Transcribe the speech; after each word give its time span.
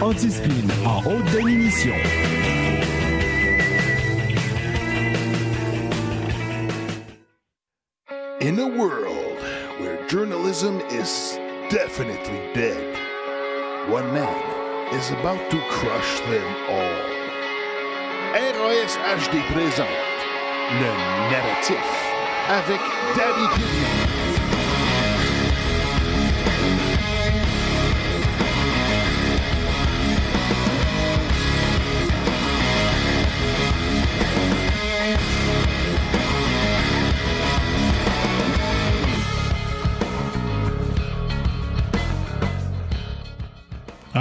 anti-spin 0.00 0.70
en 0.86 1.00
haute 1.00 1.24
définition. 1.32 1.96
In 8.40 8.58
a 8.58 8.66
world 8.66 9.38
where 9.78 10.06
journalism 10.08 10.80
is 10.90 11.38
definitely 11.68 12.40
dead, 12.54 12.98
one 13.90 14.12
man 14.12 14.94
is 14.94 15.10
about 15.10 15.50
to 15.50 15.58
crush 15.68 16.20
them 16.20 16.54
all. 16.68 17.12
RAS 18.32 18.96
HD 18.96 19.42
présente 19.52 19.88
le 20.80 20.90
narratif 21.30 22.12
avec 22.48 22.80
Daddy 23.16 23.46
Pignon. 23.54 24.21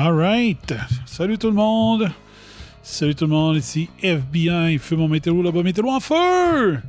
All 0.04 0.14
right. 0.14 0.74
Salut 1.06 1.38
tout 1.38 1.50
le 1.50 1.54
monde. 1.54 2.10
Salut 2.82 3.14
tout 3.14 3.26
le 3.26 3.30
monde. 3.30 3.58
Ici 3.58 3.88
FBI. 4.02 4.80
Feu 4.80 4.96
mon 4.96 5.08
météo 5.08 5.44
là-bas. 5.44 5.62
Météo 5.62 5.88
en 5.90 6.00
feu. 6.00 6.80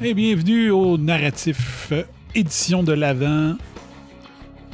Et 0.00 0.14
bienvenue 0.14 0.70
au 0.70 0.96
narratif 0.96 1.88
euh, 1.92 2.04
édition 2.34 2.82
de 2.82 2.94
l'Avent. 2.94 3.58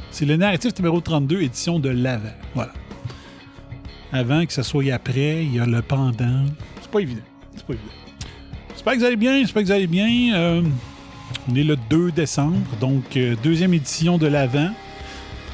C'est 0.09 0.23
le 0.25 0.37
narratif 0.37 0.71
numéro 0.79 1.01
32, 1.01 1.41
édition 1.41 1.77
de 1.77 1.89
l'Avent. 1.89 2.31
Voilà. 2.53 2.71
Avant 4.13 4.45
que 4.45 4.53
ce 4.53 4.63
soit 4.63 4.93
après, 4.93 5.43
il 5.43 5.55
y 5.55 5.59
a 5.59 5.65
le 5.65 5.81
pendant. 5.81 6.45
C'est 6.79 6.89
pas 6.89 7.01
évident. 7.01 7.23
C'est 7.57 7.65
pas 7.65 7.73
évident. 7.73 7.91
J'espère 8.69 8.93
que 8.93 8.99
vous 8.99 9.05
allez 9.05 9.17
bien. 9.17 9.39
J'espère 9.39 9.63
que 9.63 9.67
vous 9.67 9.73
allez 9.73 9.87
bien. 9.87 10.33
Euh, 10.33 10.61
on 11.51 11.55
est 11.55 11.63
le 11.63 11.75
2 11.89 12.13
décembre, 12.13 12.77
donc 12.79 13.17
euh, 13.17 13.35
deuxième 13.43 13.73
édition 13.73 14.17
de 14.17 14.27
l'Avent 14.27 14.71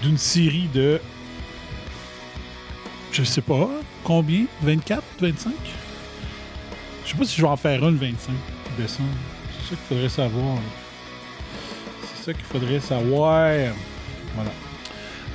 d'une 0.03 0.19
série 0.19 0.69
de 0.71 0.99
je 3.11 3.23
sais 3.23 3.41
pas. 3.41 3.69
Combien? 4.03 4.45
24 4.61 5.03
25 5.19 5.53
Je 7.05 7.11
sais 7.11 7.17
pas 7.17 7.25
si 7.25 7.37
je 7.37 7.41
vais 7.41 7.47
en 7.47 7.57
faire 7.57 7.83
un 7.83 7.91
le 7.91 7.97
25 7.97 8.33
décembre. 8.77 9.09
C'est 9.51 9.69
ça 9.69 9.75
qu'il 9.75 9.77
faudrait 9.77 10.09
savoir. 10.09 10.57
C'est 12.15 12.23
ça 12.25 12.33
qu'il 12.33 12.45
faudrait 12.45 12.79
savoir. 12.79 13.51
Voilà. 14.35 14.51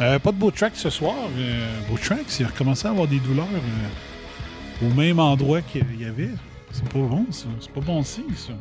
Euh, 0.01 0.19
pas 0.19 0.33
de 0.33 0.37
beau 0.37 0.51
track 0.51 0.73
ce 0.75 0.91
soir. 0.91 1.15
Euh, 1.39 1.81
beau 1.89 1.97
track, 1.97 2.25
il 2.39 2.45
a 2.45 2.49
recommencé 2.49 2.87
à 2.87 2.91
avoir 2.91 3.07
des 3.07 3.19
douleurs 3.19 3.49
euh, 3.55 4.87
au 4.87 4.95
même 4.95 5.19
endroit 5.19 5.63
qu'il 5.63 6.01
y 6.01 6.05
avait. 6.05 6.31
C'est 6.71 6.89
pas 6.89 6.99
bon, 6.99 7.27
ça. 7.31 7.47
C'est 7.61 7.71
pas 7.71 7.81
bon 7.81 8.03
signe, 8.03 8.35
ça. 8.37 8.53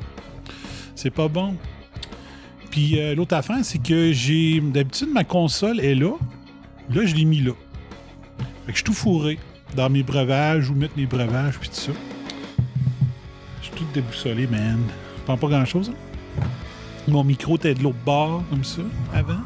C'est 0.95 1.09
pas 1.09 1.27
bon. 1.27 1.55
Puis 2.71 2.97
l'autre 3.15 3.35
affaire, 3.35 3.63
c'est 3.63 3.81
que 3.81 4.11
j'ai. 4.11 4.61
D'habitude, 4.61 5.09
ma 5.11 5.23
console 5.23 5.79
est 5.79 5.95
là. 5.95 6.13
Là, 6.89 7.05
je 7.05 7.15
l'ai 7.15 7.25
mis 7.25 7.41
là. 7.41 7.51
Fait 8.65 8.71
que 8.71 8.77
je 8.77 8.77
suis 8.77 8.83
tout 8.83 8.93
fourré 8.93 9.37
dans 9.75 9.89
mes 9.89 10.03
breuvages, 10.03 10.69
où 10.69 10.73
mettre 10.75 10.97
mes 10.97 11.05
breuvages, 11.05 11.57
puis 11.59 11.69
tout 11.69 11.75
ça. 11.75 11.91
Je 13.61 13.67
suis 13.67 13.75
tout 13.75 13.85
déboussolé, 13.93 14.47
man. 14.47 14.79
Je 15.17 15.21
prends 15.23 15.37
pas 15.37 15.47
grand-chose. 15.47 15.91
hein? 15.91 16.43
Mon 17.07 17.23
micro 17.23 17.55
était 17.57 17.73
de 17.75 17.83
l'autre 17.83 17.97
bord, 18.05 18.43
comme 18.49 18.63
ça, 18.63 18.81
avant. 19.13 19.33
Là, 19.33 19.39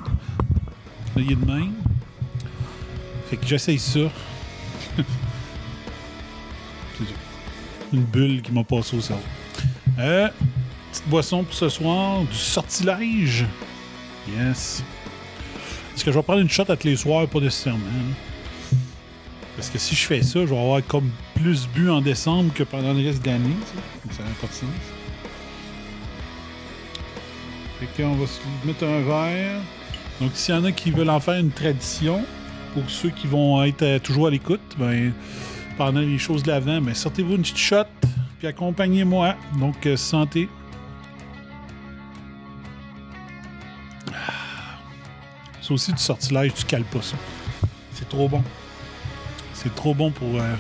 il 1.17 1.31
est 1.31 1.35
de 1.35 1.45
même. 1.45 1.73
Fait 3.29 3.37
que 3.37 3.45
j'essaye 3.45 3.79
ça. 3.79 3.99
Une 7.93 8.03
bulle 8.03 8.41
qui 8.41 8.51
m'a 8.51 8.63
passé 8.63 8.95
au 8.97 9.01
cerveau. 9.01 9.23
Euh, 9.97 10.29
petite 10.91 11.07
boisson 11.09 11.43
pour 11.43 11.53
ce 11.53 11.69
soir, 11.69 12.21
du 12.21 12.35
sortilège. 12.35 13.45
Yes. 14.29 14.83
Est-ce 15.95 16.05
que 16.05 16.11
je 16.11 16.17
vais 16.17 16.23
prendre 16.23 16.39
une 16.41 16.49
shot 16.49 16.65
à 16.69 16.77
tous 16.77 16.87
les 16.87 16.95
soirs? 16.95 17.27
Pas 17.27 17.39
nécessairement. 17.39 17.79
hein. 17.87 18.13
Parce 19.59 19.71
que 19.71 19.77
si 19.77 19.93
je 19.93 20.05
fais 20.05 20.23
ça, 20.23 20.39
je 20.39 20.45
vais 20.45 20.57
avoir 20.57 20.81
comme 20.87 21.11
plus 21.35 21.67
bu 21.67 21.89
en 21.89 21.99
décembre 21.99 22.53
que 22.53 22.63
pendant 22.63 22.93
le 22.93 23.05
reste 23.05 23.21
de 23.25 23.29
l'année. 23.29 23.57
Ça 24.09 24.23
n'a 24.23 24.29
pas 24.39 24.47
de 24.47 24.53
sens. 24.53 24.69
Fait 27.77 28.01
qu'on 28.01 28.15
va 28.15 28.25
se 28.25 28.39
mettre 28.65 28.85
un 28.85 29.01
verre. 29.01 29.59
Donc, 30.21 30.31
s'il 30.33 30.55
y 30.55 30.57
en 30.57 30.63
a 30.63 30.71
qui 30.71 30.91
veulent 30.91 31.09
en 31.09 31.19
faire 31.19 31.41
une 31.41 31.51
tradition, 31.51 32.23
pour 32.73 32.89
ceux 32.89 33.09
qui 33.09 33.27
vont 33.27 33.61
être 33.65 33.81
euh, 33.81 33.99
toujours 33.99 34.27
à 34.27 34.29
l'écoute, 34.29 34.61
ben, 34.77 35.11
pendant 35.77 35.99
les 35.99 36.17
choses 36.17 36.41
de 36.41 36.51
l'avant, 36.51 36.79
ben, 36.79 36.93
sortez-vous 36.93 37.35
une 37.35 37.41
petite 37.41 37.57
shot, 37.57 37.83
puis 38.37 38.47
accompagnez-moi. 38.47 39.35
Donc, 39.59 39.85
euh, 39.87 39.97
santé. 39.97 40.47
C'est 45.61 45.73
aussi 45.73 45.91
du 45.91 46.01
sortilège, 46.01 46.53
tu 46.53 46.63
cales 46.63 46.85
pas 46.85 47.01
ça. 47.01 47.17
C'est 47.93 48.07
trop 48.07 48.29
bon. 48.29 48.41
C'est 49.61 49.75
trop 49.75 49.93
bon 49.93 50.09
pour, 50.09 50.39
euh, 50.39 50.55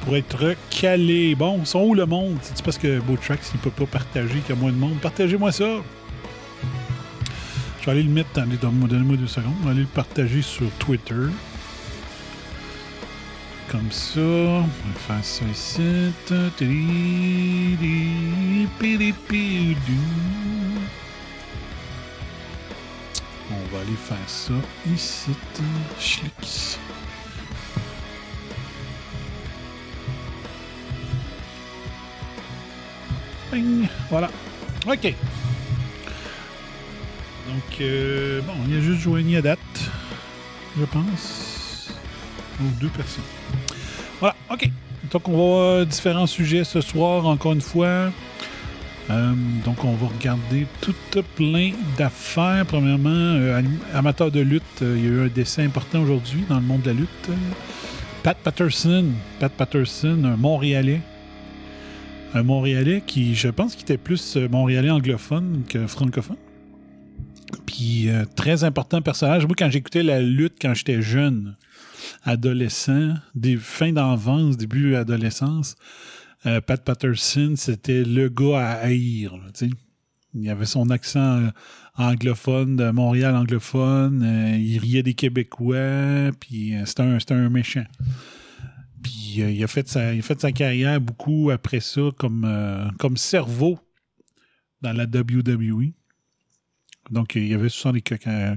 pour 0.00 0.16
être 0.16 0.56
calé. 0.70 1.36
Bon, 1.36 1.60
ils 1.60 1.66
sont 1.66 1.82
où 1.82 1.94
le 1.94 2.04
monde? 2.04 2.36
C'est 2.42 2.60
parce 2.64 2.78
que 2.78 2.98
Beautrax, 2.98 3.52
il 3.54 3.60
peut 3.60 3.70
pas 3.70 3.86
partager, 3.86 4.40
qu'il 4.40 4.56
y 4.56 4.58
a 4.58 4.60
moins 4.60 4.72
de 4.72 4.76
monde? 4.76 4.98
Partagez-moi 5.00 5.52
ça! 5.52 5.76
Je 7.80 7.86
vais 7.86 7.92
aller 7.92 8.02
le 8.02 8.10
mettre. 8.10 8.28
Donne-moi 8.34 8.88
donnez-moi 8.88 9.16
deux 9.16 9.28
secondes. 9.28 9.54
Je 9.60 9.64
vais 9.66 9.70
aller 9.70 9.80
le 9.82 9.86
partager 9.86 10.42
sur 10.42 10.68
Twitter. 10.80 11.14
Comme 13.70 13.92
ça. 13.92 14.20
On 14.20 14.62
va 14.62 14.98
faire 15.06 15.24
ça 15.24 15.44
ici. 15.46 16.12
On 23.52 23.74
va 23.74 23.80
aller 23.80 23.96
faire 23.96 24.18
ça 24.26 24.54
ici. 24.92 25.30
Voilà. 34.10 34.30
OK. 34.86 35.14
Donc, 37.48 37.80
euh, 37.80 38.40
bon, 38.42 38.52
il 38.66 38.74
y 38.74 38.78
a 38.78 38.80
juste 38.80 39.00
joigné 39.00 39.38
à 39.38 39.42
date, 39.42 39.58
je 40.78 40.84
pense. 40.84 41.92
Ou 42.60 42.64
deux 42.80 42.88
personnes. 42.88 43.24
Voilà, 44.20 44.36
OK. 44.50 44.70
Donc, 45.10 45.28
on 45.28 45.78
va 45.78 45.84
différents 45.84 46.26
sujets 46.26 46.64
ce 46.64 46.80
soir, 46.80 47.26
encore 47.26 47.52
une 47.52 47.60
fois. 47.60 48.12
Euh, 49.10 49.32
donc, 49.64 49.84
on 49.84 49.94
va 49.94 50.06
regarder 50.06 50.66
tout 50.80 50.94
plein 51.34 51.72
d'affaires. 51.98 52.64
Premièrement, 52.66 53.10
euh, 53.10 53.62
amateur 53.92 54.30
de 54.30 54.40
lutte, 54.40 54.62
il 54.82 55.04
y 55.04 55.06
a 55.06 55.10
eu 55.10 55.24
un 55.24 55.28
décès 55.28 55.64
important 55.64 56.02
aujourd'hui 56.02 56.44
dans 56.48 56.56
le 56.56 56.66
monde 56.66 56.82
de 56.82 56.90
la 56.90 56.92
lutte. 56.92 57.30
Pat 58.22 58.36
Patterson. 58.36 59.06
Pat 59.40 59.50
Patterson, 59.50 60.22
un 60.24 60.36
Montréalais. 60.36 61.00
Un 62.32 62.44
Montréalais 62.44 63.02
qui, 63.04 63.34
je 63.34 63.48
pense, 63.48 63.74
qui 63.74 63.82
était 63.82 63.98
plus 63.98 64.36
euh, 64.36 64.48
Montréalais 64.48 64.90
anglophone 64.90 65.64
que 65.68 65.88
francophone. 65.88 66.36
Puis, 67.66 68.08
euh, 68.08 68.24
très 68.36 68.62
important 68.62 69.02
personnage. 69.02 69.46
Moi, 69.46 69.56
quand 69.58 69.68
j'écoutais 69.68 70.04
la 70.04 70.20
lutte 70.20 70.54
quand 70.60 70.72
j'étais 70.72 71.02
jeune, 71.02 71.56
adolescent, 72.22 73.14
des 73.34 73.56
fins 73.56 73.92
d'enfance, 73.92 74.56
début 74.56 74.94
adolescence, 74.94 75.74
euh, 76.46 76.60
Pat 76.60 76.80
Patterson, 76.80 77.54
c'était 77.56 78.04
le 78.04 78.28
gars 78.28 78.60
à 78.60 78.72
haïr. 78.74 79.34
il 80.34 80.48
avait 80.48 80.66
son 80.66 80.88
accent 80.90 81.50
anglophone, 81.96 82.76
de 82.76 82.90
Montréal 82.90 83.34
anglophone. 83.34 84.56
il 84.56 84.78
riait 84.78 85.02
des 85.02 85.14
Québécois. 85.14 86.30
Puis, 86.38 86.74
c'était 86.84 87.02
un, 87.02 87.18
c'était 87.18 87.34
un 87.34 87.50
méchant. 87.50 87.84
Puis, 89.02 89.42
euh, 89.42 89.50
il, 89.50 89.62
a 89.64 89.66
fait 89.66 89.88
sa, 89.88 90.52
carrière 90.52 91.00
beaucoup 91.00 91.50
après 91.50 91.80
ça 91.80 92.10
comme, 92.18 92.44
euh, 92.44 92.88
cerveau 93.16 93.78
dans 94.82 94.92
la 94.92 95.04
WWE. 95.04 95.92
Donc, 97.10 97.34
il 97.34 97.46
y 97.48 97.54
avait 97.54 97.68
70, 97.68 98.02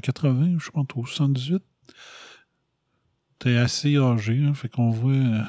80, 0.01 0.57
je 0.60 0.69
pense, 0.69 0.88
ou 0.95 1.06
78. 1.06 1.63
T'es 3.40 3.57
assez 3.57 3.98
âgé, 3.98 4.44
hein, 4.44 4.54
fait 4.54 4.69
qu'on 4.69 4.90
voit. 4.90 5.12
euh, 5.12 5.44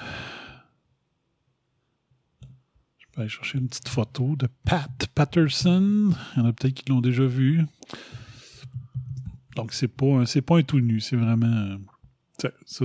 Je 2.98 3.06
peux 3.12 3.20
aller 3.20 3.30
chercher 3.30 3.58
une 3.58 3.68
petite 3.68 3.88
photo 3.88 4.36
de 4.36 4.48
Pat 4.64 5.06
Patterson. 5.14 6.12
Il 6.36 6.38
y 6.38 6.42
en 6.42 6.48
a 6.48 6.52
peut-être 6.52 6.74
qui 6.74 6.90
l'ont 6.90 7.00
déjà 7.00 7.24
vu. 7.26 7.64
Donc, 9.56 9.72
c'est 9.72 9.88
pas, 9.88 10.24
pas 10.46 10.58
un 10.58 10.62
tout 10.62 10.80
nu, 10.80 11.00
c'est 11.00 11.16
vraiment. 11.16 11.46
euh, 11.46 12.48
ça, 12.66 12.84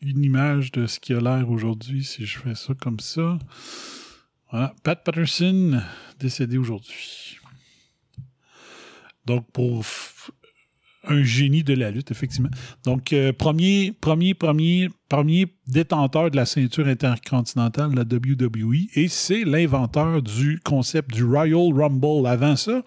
une 0.00 0.24
image 0.24 0.72
de 0.72 0.86
ce 0.86 1.00
qui 1.00 1.12
a 1.12 1.20
l'air 1.20 1.50
aujourd'hui 1.50 2.04
si 2.04 2.24
je 2.24 2.38
fais 2.38 2.54
ça 2.54 2.74
comme 2.74 3.00
ça. 3.00 3.38
Pat 4.50 5.02
Patterson, 5.04 5.82
décédé 6.18 6.56
aujourd'hui. 6.56 7.38
Donc, 9.26 9.50
pour 9.52 9.84
un 11.04 11.22
génie 11.22 11.62
de 11.62 11.74
la 11.74 11.90
lutte, 11.90 12.10
effectivement. 12.10 12.50
Donc, 12.84 13.12
euh, 13.12 13.32
premier, 13.32 13.92
premier, 13.92 14.34
premier, 14.34 14.88
premier 15.08 15.46
détenteur 15.66 16.30
de 16.30 16.36
la 16.36 16.46
ceinture 16.46 16.86
intercontinentale 16.86 17.94
la 17.94 18.02
WWE, 18.02 18.88
et 18.94 19.08
c'est 19.08 19.44
l'inventeur 19.44 20.22
du 20.22 20.60
concept 20.64 21.12
du 21.12 21.24
Royal 21.24 21.72
Rumble. 21.72 22.26
Avant 22.26 22.56
ça, 22.56 22.82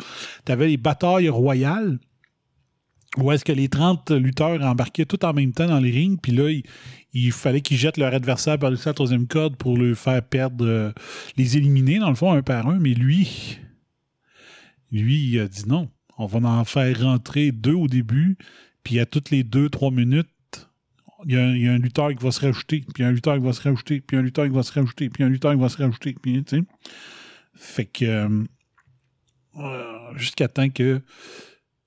tu 0.46 0.52
avais 0.52 0.68
les 0.68 0.78
batailles 0.78 1.30
royales, 1.30 2.00
où 3.18 3.31
est-ce 3.31 3.44
que 3.44 3.52
les 3.52 3.68
30 3.68 4.12
lutteurs 4.12 4.62
embarquaient 4.63 5.06
tout 5.06 5.24
en 5.25 5.34
même 5.34 5.52
temps 5.52 5.68
dans 5.68 5.80
les 5.80 5.92
rings, 5.92 6.18
puis 6.18 6.31
là, 6.31 6.50
il, 7.13 7.31
fallait 7.31 7.62
qu'ils 7.62 7.78
jettent 7.78 7.98
leur 7.98 8.13
adversaire 8.13 8.58
par-dessus 8.58 8.88
la 8.88 8.94
troisième 8.94 9.28
corde 9.28 9.58
pour 9.58 9.78
le 9.78 9.96
faire 9.96 10.24
perdre, 10.24 10.66
euh, 10.66 10.92
les 11.36 11.58
éliminer, 11.58 12.00
dans 12.00 12.10
le 12.10 12.16
fond, 12.16 12.31
un 12.31 12.42
par 12.42 12.68
un, 12.68 12.80
mais 12.80 12.94
lui, 12.94 13.60
lui, 14.92 15.28
il 15.28 15.40
a 15.40 15.48
dit 15.48 15.63
non 15.68 15.90
on 16.18 16.28
va 16.28 16.48
en 16.48 16.66
faire 16.66 17.02
rentrer 17.02 17.52
deux 17.52 17.74
au 17.74 17.88
début, 17.88 18.38
puis 18.84 19.00
à 19.00 19.06
toutes 19.06 19.31
les 19.31 19.44
deux, 19.44 19.69
trois 19.69 19.92
minutes, 19.92 20.28
il 21.25 21.34
y, 21.34 21.68
a, 21.68 21.72
un 21.72 21.78
lutteur 21.78 22.10
qui 22.10 22.24
va 22.24 22.31
se 22.31 22.42
rajouter, 22.42 22.84
puis 22.94 23.04
un 23.04 23.12
lutteur 23.12 23.38
qui 23.38 23.44
va 23.44 23.54
se 23.54 23.62
rajouter, 23.62 24.02
puis 24.02 24.18
un 24.18 24.22
lutteur 24.22 24.46
qui 24.46 24.54
va 24.54 24.63
se 24.63 24.72
rajouter, 24.72 25.10
puis 25.10 25.24
un 25.24 25.30
lutteur 25.30 25.54
qui 25.54 25.60
va 25.60 25.69
se 25.69 25.78
rajouter, 25.78 26.16
puis 26.22 26.44
tu 26.44 26.58
sais. 26.58 26.63
Fait 27.56 27.86
que 27.86 28.28
euh, 29.58 30.13
jusqu'à 30.16 30.48
temps 30.48 30.69
que 30.69 31.02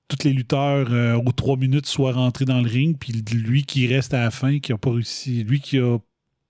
tous 0.07 0.23
les 0.23 0.33
lutteurs 0.33 0.91
euh, 0.91 1.15
aux 1.15 1.31
trois 1.31 1.57
minutes 1.57 1.85
soient 1.85 2.13
rentrés 2.13 2.45
dans 2.45 2.61
le 2.61 2.69
ring, 2.69 2.97
puis 2.99 3.13
lui 3.33 3.63
qui 3.63 3.87
reste 3.87 4.13
à 4.13 4.23
la 4.23 4.31
fin, 4.31 4.59
qui 4.59 4.71
a 4.71 4.77
pas 4.77 4.91
réussi, 4.91 5.43
lui 5.43 5.59
qui 5.59 5.79
a 5.79 5.97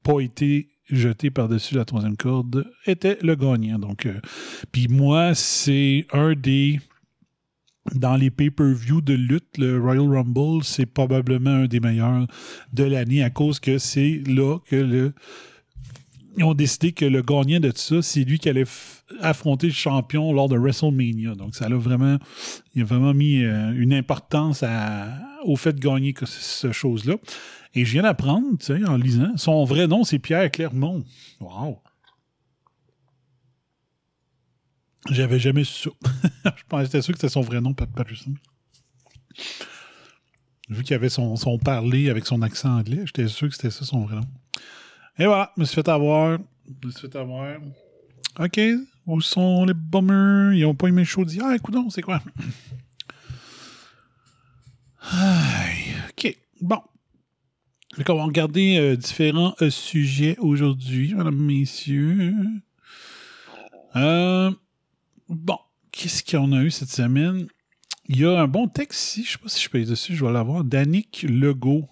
pas 0.03 0.19
été 0.19 0.69
jeté 0.89 1.31
par-dessus 1.31 1.75
la 1.75 1.85
troisième 1.85 2.17
corde, 2.17 2.65
était 2.85 3.17
le 3.21 3.35
gagnant. 3.35 3.79
Donc, 3.79 4.07
puis 4.71 4.87
moi, 4.87 5.33
c'est 5.33 6.05
un 6.11 6.33
des 6.33 6.79
dans 7.93 8.15
les 8.15 8.31
pay-per-view 8.31 9.01
de 9.01 9.13
lutte, 9.13 9.57
le 9.57 9.79
Royal 9.79 10.07
Rumble, 10.07 10.63
c'est 10.63 10.85
probablement 10.85 11.51
un 11.51 11.67
des 11.67 11.79
meilleurs 11.79 12.27
de 12.73 12.83
l'année 12.83 13.23
à 13.23 13.29
cause 13.29 13.59
que 13.59 13.77
c'est 13.77 14.23
là 14.27 14.57
que 14.67 14.75
le. 14.75 15.13
Ils 16.37 16.43
ont 16.43 16.53
décidé 16.53 16.91
que 16.91 17.05
le 17.05 17.21
gagnant 17.21 17.59
de 17.59 17.71
tout 17.71 17.77
ça, 17.77 18.01
c'est 18.01 18.23
lui 18.23 18.39
qui 18.39 18.49
allait 18.49 18.65
affronter 19.21 19.67
le 19.67 19.73
champion 19.73 20.33
lors 20.33 20.49
de 20.49 20.57
WrestleMania. 20.57 21.35
Donc, 21.35 21.55
ça 21.55 21.65
a 21.65 21.69
vraiment, 21.69 22.17
il 22.73 22.81
a 22.81 22.85
vraiment 22.85 23.13
mis 23.13 23.43
euh, 23.43 23.73
une 23.75 23.93
importance 23.93 24.63
au 25.43 25.55
fait 25.55 25.73
de 25.73 25.79
gagner 25.79 26.13
ce 26.25 26.71
chose-là. 26.71 27.15
Et 27.73 27.85
je 27.85 27.91
viens 27.91 28.03
d'apprendre, 28.03 28.57
tu 28.59 28.65
sais, 28.65 28.85
en 28.85 28.97
lisant, 28.97 29.35
son 29.37 29.63
vrai 29.65 29.87
nom, 29.87 30.03
c'est 30.03 30.19
Pierre 30.19 30.49
Clermont. 30.51 31.03
Wow! 31.39 31.81
J'avais 35.11 35.39
jamais 35.39 35.63
su 35.63 35.89
ça. 35.89 36.51
je 36.57 36.63
pensais 36.67 36.99
que 36.99 37.01
c'était 37.01 37.29
son 37.29 37.41
vrai 37.41 37.61
nom, 37.61 37.73
Pat 37.73 37.89
Patterson. 37.89 38.33
Vu 40.69 40.83
qu'il 40.83 40.95
avait 40.95 41.09
son, 41.09 41.35
son 41.35 41.59
parler 41.59 42.09
avec 42.09 42.25
son 42.25 42.41
accent 42.41 42.75
anglais, 42.77 43.03
j'étais 43.05 43.27
sûr 43.27 43.49
que 43.49 43.55
c'était 43.55 43.69
ça 43.69 43.85
son 43.85 44.01
vrai 44.01 44.15
nom. 44.15 44.27
Et 45.17 45.25
voilà, 45.25 45.51
je 45.55 45.61
me 45.61 45.65
suis 45.65 45.75
fait 45.75 45.87
avoir. 45.87 46.37
Je 46.67 46.87
me 46.87 46.91
suis 46.91 47.07
fait 47.09 47.15
avoir. 47.17 47.57
OK, 48.39 48.59
où 49.07 49.21
sont 49.21 49.65
les 49.65 49.73
bummers? 49.73 50.53
Ils 50.57 50.65
ont 50.65 50.75
pas 50.75 50.87
aimé 50.87 51.01
le 51.01 51.05
show 51.05 51.23
Ah, 51.41 51.55
écoute 51.55 51.75
c'est 51.89 52.01
quoi? 52.01 52.21
OK, 56.09 56.37
bon. 56.61 56.81
Donc, 57.97 58.09
on 58.09 58.15
va 58.15 58.23
regarder 58.25 58.77
euh, 58.77 58.97
différents 58.97 59.55
euh, 59.61 59.69
sujets 59.69 60.35
aujourd'hui, 60.39 61.13
mesdames, 61.13 61.35
messieurs. 61.35 62.33
Euh, 63.95 64.51
Bon, 65.27 65.57
qu'est-ce 65.91 66.23
qu'on 66.23 66.51
a 66.51 66.61
eu 66.61 66.69
cette 66.69 66.91
semaine? 66.91 67.47
Il 68.07 68.19
y 68.19 68.25
a 68.25 68.39
un 68.39 68.47
bon 68.47 68.67
texte 68.67 69.17
ici, 69.17 69.23
je 69.23 69.29
ne 69.29 69.31
sais 69.31 69.37
pas 69.39 69.49
si 69.49 69.63
je 69.63 69.69
paye 69.69 69.85
dessus, 69.85 70.15
je 70.15 70.23
vais 70.23 70.31
l'avoir, 70.31 70.63
d'Annick 70.63 71.25
Legault. 71.27 71.89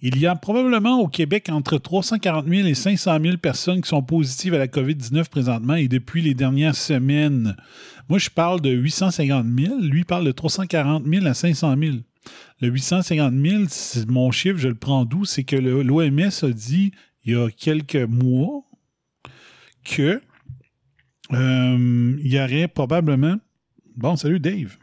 Il 0.00 0.18
y 0.18 0.26
a 0.26 0.34
probablement 0.36 1.00
au 1.00 1.08
Québec 1.08 1.48
entre 1.50 1.78
340 1.78 2.46
000 2.46 2.68
et 2.68 2.74
500 2.74 3.18
000 3.22 3.36
personnes 3.38 3.80
qui 3.80 3.88
sont 3.88 4.02
positives 4.02 4.54
à 4.54 4.58
la 4.58 4.66
COVID-19 4.66 5.28
présentement 5.28 5.76
et 5.76 5.88
depuis 5.88 6.20
les 6.20 6.34
dernières 6.34 6.74
semaines. 6.74 7.56
Moi, 8.08 8.18
je 8.18 8.28
parle 8.28 8.60
de 8.60 8.70
850 8.70 9.46
000. 9.58 9.80
Lui 9.80 10.04
parle 10.04 10.26
de 10.26 10.32
340 10.32 11.06
000 11.06 11.26
à 11.26 11.32
500 11.32 11.76
000. 11.78 11.96
Le 12.60 12.68
850 12.68 13.34
000, 13.34 13.62
c'est 13.68 14.08
mon 14.08 14.30
chiffre, 14.30 14.58
je 14.58 14.68
le 14.68 14.74
prends 14.74 15.04
d'où? 15.04 15.24
C'est 15.24 15.44
que 15.44 15.56
l'OMS 15.56 16.30
a 16.42 16.50
dit 16.50 16.92
il 17.24 17.32
y 17.32 17.36
a 17.36 17.48
quelques 17.50 17.96
mois 17.96 18.62
que 19.84 20.20
euh, 21.32 22.16
il 22.22 22.32
y 22.32 22.38
aurait 22.38 22.68
probablement. 22.68 23.36
Bon, 23.96 24.16
salut 24.16 24.40
Dave. 24.40 24.76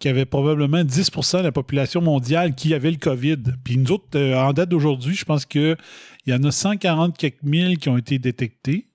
Qu'il 0.00 0.08
y 0.08 0.12
avait 0.12 0.24
probablement 0.24 0.82
10% 0.82 1.38
de 1.38 1.42
la 1.44 1.52
population 1.52 2.00
mondiale 2.00 2.54
qui 2.56 2.74
avait 2.74 2.90
le 2.90 2.96
COVID. 2.96 3.42
Puis 3.62 3.76
nous 3.76 3.92
autres, 3.92 4.18
euh, 4.18 4.34
en 4.34 4.52
date 4.52 4.70
d'aujourd'hui, 4.70 5.14
je 5.14 5.24
pense 5.24 5.46
qu'il 5.46 5.76
y 6.26 6.34
en 6.34 6.42
a 6.42 6.50
140 6.50 7.16
quelques 7.16 7.42
mille 7.42 7.78
qui 7.78 7.88
ont 7.88 7.98
été 7.98 8.18
détectés. 8.18 8.88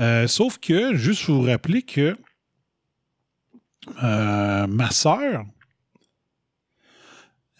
Euh, 0.00 0.26
sauf 0.26 0.58
que, 0.58 0.94
juste 0.94 1.24
vous 1.26 1.42
rappeler 1.42 1.82
que 1.82 2.18
ma 4.02 4.90
soeur, 4.90 5.44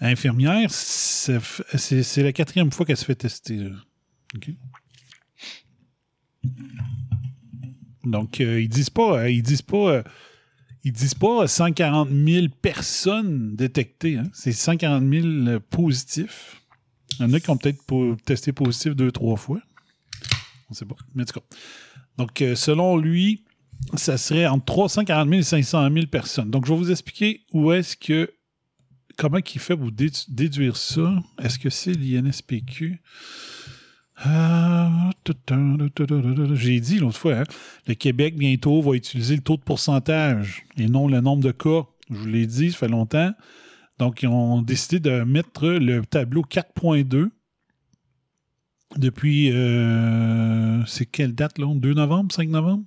infirmière, 0.00 0.70
c'est 0.70 2.23
la 2.23 2.32
quatrième 2.32 2.70
fois 2.70 2.84
qu'elle 2.84 2.96
se 2.96 3.05
fait 3.05 3.14
tester. 3.14 3.70
Donc, 8.05 8.40
euh, 8.40 8.61
ils 8.61 8.69
disent 8.69 8.90
pas, 8.90 9.19
euh, 9.19 9.31
ils 9.31 9.43
disent 9.43 9.62
pas, 9.62 9.76
euh, 9.76 10.02
ils 10.84 10.93
disent 10.93 11.14
pas 11.14 11.46
140 11.46 12.08
000 12.11 12.46
personnes 12.61 13.55
détectées. 13.55 14.19
Hein. 14.19 14.31
C'est 14.32 14.52
140 14.52 15.02
000 15.08 15.61
positifs. 15.70 16.61
Il 17.19 17.26
y 17.26 17.31
en 17.31 17.32
a 17.34 17.40
qui 17.40 17.50
ont 17.50 17.56
peut-être 17.56 18.17
testé 18.25 18.52
positif 18.52 18.96
deux, 18.96 19.12
trois 19.12 19.37
fois. 19.37 19.61
On 20.69 20.73
ne 20.73 20.75
sait 20.75 20.84
pas. 20.84 20.96
Mais 21.14 21.23
en 21.23 21.26
tout 21.26 21.40
cas. 21.40 21.46
Donc, 22.19 22.43
selon 22.56 22.96
lui, 22.96 23.44
ça 23.94 24.19
serait 24.19 24.46
entre 24.46 24.64
340 24.64 25.29
000 25.29 25.40
et 25.40 25.43
500 25.43 25.90
000 25.93 26.06
personnes. 26.06 26.50
Donc, 26.50 26.67
je 26.67 26.73
vais 26.73 26.79
vous 26.79 26.90
expliquer 26.90 27.43
où 27.52 27.73
est-ce 27.73 27.96
que. 27.96 28.32
Comment 29.19 29.39
il 29.39 29.60
fait 29.60 29.77
pour 29.77 29.93
déduire 29.93 30.77
ça? 30.79 31.22
Est-ce 31.39 31.58
que 31.58 31.69
c'est 31.69 31.93
l'INSPQ? 31.93 33.03
Ah, 34.24 35.10
j'ai 36.55 36.81
dit 36.81 36.98
l'autre 36.98 37.19
fois, 37.19 37.38
hein, 37.38 37.44
le 37.86 37.94
Québec 37.94 38.36
bientôt 38.36 38.81
va 38.81 38.94
utiliser 38.94 39.34
le 39.34 39.43
taux 39.43 39.56
de 39.56 39.62
pourcentage 39.62 40.64
et 40.76 40.86
non 40.86 41.08
le 41.08 41.20
nombre 41.20 41.43
de 41.43 41.50
cas. 41.50 41.86
Je 42.10 42.17
vous 42.17 42.26
l'ai 42.26 42.46
dit, 42.46 42.70
ça 42.70 42.79
fait 42.79 42.88
longtemps. 42.88 43.32
Donc, 43.98 44.22
ils 44.22 44.29
ont 44.29 44.62
décidé 44.62 45.00
de 45.00 45.22
mettre 45.22 45.67
le 45.67 46.05
tableau 46.05 46.43
4.2 46.43 47.31
depuis. 48.96 49.50
Euh, 49.52 50.84
c'est 50.86 51.06
quelle 51.06 51.34
date 51.34 51.58
là? 51.58 51.72
2 51.74 51.94
novembre, 51.94 52.32
5 52.32 52.48
novembre? 52.48 52.84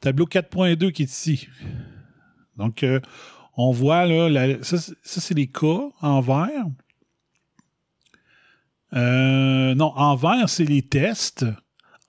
Tableau 0.00 0.26
4.2 0.26 0.92
qui 0.92 1.02
est 1.02 1.10
ici. 1.10 1.48
Donc, 2.56 2.82
euh, 2.82 3.00
on 3.56 3.72
voit 3.72 4.06
là, 4.06 4.56
ça 4.62 4.76
c'est 5.02 5.34
les 5.34 5.46
cas 5.46 5.88
en 6.00 6.20
vert. 6.20 6.66
Euh, 8.94 9.74
non, 9.74 9.92
en 9.96 10.14
vert, 10.14 10.48
c'est 10.48 10.64
les 10.64 10.82
tests. 10.82 11.44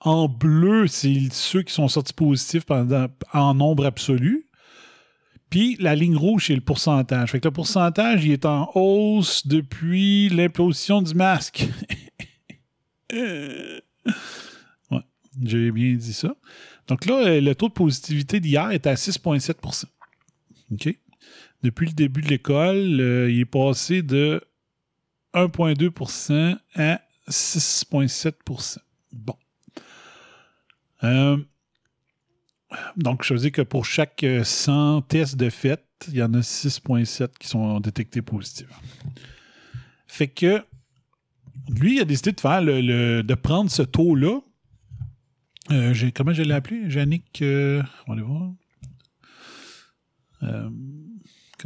En 0.00 0.28
bleu, 0.28 0.86
c'est 0.86 1.28
ceux 1.32 1.62
qui 1.62 1.72
sont 1.72 1.88
sortis 1.88 2.12
positifs 2.12 2.64
pendant, 2.64 3.08
en 3.32 3.54
nombre 3.54 3.86
absolu. 3.86 4.46
Puis 5.50 5.76
la 5.80 5.94
ligne 5.94 6.16
rouge, 6.16 6.46
c'est 6.46 6.54
le 6.54 6.60
pourcentage. 6.60 7.30
Fait 7.30 7.40
que 7.40 7.48
le 7.48 7.52
pourcentage, 7.52 8.24
il 8.24 8.32
est 8.32 8.46
en 8.46 8.70
hausse 8.74 9.46
depuis 9.46 10.28
l'implosion 10.28 11.02
du 11.02 11.14
masque. 11.14 11.68
ouais, 13.12 13.82
j'ai 15.42 15.70
bien 15.70 15.94
dit 15.94 16.12
ça. 16.12 16.34
Donc 16.88 17.06
là, 17.06 17.40
le 17.40 17.54
taux 17.54 17.68
de 17.68 17.74
positivité 17.74 18.40
d'hier 18.40 18.70
est 18.70 18.86
à 18.86 18.94
6,7% 18.94 19.84
OK? 20.72 20.98
Depuis 21.62 21.86
le 21.86 21.92
début 21.92 22.20
de 22.20 22.28
l'école, 22.28 23.00
euh, 23.00 23.30
il 23.30 23.40
est 23.40 23.44
passé 23.44 24.02
de 24.02 24.40
1,2% 25.36 26.58
à 26.74 27.00
6,7% 27.28 28.78
Bon. 29.12 29.36
Euh, 31.04 31.36
donc, 32.96 33.22
je 33.22 33.34
veux 33.34 33.40
dire 33.40 33.52
que 33.52 33.62
pour 33.62 33.84
chaque 33.84 34.24
100 34.42 35.02
tests 35.02 35.36
de 35.36 35.50
fait, 35.50 35.84
il 36.08 36.16
y 36.16 36.22
en 36.22 36.34
a 36.34 36.40
6,7 36.40 37.28
qui 37.38 37.48
sont 37.48 37.80
détectés 37.80 38.22
positifs. 38.22 38.68
Fait 40.06 40.28
que 40.28 40.64
lui, 41.68 41.96
il 41.96 42.00
a 42.00 42.04
décidé 42.04 42.32
de 42.32 42.40
faire 42.40 42.62
le, 42.62 43.22
de 43.22 43.34
prendre 43.34 43.70
ce 43.70 43.82
taux-là. 43.82 44.40
Euh, 45.70 46.10
comment 46.14 46.32
je 46.32 46.42
l'ai 46.42 46.54
appelé? 46.54 46.92
Yannick, 46.92 47.42
euh, 47.42 47.82
on 48.06 48.12
va 48.12 48.18
aller 48.18 48.22
voir. 48.22 48.52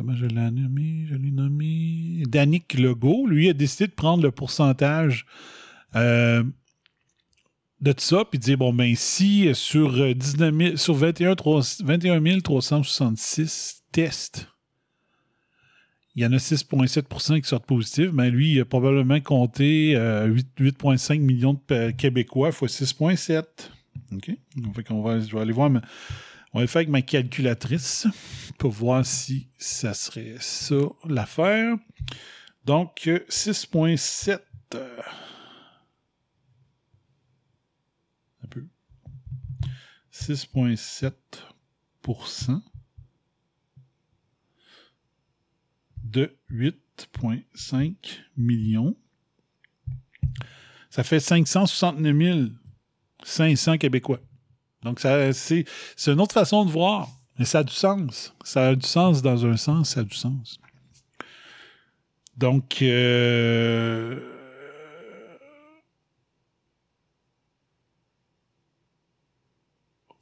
Euh, 0.01 0.03
comment 0.03 0.17
je 0.17 0.27
l'ai 0.27 0.51
nommé? 0.51 1.07
Je 1.09 1.15
l'ai 1.15 1.31
nommé 1.31 2.23
Danick 2.27 2.75
Legault. 2.75 3.27
Lui 3.27 3.49
a 3.49 3.53
décidé 3.53 3.87
de 3.87 3.93
prendre 3.93 4.23
le 4.23 4.31
pourcentage 4.31 5.27
euh, 5.97 6.43
de 7.81 7.95
ça, 7.97 8.25
puis 8.25 8.39
dire, 8.39 8.59
bon, 8.59 8.73
ben 8.73 8.95
si 8.95 9.55
sur, 9.55 10.15
19 10.15 10.77
sur 10.77 10.95
21, 10.95 11.35
21 11.85 12.41
366 12.41 13.83
tests 13.93 14.47
il 16.17 16.25
y 16.25 16.27
en 16.27 16.33
a 16.33 16.37
6,7% 16.39 17.41
qui 17.41 17.49
sortent 17.49 17.67
positifs. 17.67 18.11
Ben 18.11 18.29
lui, 18.29 18.55
il 18.55 18.61
a 18.61 18.65
probablement 18.65 19.21
compté 19.21 19.95
8,5 19.95 21.21
millions 21.21 21.59
de 21.69 21.93
Québécois 21.93 22.51
fois 22.51 22.67
6,7. 22.67 23.45
OK? 24.13 24.31
On 24.91 25.03
va, 25.03 25.21
je 25.21 25.33
vais 25.33 25.41
aller 25.41 25.53
voir. 25.53 25.71
On 26.53 26.59
va 26.59 26.63
le 26.63 26.69
faire 26.69 26.81
avec 26.81 26.89
ma 26.89 27.03
calculatrice 27.03 28.09
pour 28.59 28.73
voir 28.73 29.07
si 29.07 29.49
ça 29.59 29.95
serait 29.95 30.35
ça 30.41 30.97
l'affaire. 31.05 31.77
Donc, 32.65 33.09
6,7. 33.29 34.41
un 38.43 38.47
peu. 38.49 38.67
6,7% 40.13 42.61
de 46.03 46.37
8,5 46.51 47.95
millions. 48.37 48.97
Ça 50.91 51.05
fait 51.05 51.21
569 51.21 52.51
500 53.23 53.79
Québécois. 53.79 54.21
Donc, 54.83 55.01
c'est 55.01 55.65
une 56.07 56.21
autre 56.21 56.35
façon 56.35 56.65
de 56.65 56.71
voir, 56.71 57.09
mais 57.39 57.45
ça 57.45 57.61
a 57.61 57.65
du 57.65 57.73
sens. 57.73 58.35
Ça 58.45 58.69
a 58.69 58.75
du 58.75 58.87
sens 58.87 59.23
dans 59.23 59.47
un 59.47 59.57
sens, 59.57 59.91
ça 59.91 60.01
a 60.01 60.05
du 60.05 60.17
sens. 60.17 60.59
Donc, 62.37 62.81
euh, 62.81 64.19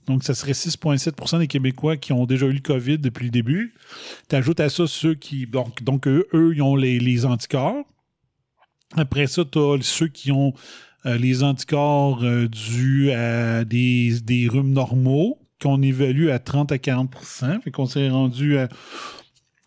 Donc, 0.08 0.24
ça 0.24 0.34
serait 0.34 0.52
6,7% 0.52 1.38
des 1.38 1.46
Québécois 1.46 1.98
qui 1.98 2.14
ont 2.14 2.24
déjà 2.24 2.46
eu 2.46 2.52
le 2.52 2.60
COVID 2.60 2.98
depuis 2.98 3.26
le 3.26 3.30
début. 3.30 3.74
Tu 4.30 4.36
ajoutes 4.36 4.58
à 4.58 4.70
ça 4.70 4.86
ceux 4.86 5.14
qui. 5.14 5.46
Donc, 5.46 5.82
donc 5.82 6.08
eux, 6.08 6.26
ils 6.32 6.62
ont 6.62 6.76
les, 6.76 7.26
anticorps. 7.26 7.84
Après 8.96 9.26
ça, 9.26 9.44
tu 9.44 9.58
as 9.58 9.76
ceux 9.82 10.08
qui 10.08 10.32
ont 10.32 10.54
les 11.04 11.42
anticorps 11.42 12.22
euh, 12.24 12.48
dus 12.48 13.12
à 13.12 13.64
des, 13.64 14.48
rhumes 14.50 14.72
normaux, 14.72 15.38
qu'on 15.60 15.82
évalue 15.82 16.28
à 16.28 16.38
30 16.38 16.72
à 16.72 16.76
40% 16.76 17.60
Fait 17.62 17.70
qu'on 17.70 17.86
s'est 17.86 18.08
rendu 18.08 18.58
à 18.58 18.68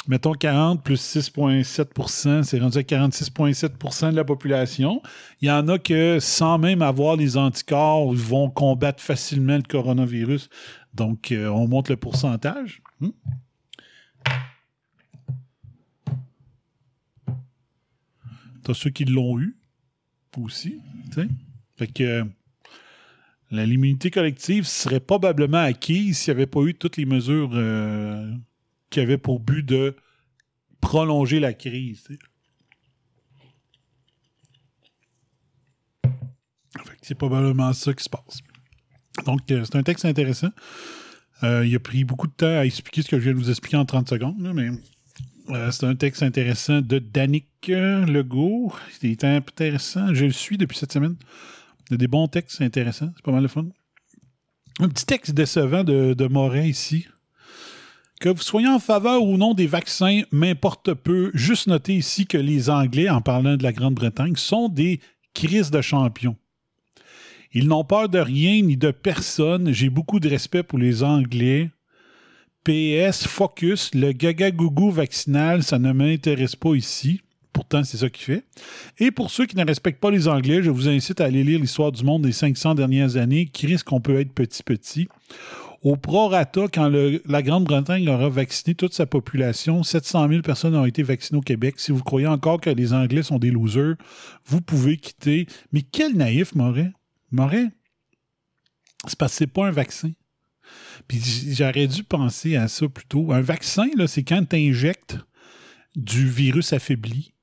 mettons 0.08 0.34
40 0.34 0.84
plus 0.84 1.00
6,7% 1.16 2.44
c'est 2.44 2.60
rendu 2.60 2.78
à 2.78 2.82
46,7% 2.82 4.12
de 4.12 4.16
la 4.16 4.24
population. 4.24 5.02
Il 5.42 5.48
y 5.48 5.52
en 5.52 5.68
a 5.68 5.78
que, 5.78 6.18
sans 6.20 6.58
même 6.58 6.82
avoir 6.82 7.16
les 7.16 7.38
anticorps, 7.38 8.12
vont 8.14 8.50
combattre 8.50 9.02
facilement 9.02 9.58
le 9.58 9.64
coronavirus. 9.64 10.50
Donc, 10.94 11.32
euh, 11.32 11.48
on 11.48 11.68
monte 11.68 11.90
le 11.90 11.98
pourcentage. 11.98 12.82
Hmm? 13.00 13.10
Ceux 18.74 18.90
qui 18.90 19.04
l'ont 19.04 19.38
eu 19.38 19.61
aussi. 20.38 20.80
Fait 21.78 21.88
que 21.88 22.26
l'immunité 23.52 24.12
collective 24.12 24.66
serait 24.66 25.00
probablement 25.00 25.60
acquise 25.60 26.20
s'il 26.20 26.34
n'y 26.34 26.40
avait 26.40 26.48
pas 26.48 26.62
eu 26.62 26.74
toutes 26.74 26.98
les 26.98 27.06
mesures 27.06 27.52
euh, 27.54 28.32
qui 28.90 29.00
avait 29.00 29.18
pour 29.18 29.40
but 29.40 29.64
de 29.64 29.96
prolonger 30.80 31.40
la 31.40 31.54
crise. 31.54 32.08
C'est 37.02 37.16
probablement 37.16 37.74
ça 37.74 37.94
qui 37.94 38.04
se 38.04 38.10
passe. 38.10 38.42
Donc, 39.26 39.52
euh, 39.52 39.64
c'est 39.66 39.76
un 39.76 39.84
texte 39.84 40.06
intéressant. 40.06 40.50
Euh, 41.44 41.66
il 41.66 41.76
a 41.76 41.80
pris 41.80 42.04
beaucoup 42.04 42.28
de 42.28 42.34
temps 42.34 42.60
à 42.60 42.66
expliquer 42.66 43.02
ce 43.02 43.10
que 43.10 43.18
je 43.18 43.24
viens 43.24 43.34
de 43.34 43.38
vous 43.38 43.50
expliquer 43.50 43.78
en 43.78 43.86
30 43.86 44.10
secondes, 44.10 44.52
mais 44.54 44.70
euh, 45.54 45.72
c'est 45.72 45.86
un 45.86 45.96
texte 45.96 46.24
intéressant 46.24 46.82
de 46.82 47.00
Danick 47.00 47.48
Legault. 47.68 48.74
C'est 49.00 49.24
intéressant. 49.24 50.14
Je 50.14 50.26
le 50.26 50.32
suis 50.32 50.58
depuis 50.58 50.78
cette 50.78 50.94
semaine. 50.94 51.16
Il 51.90 51.94
y 51.94 51.96
a 51.96 51.98
des 51.98 52.08
bons 52.08 52.28
textes 52.28 52.62
intéressants. 52.62 53.12
C'est 53.16 53.26
pas 53.26 53.32
mal 53.32 53.44
de 53.44 53.48
fun. 53.48 53.66
Un 54.80 54.90
petit 54.90 55.06
texte 55.06 55.34
décevant 55.34 55.84
de, 55.84 56.14
de 56.14 56.28
Morin 56.28 56.64
ici. 56.64 57.08
Que 58.20 58.30
vous 58.30 58.42
soyez 58.42 58.68
en 58.68 58.80
faveur 58.80 59.24
ou 59.24 59.38
non 59.38 59.54
des 59.54 59.68
vaccins, 59.68 60.22
m'importe 60.32 60.94
peu. 60.94 61.32
Juste 61.34 61.68
noter 61.68 61.96
ici 61.96 62.28
que 62.28 62.38
les 62.38 62.70
Anglais, 62.70 63.10
en 63.10 63.22
parlant 63.22 63.58
de 63.58 63.64
la 63.64 63.74
Grande-Bretagne, 63.74 64.36
sont 64.36 64.70
des 64.70 65.00
crises 65.34 65.72
de 65.72 65.82
champions. 65.82 66.38
Ils 67.54 67.68
n'ont 67.68 67.84
peur 67.84 68.10
de 68.10 68.20
rien 68.20 68.62
ni 68.62 68.78
de 68.78 68.92
personne. 68.92 69.72
J'ai 69.74 69.90
beaucoup 69.90 70.20
de 70.20 70.30
respect 70.30 70.64
pour 70.64 70.80
les 70.80 71.04
Anglais. 71.04 71.72
PS, 72.64 73.26
focus, 73.26 73.94
le 73.96 74.12
gaga-gougou 74.12 74.92
vaccinal, 74.92 75.64
ça 75.64 75.80
ne 75.80 75.92
m'intéresse 75.92 76.56
pas 76.56 76.76
ici. 76.76 77.22
Pourtant, 77.54 77.84
c'est 77.84 77.98
ça 77.98 78.10
qu'il 78.10 78.24
fait. 78.24 78.44
Et 79.00 79.12
pour 79.12 79.32
ceux 79.32 79.46
qui 79.46 79.58
ne 79.58 79.66
respectent 79.66 80.00
pas 80.00 80.12
les 80.12 80.28
Anglais, 80.28 80.62
je 80.64 80.70
vous 80.70 80.88
incite 80.88 81.22
à 81.22 81.26
aller 81.26 81.44
lire 81.44 81.60
l'histoire 81.60 81.92
du 81.92 82.04
monde 82.04 82.22
des 82.22 82.32
500 82.32 82.76
dernières 82.76 83.18
années, 83.18 83.48
qui 83.48 83.66
risque 83.66 83.88
qu'on 83.88 84.00
peut 84.00 84.20
être 84.20 84.32
petit-petit. 84.32 85.08
Au 85.84 85.96
prorata, 85.96 86.68
quand 86.72 86.92
la 87.26 87.42
Grande-Bretagne 87.42 88.08
aura 88.08 88.30
vacciné 88.30 88.76
toute 88.76 88.94
sa 88.94 89.08
population, 89.08 89.82
700 89.82 90.30
000 90.30 90.42
personnes 90.44 90.76
ont 90.76 90.86
été 90.86 91.02
vaccinées 91.02 91.40
au 91.40 91.42
Québec. 91.42 91.80
Si 91.80 91.92
vous 91.92 92.04
croyez 92.04 92.28
encore 92.28 92.62
que 92.62 92.70
les 92.70 92.94
Anglais 92.94 93.24
sont 93.24 93.40
des 93.40 93.50
losers, 93.50 93.96
vous 94.46 94.62
pouvez 94.62 94.98
quitter. 94.98 95.48
Mais 95.72 95.82
quel 95.82 96.16
naïf, 96.16 96.54
Moret. 96.54 96.92
Moret, 97.32 97.70
c'est 99.08 99.18
parce 99.18 99.32
que 99.32 99.38
c'est 99.40 99.48
pas 99.48 99.66
un 99.66 99.72
vaccin. 99.72 100.12
Puis 101.08 101.22
j'aurais 101.54 101.88
dû 101.88 102.04
penser 102.04 102.56
à 102.56 102.68
ça 102.68 102.88
plutôt. 102.88 103.32
Un 103.32 103.42
vaccin, 103.42 103.88
c'est 104.08 104.24
quand 104.24 104.44
tu 104.50 104.56
injectes 104.56 105.18
du 105.96 106.28
virus 106.28 106.74
affaibli 106.74 107.34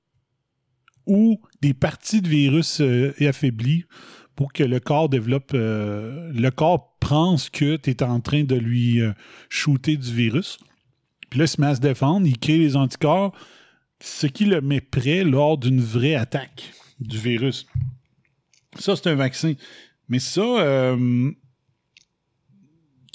ou 1.06 1.40
des 1.62 1.74
parties 1.74 2.22
de 2.22 2.28
virus 2.28 2.80
euh, 2.80 3.12
affaiblis 3.20 3.84
pour 4.36 4.52
que 4.52 4.62
le 4.62 4.78
corps 4.78 5.08
développe. 5.08 5.52
Euh, 5.54 6.30
le 6.32 6.50
corps 6.50 6.96
pense 7.00 7.50
que 7.50 7.76
tu 7.76 7.90
es 7.90 8.02
en 8.02 8.20
train 8.20 8.44
de 8.44 8.54
lui 8.54 9.00
euh, 9.00 9.12
shooter 9.48 9.96
du 9.96 10.12
virus. 10.12 10.58
Puis 11.30 11.38
là, 11.38 11.44
il 11.46 11.48
se 11.48 11.60
met 11.60 11.66
à 11.66 11.74
se 11.74 11.80
défendre, 11.80 12.26
il 12.26 12.38
crée 12.38 12.58
les 12.58 12.76
anticorps, 12.76 13.34
ce 14.00 14.26
qui 14.26 14.44
le 14.44 14.60
met 14.60 14.80
prêt 14.80 15.24
lors 15.24 15.58
d'une 15.58 15.80
vraie 15.80 16.14
attaque 16.14 16.72
du 17.00 17.18
virus. 17.18 17.66
Ça, 18.78 18.96
c'est 18.96 19.08
un 19.08 19.14
vaccin. 19.14 19.54
Mais 20.08 20.20
ça, 20.20 20.94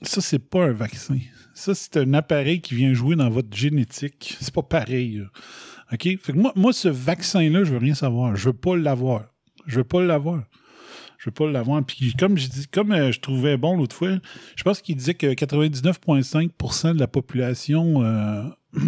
ça, 0.04 0.22
c'est 0.22 0.40
pas 0.40 0.66
un 0.66 0.74
vaccin. 0.74 1.18
Ça, 1.54 1.76
c'est 1.76 1.98
un 1.98 2.14
appareil 2.14 2.62
qui 2.62 2.76
vient 2.76 2.94
jouer 2.94 3.16
dans 3.16 3.30
votre 3.30 3.56
génétique. 3.56 4.38
C'est 4.40 4.54
pas 4.54 4.64
pareil. 4.64 5.24
OK? 5.92 6.02
Fait 6.02 6.34
que 6.34 6.38
moi, 6.38 6.52
moi, 6.56 6.74
ce 6.74 6.88
vaccin-là, 6.88 7.64
je 7.64 7.72
veux 7.72 7.78
rien 7.78 7.94
savoir. 7.94 8.36
Je 8.36 8.46
veux 8.46 8.54
pas 8.54 8.76
l'avoir. 8.76 9.26
Je 9.68 9.78
veux 9.78 9.84
pas 9.84 10.02
l'avoir. 10.04 10.44
Je 11.18 11.30
veux 11.30 11.34
pas 11.34 11.50
l'avoir. 11.50 11.84
Puis 11.86 12.14
comme 12.20 12.38
je 12.38 12.48
dis, 12.48 12.68
comme 12.68 12.92
euh, 12.92 13.12
je 13.12 13.20
trouvais 13.20 13.56
bon 13.56 13.78
l'autre 13.78 13.96
fois, 13.96 14.18
je 14.56 14.64
pense 14.64 14.82
qu'il 14.82 14.96
disait 14.98 15.14
que 15.14 15.28
99,5% 15.28 16.96
de 16.96 17.00
la 17.00 17.08
population 17.08 18.04
euh, 18.04 18.44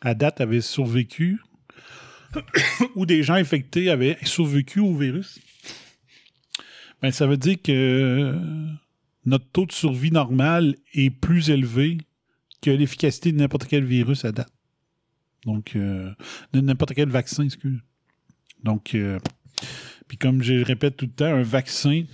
à 0.00 0.14
date 0.14 0.40
avait 0.40 0.62
survécu 0.62 1.40
ou 2.94 3.04
des 3.04 3.22
gens 3.22 3.34
infectés 3.34 3.90
avaient 3.90 4.16
survécu 4.22 4.80
au 4.80 4.94
virus. 4.94 5.38
Ben, 7.02 7.10
ça 7.10 7.26
veut 7.26 7.36
dire 7.36 7.60
que 7.62 8.34
notre 9.26 9.46
taux 9.50 9.66
de 9.66 9.72
survie 9.72 10.10
normal 10.10 10.76
est 10.92 11.10
plus 11.10 11.50
élevé 11.50 11.98
que 12.62 12.70
l'efficacité 12.70 13.32
de 13.32 13.38
n'importe 13.38 13.66
quel 13.66 13.84
virus 13.84 14.24
à 14.24 14.32
date. 14.32 14.52
Donc, 15.44 15.76
euh, 15.76 16.10
n'importe 16.52 16.94
quel 16.94 17.10
vaccin, 17.10 17.44
excuse. 17.44 17.80
Donc, 18.62 18.96
puis 20.08 20.18
comme 20.18 20.42
je 20.42 20.64
répète 20.64 20.96
tout 20.96 21.06
le 21.06 21.12
temps, 21.12 21.26
un 21.26 21.42
vaccin, 21.42 22.04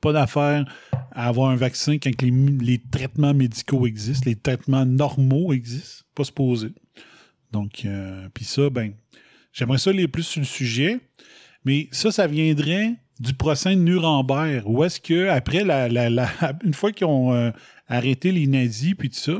pas 0.00 0.12
d'affaire 0.12 0.64
à 1.12 1.28
avoir 1.28 1.50
un 1.50 1.56
vaccin 1.56 1.98
quand 1.98 2.10
les, 2.20 2.78
traitements 2.90 3.34
médicaux 3.34 3.86
existent, 3.86 4.28
les 4.28 4.36
traitements 4.36 4.84
normaux 4.84 5.52
existent, 5.52 6.04
pas 6.14 6.24
se 6.24 6.32
poser. 6.32 6.72
Donc, 7.52 7.84
euh, 7.84 8.28
puis 8.34 8.44
ça, 8.44 8.70
ben, 8.70 8.94
j'aimerais 9.52 9.78
ça 9.78 9.90
aller 9.90 10.08
plus 10.08 10.24
sur 10.24 10.40
le 10.40 10.46
sujet, 10.46 11.00
mais 11.64 11.88
ça, 11.92 12.10
ça 12.10 12.26
viendrait 12.26 12.94
du 13.22 13.32
procès 13.32 13.70
de 13.76 13.80
Nuremberg, 13.80 14.64
où 14.66 14.84
est-ce 14.84 15.00
que, 15.00 15.28
après, 15.28 15.64
la, 15.64 15.88
une 16.64 16.74
fois 16.74 16.92
qu'ils 16.92 17.06
ont 17.06 17.32
euh, 17.32 17.50
arrêté 17.88 18.32
les 18.32 18.46
nazis, 18.46 18.94
puis 18.94 19.08
tout 19.08 19.18
ça, 19.18 19.38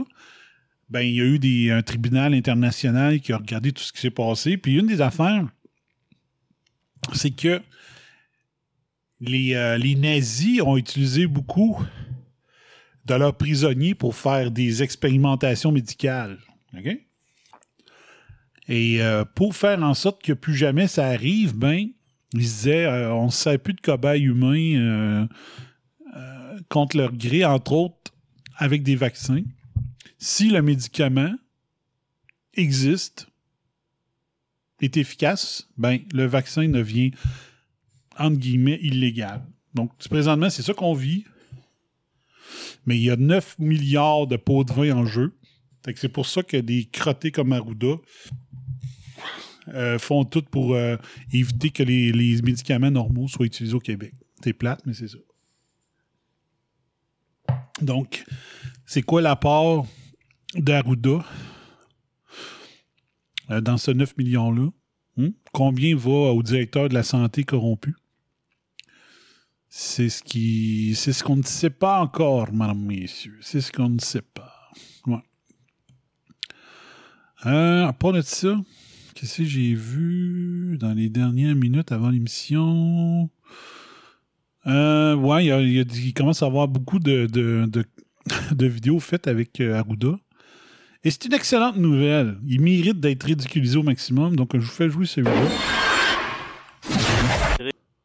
ben, 0.89 1.01
il 1.01 1.15
y 1.15 1.21
a 1.21 1.25
eu 1.25 1.39
des, 1.39 1.71
un 1.71 1.83
tribunal 1.83 2.33
international 2.33 3.21
qui 3.21 3.33
a 3.33 3.39
regardé 3.39 3.73
tout 3.73 3.83
ce 3.83 3.93
qui 3.93 4.01
s'est 4.01 4.11
passé, 4.11 4.57
puis 4.57 4.79
une 4.79 4.87
des 4.87 5.01
affaires 5.01 5.47
c'est 7.15 7.31
que 7.31 7.61
euh, 9.29 9.79
les, 9.79 9.95
nazis 9.95 10.61
ont 10.63 10.77
utilisé 10.77 11.27
beaucoup 11.27 11.85
de 13.05 13.15
leurs 13.15 13.37
prisonniers 13.37 13.95
pour 13.95 14.15
faire 14.15 14.51
des 14.51 14.83
expérimentations 14.83 15.73
médicales. 15.73 16.39
Et 18.69 19.03
euh, 19.03 19.25
pour 19.25 19.57
faire 19.57 19.83
en 19.83 19.95
sorte 19.95 20.23
que 20.23 20.33
plus 20.33 20.55
jamais 20.55 20.87
ça 20.87 21.07
arrive, 21.07 21.57
ben, 21.57 21.89
ils 22.33 22.41
disaient 22.41 22.87
euh, 22.87 23.13
on 23.13 23.27
ne 23.27 23.31
sert 23.31 23.59
plus 23.59 23.75
de 23.75 23.81
cobayes 23.81 24.23
humains 24.23 25.29
contre 26.69 26.97
leur 26.97 27.13
gré, 27.13 27.45
entre 27.45 27.73
autres 27.73 28.13
avec 28.57 28.83
des 28.83 28.97
vaccins. 28.97 29.43
Si 30.19 30.51
le 30.51 30.63
médicament 30.63 31.35
existe, 32.55 33.27
est 34.81 34.97
efficace, 34.97 35.69
ben, 35.79 36.01
le 36.13 36.27
vaccin 36.27 36.69
devient, 36.69 37.13
entre 38.19 38.37
guillemets, 38.37 38.79
illégal. 38.83 39.43
Donc, 39.75 39.97
présentement, 40.09 40.51
c'est 40.51 40.63
ça 40.63 40.75
qu'on 40.75 40.95
vit. 40.95 41.25
Mais 42.85 42.97
il 42.97 43.03
y 43.03 43.11
a 43.11 43.17
9 43.17 43.59
milliards 43.59 44.27
de 44.27 44.37
pots 44.37 44.65
de 44.65 44.73
vin 44.73 44.97
en 44.97 45.07
jeu. 45.07 45.33
c'est 45.95 46.09
pour 46.09 46.27
ça 46.27 46.43
que 46.43 46.57
des 46.57 46.85
crottés 46.85 47.31
comme 47.31 47.53
Arruda 47.53 47.97
euh, 49.69 49.99
font 49.99 50.25
tout 50.25 50.43
pour 50.43 50.75
euh, 50.75 50.97
éviter 51.33 51.71
que 51.71 51.83
les, 51.83 52.43
médicaments 52.43 52.91
normaux 52.91 53.29
soient 53.29 53.47
utilisés 53.47 53.75
au 53.75 53.81
Québec. 53.81 54.13
C'est 54.43 54.53
plate, 54.53 54.83
mais 54.87 54.95
c'est 54.95 55.09
ça. 55.09 55.19
Donc, 57.81 58.25
c'est 58.87 59.03
quoi 59.03 59.23
l'apport 59.23 59.87
d'Arruda 60.55 61.25
euh, 63.51 63.61
dans 63.61 63.77
ce 63.77 63.93
9 63.93 64.17
millions-là? 64.17 64.69
Hmm? 65.17 65.31
Combien 65.53 65.95
va 65.95 66.33
au 66.33 66.43
directeur 66.43 66.89
de 66.89 66.95
la 66.95 67.03
santé 67.05 67.45
corrompu? 67.45 67.95
C'est 69.69 70.09
ce 70.09 70.23
qui. 70.23 70.95
C'est 70.97 71.13
ce 71.13 71.23
qu'on 71.23 71.37
ne 71.37 71.43
sait 71.43 71.71
pas 71.71 72.01
encore, 72.01 72.53
madame, 72.53 72.85
messieurs. 72.85 73.39
C'est 73.41 73.61
ce 73.61 73.71
qu'on 73.73 73.89
ne 73.89 74.01
sait 74.01 74.23
pas. 74.23 74.71
Ouais. 75.07 75.23
à 77.45 77.93
part 77.99 78.13
de 78.13 78.21
ça, 78.21 78.57
Qu'est-ce 79.23 79.39
que 79.39 79.45
j'ai 79.45 79.75
vu 79.75 80.77
dans 80.81 80.95
les 80.95 81.09
dernières 81.09 81.55
minutes 81.55 81.93
avant 81.93 82.11
l'émission? 82.11 83.31
Euh, 84.67 85.15
ouais, 85.15 85.47
il, 85.47 86.13
commence 86.13 86.43
à 86.43 86.47
avoir 86.47 86.67
beaucoup 86.67 86.99
de, 86.99 87.27
de, 88.53 88.67
vidéos 88.67 88.99
faites 88.99 89.29
avec 89.29 89.61
euh, 89.61 89.79
Arruda. 89.79 90.19
Et 91.05 91.13
c'est 91.13 91.27
une 91.27 91.35
excellente 91.35 91.77
nouvelle. 91.77 92.37
Il 92.49 92.63
mérite 92.63 92.99
d'être 92.99 93.23
ridiculisé 93.23 93.79
au 93.79 93.85
maximum, 93.85 94.35
donc 94.35 94.55
je 94.55 94.59
vous 94.59 94.67
fais 94.67 94.91
jouer 94.91 95.07
celui-là. 95.07 95.49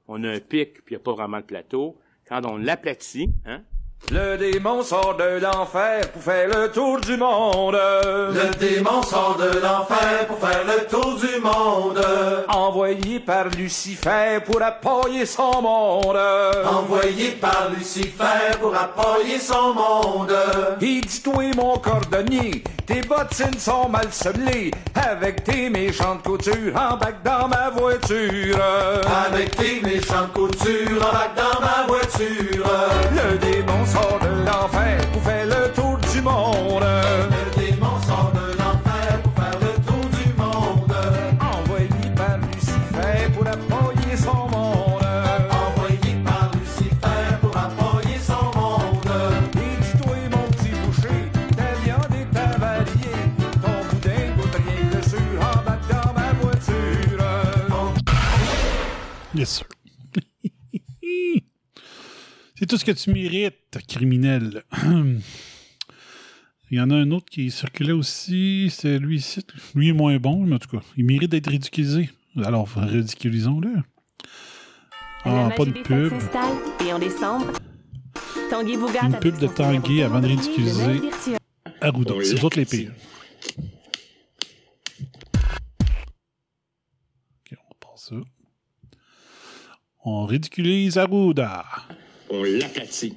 On 0.08 0.24
a 0.24 0.30
un 0.30 0.40
pic, 0.40 0.84
puis 0.86 0.94
il 0.94 0.98
n'y 0.98 0.98
a 0.98 1.04
pas 1.04 1.14
vraiment 1.14 1.40
de 1.40 1.46
plateau. 1.46 1.98
Quand 2.30 2.46
on 2.46 2.58
l'aplatit, 2.58 3.28
hein, 3.44 3.64
le 4.10 4.38
démon 4.38 4.84
sort 4.84 5.18
de 5.18 5.40
l'enfer 5.42 6.10
pour 6.14 6.22
faire 6.24 6.48
le 6.48 6.72
tour 6.72 7.02
du 7.02 7.18
monde. 7.18 7.76
Le 7.76 8.56
démon 8.58 9.02
sort 9.04 9.38
de 9.38 9.60
l'enfer 9.60 10.26
pour 10.28 10.40
faire 10.40 10.64
le 10.66 10.88
tour 10.88 11.18
du 11.20 11.42
monde. 11.42 12.02
Envoyé 12.48 13.20
par 13.20 13.50
Lucifer 13.50 14.40
pour 14.46 14.62
appuyer 14.62 15.26
son 15.26 15.62
monde. 15.62 16.18
Envoyé 16.66 17.32
par 17.32 17.70
Lucifer 17.78 18.58
pour 18.62 18.74
appuyer 18.74 19.40
son 19.40 19.74
monde. 19.74 20.34
Il 20.80 21.02
dit 21.02 21.22
toi 21.22 21.44
mon 21.58 21.78
cordonnier, 21.78 22.64
tes 22.88 23.02
bottines 23.02 23.60
sont 23.60 23.90
mal 23.90 24.08
semblées. 24.12 24.72
Avec 24.96 25.44
tes 25.44 25.70
méchantes 25.70 26.24
coutures, 26.24 26.74
embarque 26.76 27.22
dans 27.24 27.48
ma 27.48 27.70
voiture. 27.70 28.58
Avec 29.28 29.56
tes 29.56 29.82
méchantes 29.82 30.34
coutures, 30.34 30.98
embarque 30.98 31.36
dans 31.36 31.62
ma 31.62 31.86
voiture. 31.88 32.66
Le 33.12 33.38
démon 33.38 33.86
sort 33.86 34.20
de 34.22 34.46
l'enfer 34.46 34.98
pour 35.12 35.22
faire 35.22 35.46
le 35.46 35.72
tour 35.74 35.98
du 36.12 36.22
monde. 36.22 37.37
Yes, 59.38 59.50
sir. 59.50 59.68
C'est 62.56 62.66
tout 62.66 62.78
ce 62.78 62.84
que 62.84 62.92
tu 62.92 63.12
mérites, 63.12 63.78
criminel. 63.88 64.64
Il 66.72 66.78
y 66.78 66.82
en 66.82 66.90
a 66.90 66.96
un 66.96 67.12
autre 67.12 67.28
qui 67.30 67.52
circulait 67.52 67.92
aussi, 67.92 68.70
c'est 68.72 68.98
lui 68.98 69.18
ici. 69.18 69.46
Lui 69.76 69.90
est 69.90 69.94
moins 69.94 70.18
bon, 70.18 70.44
mais 70.44 70.56
en 70.56 70.60
tout 70.60 70.68
cas, 70.68 70.84
il 70.98 71.06
mérite 71.06 71.32
d'être 71.32 71.50
ridiculisé. 71.50 72.10
Alors, 72.44 72.68
ridiculisons-le. 72.68 73.76
Ah, 75.24 75.50
pas 75.56 75.64
de 75.66 75.72
pub. 75.72 76.12
Une 79.04 79.20
pub 79.20 79.38
de 79.38 79.48
Tanguy 79.48 80.02
avant 80.02 80.20
de 80.20 80.28
ridiculiser 80.28 81.00
Arruda. 81.80 82.16
C'est 82.24 82.44
autres 82.44 82.58
les 82.58 82.66
pires. 82.66 82.92
Ok, 87.46 87.58
on 87.70 87.98
ça. 87.98 88.16
On 90.10 90.26
ridiculise 90.26 90.98
Arruda 90.98 91.66
on 92.30 92.44
l'aplatit. 92.44 93.14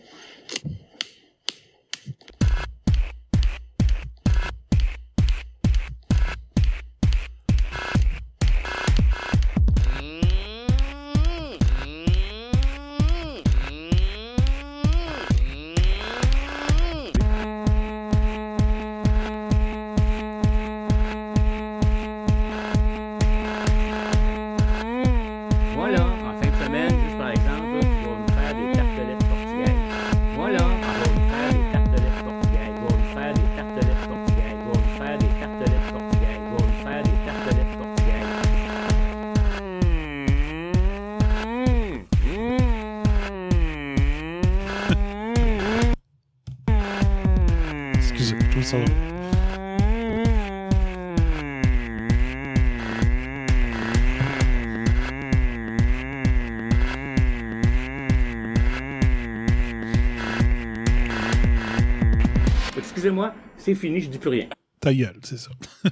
Fini, 63.74 64.00
je 64.00 64.08
dis 64.08 64.18
plus 64.18 64.30
rien. 64.30 64.48
Ta 64.80 64.94
gueule, 64.94 65.18
c'est 65.22 65.38
ça. 65.38 65.50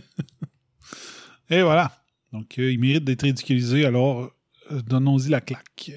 Et 1.50 1.62
voilà. 1.62 1.92
Donc, 2.32 2.58
euh, 2.58 2.72
il 2.72 2.78
mérite 2.78 3.04
d'être 3.04 3.22
ridiculisé, 3.22 3.84
alors 3.84 4.30
euh, 4.70 4.82
donnons-y 4.82 5.30
la 5.30 5.40
claque. 5.40 5.92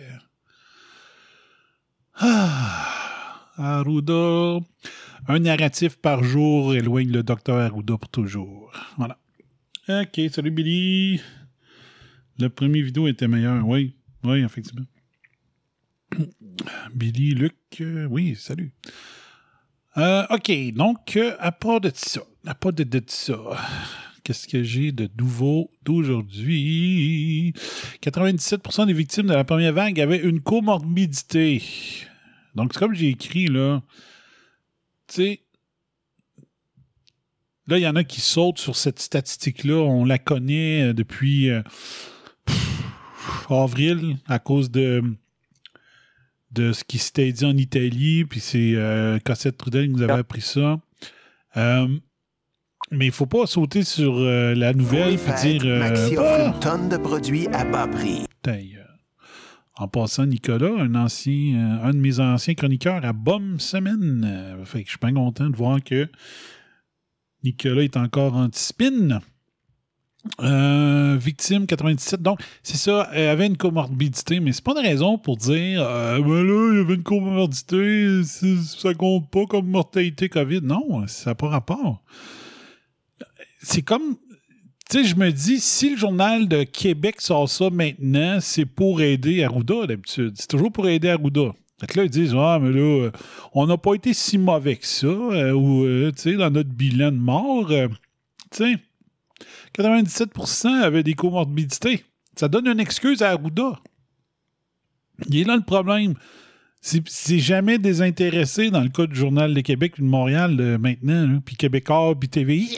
Ah, 2.16 3.50
Arruda. 3.58 4.60
Un 5.28 5.40
narratif 5.40 5.98
par 5.98 6.24
jour 6.24 6.74
éloigne 6.74 7.12
le 7.12 7.24
docteur 7.24 7.58
Arruda 7.58 7.98
pour 7.98 8.10
toujours. 8.10 8.72
Voilà. 8.98 9.18
OK, 9.90 10.22
salut 10.32 10.52
Billy. 10.52 11.22
Le 12.40 12.50
premier 12.50 12.82
vidéo 12.82 13.08
était 13.08 13.28
meilleur. 13.28 13.68
Oui, 13.68 13.96
oui, 14.24 14.44
effectivement. 14.44 14.86
Billy, 16.94 17.34
Luc, 17.34 17.56
euh, 17.82 18.06
oui, 18.06 18.36
salut. 18.36 18.72
Euh, 19.98 20.26
OK, 20.30 20.52
donc, 20.74 21.18
euh, 21.18 21.36
à 21.40 21.52
part 21.52 21.82
de 21.82 21.92
ça, 21.94 22.22
à 22.48 22.56
part 22.56 22.72
de, 22.72 23.02
ça, 23.08 23.38
qu'est-ce 24.24 24.48
que 24.48 24.64
j'ai 24.64 24.94
de 24.94 25.10
nouveau 25.18 25.70
d'aujourd'hui? 25.84 27.54
97% 28.02 28.86
des 28.86 28.94
victimes 28.94 29.28
de 29.28 29.34
la 29.34 29.44
première 29.44 29.74
vague 29.74 30.00
avaient 30.00 30.22
une 30.22 30.40
comorbidité. 30.40 31.62
Donc, 32.56 32.74
comme 32.74 32.94
j'ai 32.94 33.10
écrit, 33.10 33.48
là, 33.48 33.82
tu 35.08 35.16
sais, 35.16 35.42
là, 37.68 37.78
il 37.78 37.82
y 37.82 37.88
en 37.88 37.98
a 37.98 38.06
qui 38.06 38.22
sautent 38.22 38.60
sur 38.60 38.78
cette 38.78 39.00
statistique-là. 39.00 39.76
On 39.76 40.06
la 40.06 40.20
connaît 40.20 40.84
euh, 40.84 40.94
depuis 40.94 41.50
avril 43.50 44.18
à 44.28 44.40
cause 44.40 44.72
de 44.72 45.04
de 46.52 46.74
ce 46.74 46.84
qui 46.84 46.98
s'était 46.98 47.32
dit 47.32 47.46
en 47.46 47.56
Italie, 47.56 48.26
puis 48.26 48.40
c'est 48.40 48.74
euh, 48.76 49.20
Cossette 49.24 49.58
Trudel 49.58 49.88
qui 49.88 49.94
nous 49.94 50.02
avait 50.02 50.14
appris 50.14 50.42
ça. 50.42 50.80
Euh, 51.58 51.88
mais 52.92 53.06
il 53.06 53.12
faut 53.12 53.26
pas 53.26 53.46
sauter 53.46 53.84
sur 53.84 54.18
euh, 54.18 54.54
la 54.54 54.74
nouvelle 54.74 55.14
et 55.14 55.42
dire. 55.42 55.66
Maxi 55.80 56.18
offre 56.18 56.48
une 56.48 56.60
tonne 56.60 56.90
de 56.90 56.98
produits 56.98 57.48
à 57.48 57.64
bas 57.64 57.88
prix. 57.88 58.26
En 59.78 59.88
passant, 59.88 60.26
Nicolas, 60.26 60.74
un 60.80 60.94
ancien, 60.96 61.80
un 61.82 61.92
de 61.92 61.98
mes 61.98 62.20
anciens 62.20 62.54
chroniqueurs 62.54 63.04
à 63.04 63.14
Bombe 63.14 63.60
Semaine. 63.60 64.58
fait 64.66 64.80
que 64.80 64.86
je 64.86 64.92
suis 64.92 65.00
pas 65.00 65.12
content 65.12 65.50
de 65.50 65.56
voir 65.56 65.82
que 65.84 66.08
Nicolas 67.44 67.84
est 67.84 67.98
encore 67.98 68.36
anti-spin. 68.36 69.22
Euh, 70.42 71.18
victime 71.20 71.66
97. 71.66 72.22
Donc, 72.22 72.40
c'est 72.62 72.78
ça, 72.78 73.10
elle 73.14 73.30
avait 73.30 73.48
une 73.48 73.58
comorbidité, 73.58 74.40
mais 74.40 74.52
c'est 74.52 74.64
pas 74.64 74.74
une 74.74 74.86
raison 74.86 75.18
pour 75.18 75.38
dire 75.38 75.82
euh, 75.82 76.20
ben 76.20 76.44
là, 76.44 76.72
il 76.74 76.78
y 76.78 76.82
avait 76.82 76.94
une 76.94 77.04
comorbidité, 77.04 78.22
ça 78.24 78.94
compte 78.94 79.30
pas 79.32 79.46
comme 79.48 79.68
mortalité 79.68 80.30
COVID. 80.30 80.62
Non, 80.62 81.08
ça 81.08 81.32
n'a 81.32 81.36
pas 81.36 81.48
rapport. 81.48 82.04
C'est 83.64 83.82
comme. 83.82 84.18
Tu 84.90 85.04
sais, 85.04 85.04
je 85.06 85.16
me 85.16 85.32
dis, 85.32 85.60
si 85.60 85.92
le 85.92 85.98
journal 85.98 86.48
de 86.48 86.64
Québec 86.64 87.22
sort 87.22 87.50
ça 87.50 87.70
maintenant, 87.70 88.40
c'est 88.42 88.66
pour 88.66 89.02
aider 89.02 89.44
Arruda 89.44 89.88
d'habitude. 89.88 90.34
C'est 90.36 90.48
toujours 90.48 90.72
pour 90.72 90.88
aider 90.88 91.10
Arruda. 91.10 91.54
Fait 91.80 91.88
que 91.88 92.00
là, 92.00 92.06
ils 92.06 92.12
disent, 92.12 92.36
ah, 92.38 92.60
mais 92.62 92.72
là, 92.72 93.06
euh, 93.06 93.12
on 93.54 93.66
n'a 93.66 93.78
pas 93.78 93.96
été 93.96 94.14
si 94.14 94.38
mauvais 94.38 94.76
que 94.76 94.86
ça, 94.86 95.08
euh, 95.08 95.54
ou, 95.54 96.12
tu 96.12 96.22
sais, 96.22 96.34
dans 96.34 96.52
notre 96.52 96.70
bilan 96.70 97.12
de 97.12 97.18
mort, 97.18 97.70
tu 97.70 97.88
sais. 98.52 98.76
97% 99.78 100.68
avaient 100.68 101.04
des 101.04 101.14
comorbidités. 101.14 102.04
Ça 102.36 102.48
donne 102.48 102.68
une 102.68 102.80
excuse 102.80 103.22
à 103.22 103.32
Arruda. 103.32 103.80
Il 105.28 105.38
est 105.38 105.44
là 105.44 105.56
le 105.56 105.64
problème. 105.64 106.16
C'est 106.82 107.40
jamais 107.40 107.78
désintéressé 107.78 108.72
dans 108.72 108.82
le 108.82 108.90
cas 108.90 109.06
du 109.06 109.16
Journal 109.16 109.54
de 109.54 109.62
Québec 109.62 109.94
puis 109.94 110.04
de 110.04 110.08
Montréal 110.08 110.58
euh, 110.60 110.78
maintenant, 110.80 111.28
là, 111.28 111.40
puis 111.46 111.56
Québécois, 111.56 112.16
puis 112.20 112.28
TVI, 112.28 112.78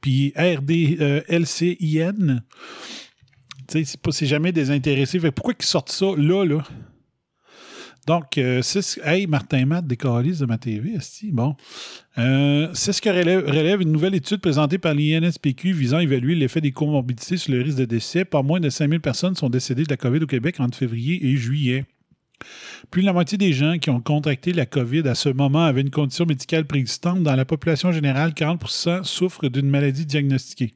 puis 0.00 0.32
RD, 0.36 1.00
euh, 1.00 1.44
c'est 1.46 1.76
jamais 4.26 4.50
désintéressé. 4.50 5.20
Pourquoi 5.30 5.54
qu'ils 5.54 5.66
sortent 5.66 5.92
ça 5.92 6.06
là, 6.16 6.44
là? 6.44 6.64
Donc, 8.10 8.38
euh, 8.38 8.60
c'est 8.60 8.82
ce- 8.82 8.98
Hey, 9.04 9.28
Martin 9.28 9.66
Matt, 9.66 9.86
de 9.86 10.44
ma 10.44 10.58
TV. 10.58 10.94
Bon. 11.30 11.54
Euh, 12.18 12.68
c'est 12.74 12.92
ce 12.92 13.00
que 13.00 13.08
relève, 13.08 13.80
une 13.80 13.92
nouvelle 13.92 14.16
étude 14.16 14.40
présentée 14.40 14.78
par 14.78 14.94
l'INSPQ 14.94 15.72
visant 15.72 15.98
à 15.98 16.02
évaluer 16.02 16.34
l'effet 16.34 16.60
des 16.60 16.72
comorbidités 16.72 17.36
sur 17.36 17.52
le 17.52 17.62
risque 17.62 17.78
de 17.78 17.84
décès. 17.84 18.24
Pas 18.24 18.42
moins 18.42 18.58
de 18.58 18.68
5000 18.68 18.98
personnes 18.98 19.36
sont 19.36 19.48
décédées 19.48 19.84
de 19.84 19.90
la 19.90 19.96
COVID 19.96 20.24
au 20.24 20.26
Québec 20.26 20.58
entre 20.58 20.76
février 20.76 21.24
et 21.24 21.36
juillet. 21.36 21.84
Plus 22.90 23.02
de 23.02 23.06
la 23.06 23.12
moitié 23.12 23.38
des 23.38 23.52
gens 23.52 23.78
qui 23.78 23.90
ont 23.90 24.00
contracté 24.00 24.52
la 24.52 24.66
COVID 24.66 25.06
à 25.06 25.14
ce 25.14 25.28
moment 25.28 25.62
avaient 25.62 25.82
une 25.82 25.90
condition 25.90 26.26
médicale 26.26 26.64
préexistante. 26.64 27.22
Dans 27.22 27.36
la 27.36 27.44
population 27.44 27.92
générale, 27.92 28.32
40% 28.34 29.04
souffrent 29.04 29.48
d'une 29.48 29.70
maladie 29.70 30.04
diagnostiquée. 30.04 30.72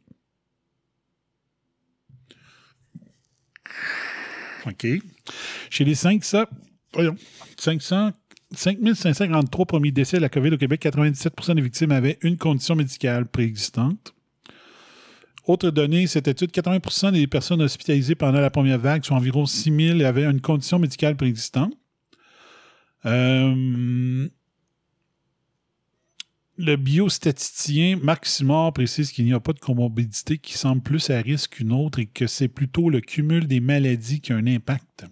OK. 4.66 4.86
Chez 5.70 5.84
les 5.84 5.96
500, 5.96 6.44
voyons, 6.94 7.16
500, 7.58 8.12
5543 8.52 9.66
premiers 9.66 9.90
décès 9.90 10.16
de 10.16 10.22
la 10.22 10.28
COVID 10.28 10.50
au 10.50 10.56
Québec, 10.56 10.82
97% 10.82 11.54
des 11.54 11.62
victimes 11.62 11.92
avaient 11.92 12.18
une 12.22 12.36
condition 12.36 12.74
médicale 12.74 13.26
préexistante. 13.26 14.14
Autre 15.46 15.70
donnée, 15.70 16.06
cette 16.06 16.26
étude, 16.26 16.50
80% 16.50 17.12
des 17.12 17.26
personnes 17.26 17.60
hospitalisées 17.60 18.14
pendant 18.14 18.40
la 18.40 18.50
première 18.50 18.78
vague, 18.78 19.04
soit 19.04 19.16
environ 19.16 19.44
6 19.44 19.96
000, 19.96 20.00
avaient 20.00 20.24
une 20.24 20.40
condition 20.40 20.78
médicale 20.78 21.16
préexistante. 21.16 21.74
Euh, 23.04 24.26
le 26.56 26.76
biostatisticien 26.76 27.98
Marc 28.02 28.24
Simard 28.24 28.72
précise 28.72 29.12
qu'il 29.12 29.26
n'y 29.26 29.34
a 29.34 29.40
pas 29.40 29.52
de 29.52 29.58
comorbidité 29.58 30.38
qui 30.38 30.56
semble 30.56 30.82
plus 30.82 31.10
à 31.10 31.20
risque 31.20 31.56
qu'une 31.56 31.72
autre 31.72 31.98
et 31.98 32.06
que 32.06 32.26
c'est 32.26 32.48
plutôt 32.48 32.88
le 32.88 33.00
cumul 33.00 33.46
des 33.46 33.60
maladies 33.60 34.20
qui 34.20 34.32
a 34.32 34.36
un 34.36 34.46
impact. 34.46 35.04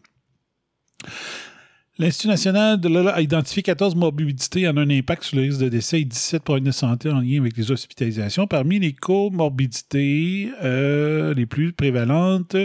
L'Institut 2.02 2.26
national 2.26 2.80
de 2.80 2.88
l'OLA 2.88 3.12
a 3.12 3.20
identifié 3.20 3.62
14 3.62 3.94
morbidités 3.94 4.66
en 4.66 4.76
un 4.76 4.90
impact 4.90 5.22
sur 5.22 5.36
le 5.36 5.42
risque 5.42 5.60
de 5.60 5.68
décès 5.68 6.00
et 6.00 6.04
17 6.04 6.42
problèmes 6.42 6.64
de 6.64 6.72
santé 6.72 7.08
en 7.08 7.20
lien 7.20 7.38
avec 7.38 7.56
les 7.56 7.70
hospitalisations. 7.70 8.48
Parmi 8.48 8.80
les 8.80 8.92
comorbidités 8.92 10.50
euh, 10.64 11.32
les 11.32 11.46
plus 11.46 11.72
prévalentes, 11.72 12.56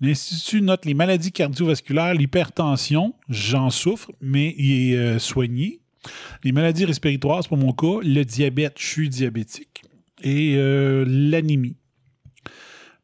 l'Institut 0.00 0.62
note 0.62 0.84
les 0.84 0.94
maladies 0.94 1.30
cardiovasculaires, 1.30 2.14
l'hypertension, 2.14 3.14
j'en 3.28 3.70
souffre, 3.70 4.10
mais 4.20 4.56
il 4.58 4.94
est 4.94 4.96
euh, 4.96 5.18
soigné. 5.20 5.78
Les 6.42 6.50
maladies 6.50 6.86
respiratoires, 6.86 7.44
c'est 7.44 7.50
pas 7.50 7.54
mon 7.54 7.72
cas. 7.72 8.00
Le 8.02 8.24
diabète, 8.24 8.74
je 8.80 8.86
suis 8.86 9.08
diabétique. 9.08 9.84
Et 10.24 10.56
euh, 10.56 11.04
l'anémie. 11.06 11.76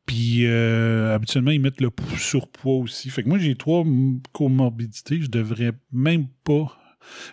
Puis 0.07 0.47
euh, 0.47 1.14
habituellement, 1.14 1.51
ils 1.51 1.61
mettent 1.61 1.81
le 1.81 1.90
surpoids 2.16 2.77
aussi. 2.77 3.11
Fait 3.11 3.25
que 3.25 3.29
moi, 3.29 3.38
j'ai 3.38 3.57
trois 3.57 3.85
comorbidités. 4.33 5.21
Je 5.21 5.29
devrais 5.29 5.73
même 5.92 6.29
pas. 6.45 6.79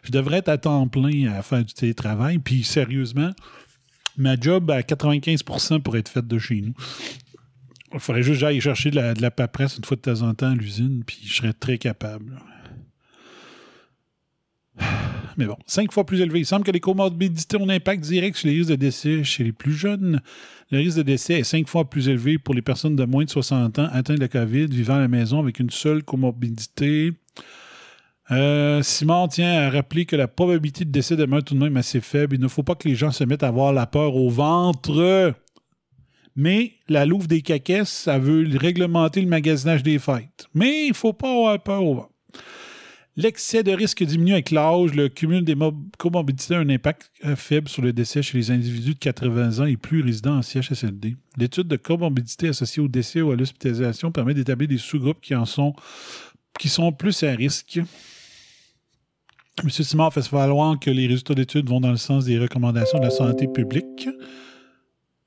Je 0.04 0.12
devrais 0.12 0.38
être 0.40 0.50
à 0.50 0.58
temps 0.58 0.88
plein 0.88 1.32
à 1.32 1.42
faire 1.44 1.64
du 1.64 1.74
télétravail. 1.74 2.40
Puis 2.40 2.64
sérieusement, 2.64 3.32
ma 4.18 4.40
job 4.40 4.72
à 4.72 4.82
95% 4.82 5.82
pour 5.82 5.98
être 5.98 6.10
faite 6.10 6.28
de 6.28 6.40
chez 6.40 6.62
nous. 6.62 6.74
Il 7.94 8.00
faudrait 8.00 8.24
juste 8.24 8.36
que 8.36 8.40
j'aille 8.40 8.60
chercher 8.60 8.90
de 8.90 8.96
la, 8.96 9.14
de 9.14 9.30
paperasse 9.30 9.78
une 9.78 9.86
fois 9.86 9.96
de 9.96 10.02
temps 10.02 10.24
en 10.24 10.34
temps 10.34 10.50
à 10.50 10.56
l'usine, 10.56 11.04
puis 11.06 11.20
je 11.24 11.36
serais 11.36 11.54
très 11.54 11.78
capable. 11.78 12.40
Mais 15.38 15.46
bon, 15.46 15.58
cinq 15.66 15.92
fois 15.92 16.06
plus 16.06 16.22
élevé. 16.22 16.40
Il 16.40 16.46
semble 16.46 16.64
que 16.64 16.72
les 16.72 16.80
comorbidités 16.80 17.58
ont 17.58 17.70
un 17.70 17.76
impact 17.76 18.04
direct 18.04 18.38
sur 18.38 18.48
les 18.48 18.58
risques 18.58 18.70
de 18.70 18.76
décès 18.76 19.24
chez 19.24 19.44
les 19.44 19.52
plus 19.52 19.74
jeunes. 19.74 20.22
Le 20.74 20.80
risque 20.80 20.98
de 20.98 21.04
décès 21.04 21.36
est 21.36 21.44
cinq 21.44 21.68
fois 21.68 21.88
plus 21.88 22.10
élevé 22.10 22.40
pour 22.40 22.56
les 22.56 22.64
personnes 22.64 22.96
de 22.96 23.06
moins 23.06 23.24
de 23.24 23.30
60 23.30 23.78
ans 23.78 23.90
atteintes 23.92 24.16
de 24.16 24.22
la 24.22 24.28
COVID, 24.28 24.66
vivant 24.66 24.96
à 24.96 25.02
la 25.02 25.08
maison 25.08 25.38
avec 25.38 25.60
une 25.60 25.70
seule 25.70 26.02
comorbidité. 26.02 27.12
Euh, 28.32 28.82
Simon 28.82 29.28
tient 29.28 29.52
à 29.52 29.70
rappeler 29.70 30.08
que 30.08 30.16
la 30.16 30.28
probabilité 30.28 30.84
de 30.84 30.90
décès 30.90 31.16
demeure 31.16 31.44
tout 31.44 31.54
de 31.54 31.60
même 31.60 31.78
assez 31.78 32.02
faible. 32.02 32.38
Il 32.38 32.42
ne 32.42 32.48
faut 32.48 32.64
pas 32.64 32.74
que 32.74 32.90
les 32.90 32.96
gens 32.96 33.12
se 33.12 33.24
mettent 33.24 33.44
à 33.44 33.50
avoir 33.50 33.72
la 33.72 33.86
peur 33.86 34.16
au 34.16 34.32
ventre. 34.32 35.36
Mais 36.36 36.72
la 36.90 37.06
louve 37.06 37.28
des 37.28 37.44
caquesses, 37.44 37.92
ça 37.92 38.18
veut 38.18 38.44
réglementer 38.58 39.22
le 39.22 39.28
magasinage 39.28 39.84
des 39.84 40.00
fêtes. 40.00 40.48
Mais 40.56 40.86
il 40.86 40.90
ne 40.90 40.96
faut 40.96 41.14
pas 41.14 41.30
avoir 41.30 41.62
peur 41.62 41.84
au 41.84 41.94
ventre. 41.94 42.10
L'excès 43.16 43.62
de 43.62 43.72
risque 43.72 44.04
diminue 44.04 44.34
avec 44.34 44.50
l'âge. 44.50 44.96
Le 44.96 45.08
cumul 45.08 45.44
des 45.44 45.56
comorbidités 46.00 46.56
a 46.56 46.60
un 46.60 46.70
impact 46.70 47.12
euh, 47.26 47.36
faible 47.36 47.70
sur 47.70 47.84
le 47.84 47.94
décès 47.94 48.24
chez 48.24 48.38
les 48.40 48.50
individus 48.50 48.96
de 48.96 49.00
80 49.00 49.60
ans 49.60 49.66
et 49.66 49.78
plus 49.78 50.02
résidents 50.02 50.38
en 50.38 50.42
CHSLD. 50.42 51.16
L'étude 51.38 51.68
de 51.68 51.76
comorbidité 51.76 52.48
associée 52.48 52.82
au 52.82 52.88
décès 52.88 53.22
ou 53.22 53.32
à 53.32 53.36
l'hospitalisation 53.36 54.12
permet 54.12 54.34
d'établir 54.34 54.68
des 54.68 54.80
sous-groupes 54.80 55.22
qui 55.22 55.36
en 55.36 55.46
sont 55.46 55.74
qui 56.60 56.70
sont 56.70 56.92
plus 56.92 57.24
à 57.24 57.32
risque. 57.32 57.80
M. 59.64 59.70
Simard 59.70 60.14
fait 60.14 60.28
valoir 60.30 60.80
que 60.80 60.90
les 60.90 61.06
résultats 61.06 61.36
d'études 61.36 61.70
vont 61.70 61.80
dans 61.80 61.92
le 61.92 61.98
sens 61.98 62.26
des 62.26 62.40
recommandations 62.40 62.98
de 62.98 63.04
la 63.04 63.12
santé 63.12 63.48
publique 63.48 64.10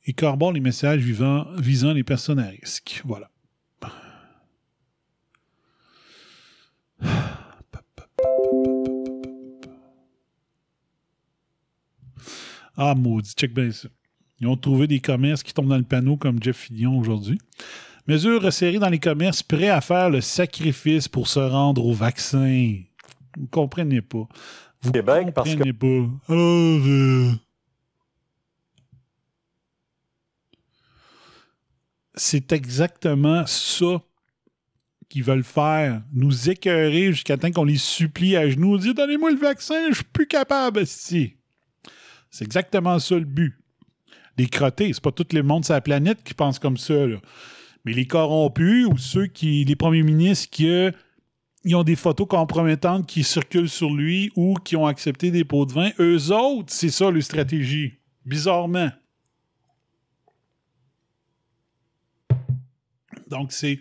et 0.06 0.12
corroborent 0.12 0.52
les 0.52 0.60
messages 0.60 1.00
visant 1.00 1.92
les 1.92 2.04
personnes 2.04 2.40
à 2.40 2.48
risque? 2.48 3.02
Voilà. 3.04 3.30
Ah, 12.76 12.94
maudit, 12.94 13.32
check 13.36 13.54
bien 13.54 13.70
ça. 13.72 13.88
Ils 14.40 14.46
ont 14.46 14.56
trouvé 14.56 14.86
des 14.86 15.00
commerces 15.00 15.42
qui 15.42 15.54
tombent 15.54 15.68
dans 15.68 15.78
le 15.78 15.82
panneau 15.82 16.16
comme 16.16 16.42
Jeff 16.42 16.56
Fillion 16.56 16.98
aujourd'hui. 16.98 17.38
Mesures 18.06 18.42
resserrées 18.42 18.78
dans 18.78 18.88
les 18.90 18.98
commerces 18.98 19.42
prêts 19.42 19.68
à 19.70 19.80
faire 19.80 20.10
le 20.10 20.20
sacrifice 20.20 21.08
pour 21.08 21.26
se 21.26 21.40
rendre 21.40 21.84
au 21.84 21.92
vaccin. 21.92 22.74
Vous 23.36 23.46
comprenez 23.48 24.02
pas. 24.02 24.28
Vous 24.82 24.92
Québec, 24.92 25.28
parce 25.34 25.48
que- 25.50 25.54
comprenez 25.54 25.72
pas. 25.72 26.32
Alors, 26.32 26.80
euh, 26.86 27.32
c'est 32.14 32.52
exactement 32.52 33.44
ça 33.46 34.02
qu'ils 35.08 35.24
veulent 35.24 35.44
faire. 35.44 36.02
Nous 36.12 36.50
écœurer 36.50 37.12
jusqu'à 37.12 37.36
temps 37.36 37.50
qu'on 37.50 37.64
les 37.64 37.76
supplie 37.76 38.36
à 38.36 38.48
genoux. 38.48 38.78
Dire 38.78 38.94
Donnez-moi 38.94 39.30
le 39.30 39.38
vaccin, 39.38 39.88
je 39.90 39.96
suis 39.96 40.04
plus 40.04 40.26
capable, 40.26 40.86
si. 40.86 41.35
C'est 42.30 42.44
exactement 42.44 42.98
ça 42.98 43.14
le 43.16 43.24
but. 43.24 43.58
Les 44.38 44.46
crottés, 44.46 44.92
c'est 44.92 45.02
pas 45.02 45.12
tout 45.12 45.26
le 45.32 45.42
monde 45.42 45.64
sur 45.64 45.74
la 45.74 45.80
planète 45.80 46.22
qui 46.22 46.34
pense 46.34 46.58
comme 46.58 46.76
ça. 46.76 47.06
Mais 47.84 47.92
les 47.92 48.06
corrompus 48.06 48.86
ou 48.86 48.98
ceux 48.98 49.26
qui, 49.26 49.64
les 49.64 49.76
premiers 49.76 50.02
ministres 50.02 50.48
qui 50.50 50.68
euh, 50.68 50.90
ont 51.72 51.84
des 51.84 51.96
photos 51.96 52.26
compromettantes 52.28 53.06
qui 53.06 53.24
circulent 53.24 53.68
sur 53.68 53.92
lui 53.92 54.30
ou 54.36 54.54
qui 54.54 54.76
ont 54.76 54.86
accepté 54.86 55.30
des 55.30 55.44
pots 55.44 55.64
de 55.64 55.72
vin, 55.72 55.90
eux 55.98 56.32
autres, 56.32 56.72
c'est 56.72 56.90
ça 56.90 57.10
leur 57.10 57.22
stratégie. 57.22 57.94
Bizarrement. 58.24 58.90
Donc, 63.28 63.52
c'est. 63.52 63.78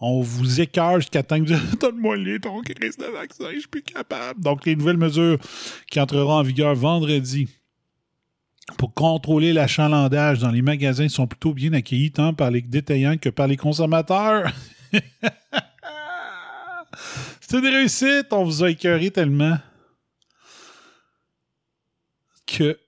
On 0.00 0.20
vous 0.20 0.60
écarte 0.60 0.96
jusqu'à 1.00 1.22
temps 1.22 1.42
que 1.42 1.54
vous 1.54 1.76
Donne-moi 1.80 2.16
le 2.16 2.38
ton 2.38 2.60
crise 2.60 2.96
de 2.98 3.06
vaccin, 3.06 3.46
je 3.54 3.60
suis 3.60 3.68
plus 3.68 3.82
capable. 3.82 4.40
Donc, 4.40 4.66
les 4.66 4.76
nouvelles 4.76 4.98
mesures 4.98 5.38
qui 5.90 5.98
entreront 5.98 6.34
en 6.34 6.42
vigueur 6.42 6.74
vendredi 6.74 7.48
pour 8.78 8.94
contrôler 8.94 9.52
l'achalandage 9.52 10.38
dans 10.38 10.50
les 10.50 10.62
magasins 10.62 11.08
sont 11.08 11.26
plutôt 11.26 11.52
bien 11.52 11.72
accueillis 11.74 12.12
tant 12.12 12.32
par 12.32 12.50
les 12.50 12.62
détaillants 12.62 13.18
que 13.18 13.28
par 13.28 13.46
les 13.46 13.56
consommateurs. 13.56 14.50
C'est 17.40 17.58
une 17.58 17.66
réussite, 17.66 18.28
on 18.32 18.44
vous 18.44 18.62
a 18.64 18.70
écœuré 18.70 19.10
tellement 19.10 19.58
que 22.46 22.78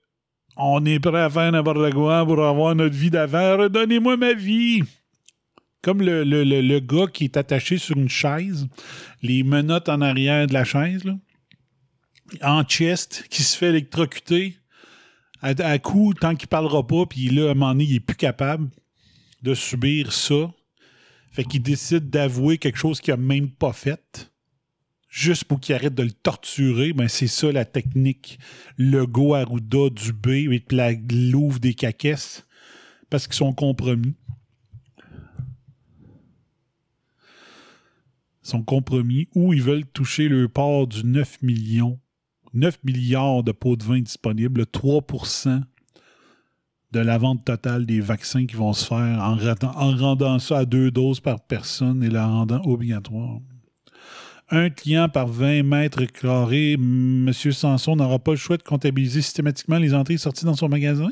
On 0.55 0.83
est 0.85 0.99
prêt 0.99 1.21
à 1.21 1.29
faire 1.29 1.51
n'importe 1.51 1.93
quoi 1.93 2.25
pour 2.25 2.43
avoir 2.43 2.73
notre 2.75 2.95
vie 2.95 3.11
d'avant. 3.11 3.57
Redonnez-moi 3.57 4.17
ma 4.17 4.33
vie. 4.33 4.81
Comme 5.83 6.01
le, 6.01 6.23
le- 6.23 6.43
le- 6.43 6.79
gars 6.79 7.05
qui 7.13 7.25
est 7.25 7.37
attaché 7.37 7.77
sur 7.77 7.95
une 7.97 8.09
chaise, 8.09 8.67
les 9.21 9.43
menottes 9.43 9.89
en 9.89 10.01
arrière 10.01 10.47
de 10.47 10.53
la 10.53 10.63
chaise, 10.63 11.03
en 12.41 12.63
chest, 12.63 13.25
qui 13.29 13.43
se 13.43 13.55
fait 13.55 13.67
électrocuter 13.67 14.57
à, 15.41 15.79
coup 15.79 16.13
tant 16.13 16.35
qu'il 16.35 16.47
parlera 16.47 16.85
pas, 16.85 17.05
puis 17.05 17.29
là, 17.29 17.49
à 17.49 17.51
un 17.51 17.53
moment 17.53 17.71
donné, 17.71 17.85
il 17.85 17.95
est 17.95 17.99
plus 17.99 18.15
capable 18.15 18.69
de 19.43 19.53
subir 19.53 20.11
ça. 20.11 20.51
Fait 21.31 21.43
qu'il 21.43 21.61
décide 21.61 22.09
d'avouer 22.09 22.57
quelque 22.57 22.79
chose 22.79 22.99
qu'il 22.99 23.13
a 23.13 23.17
même 23.17 23.49
pas 23.49 23.73
fait. 23.73 24.31
Juste 25.09 25.45
pour 25.45 25.59
qu'il 25.59 25.75
arrête 25.75 25.93
de 25.93 26.03
le 26.03 26.11
torturer, 26.11 26.93
ben 26.93 27.07
c'est 27.07 27.27
ça 27.27 27.51
la 27.51 27.65
technique. 27.65 28.39
Le 28.75 29.05
go 29.05 29.35
Arruda 29.35 29.89
du 29.89 30.13
B 30.13 30.27
et 30.51 30.63
la 30.71 30.93
louve 30.93 31.59
des 31.59 31.73
caquesses. 31.73 32.45
Parce 33.09 33.27
qu'ils 33.27 33.35
sont 33.35 33.53
compromis. 33.53 34.15
Ils 38.43 38.49
sont 38.49 38.63
compromis 38.63 39.27
ou 39.35 39.53
ils 39.53 39.61
veulent 39.61 39.85
toucher 39.85 40.27
le 40.27 40.47
port 40.47 40.87
du 40.87 41.05
9 41.05 41.41
millions. 41.41 41.99
9 42.53 42.79
milliards 42.83 43.43
de 43.43 43.51
pots 43.51 43.75
de 43.75 43.83
vin 43.83 43.99
disponibles, 43.99 44.63
3% 44.63 45.61
de 46.91 46.99
la 46.99 47.17
vente 47.17 47.43
totale 47.43 47.85
des 47.85 47.99
vaccins 47.99 48.45
qui 48.45 48.55
vont 48.55 48.73
se 48.73 48.85
faire 48.85 49.19
en, 49.19 49.95
rendant 49.95 50.39
ça 50.39 50.59
à 50.59 50.65
deux 50.65 50.89
doses 50.89 51.19
par 51.19 51.41
personne 51.41 52.03
et 52.03 52.09
la 52.09 52.25
rendant 52.25 52.61
obligatoire. 52.63 53.39
Un 54.49 54.69
client 54.69 55.09
par 55.09 55.27
20 55.27 55.63
mètres 55.63 56.05
carrés, 56.05 56.73
M. 56.73 57.31
Sanson 57.33 57.97
n'aura 57.97 58.19
pas 58.19 58.31
le 58.31 58.37
choix 58.37 58.55
de 58.55 58.63
comptabiliser 58.63 59.21
systématiquement 59.21 59.77
les 59.77 59.93
entrées 59.93 60.13
et 60.13 60.17
sorties 60.17 60.45
dans 60.45 60.55
son 60.55 60.69
magasin? 60.69 61.09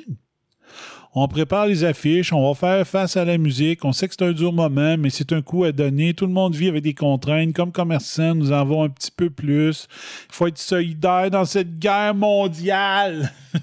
On 1.17 1.30
prépare 1.30 1.67
les 1.67 1.86
affiches, 1.86 2.34
on 2.34 2.45
va 2.45 2.56
faire 2.56 2.86
face 2.86 3.15
à 3.15 3.23
la 3.23 3.38
musique. 3.38 3.86
On 3.86 3.93
sait 3.93 4.10
que 4.10 4.15
c'est 4.19 4.25
un 4.25 4.34
dur 4.34 4.51
moment, 4.51 4.97
mais 4.97 5.10
c'est 5.10 5.32
un 5.32 5.41
coup 5.41 5.63
à 5.63 5.71
donner. 5.71 6.13
Tout 6.13 6.25
le 6.25 6.34
monde 6.34 6.54
vit 6.54 6.67
avec 6.67 6.84
des 6.84 6.93
contraintes. 6.93 7.54
Comme 7.54 7.71
commerçants, 7.71 8.36
nous 8.36 8.51
en 8.51 8.56
avons 8.56 8.84
un 8.84 8.89
petit 8.89 9.12
peu 9.12 9.30
plus. 9.30 9.88
Il 10.30 10.36
faut 10.36 10.47
être 10.47 10.58
solidaire 10.58 11.32
dans 11.32 11.45
cette 11.45 11.80
guerre 11.80 12.13
mondiale. 12.13 13.32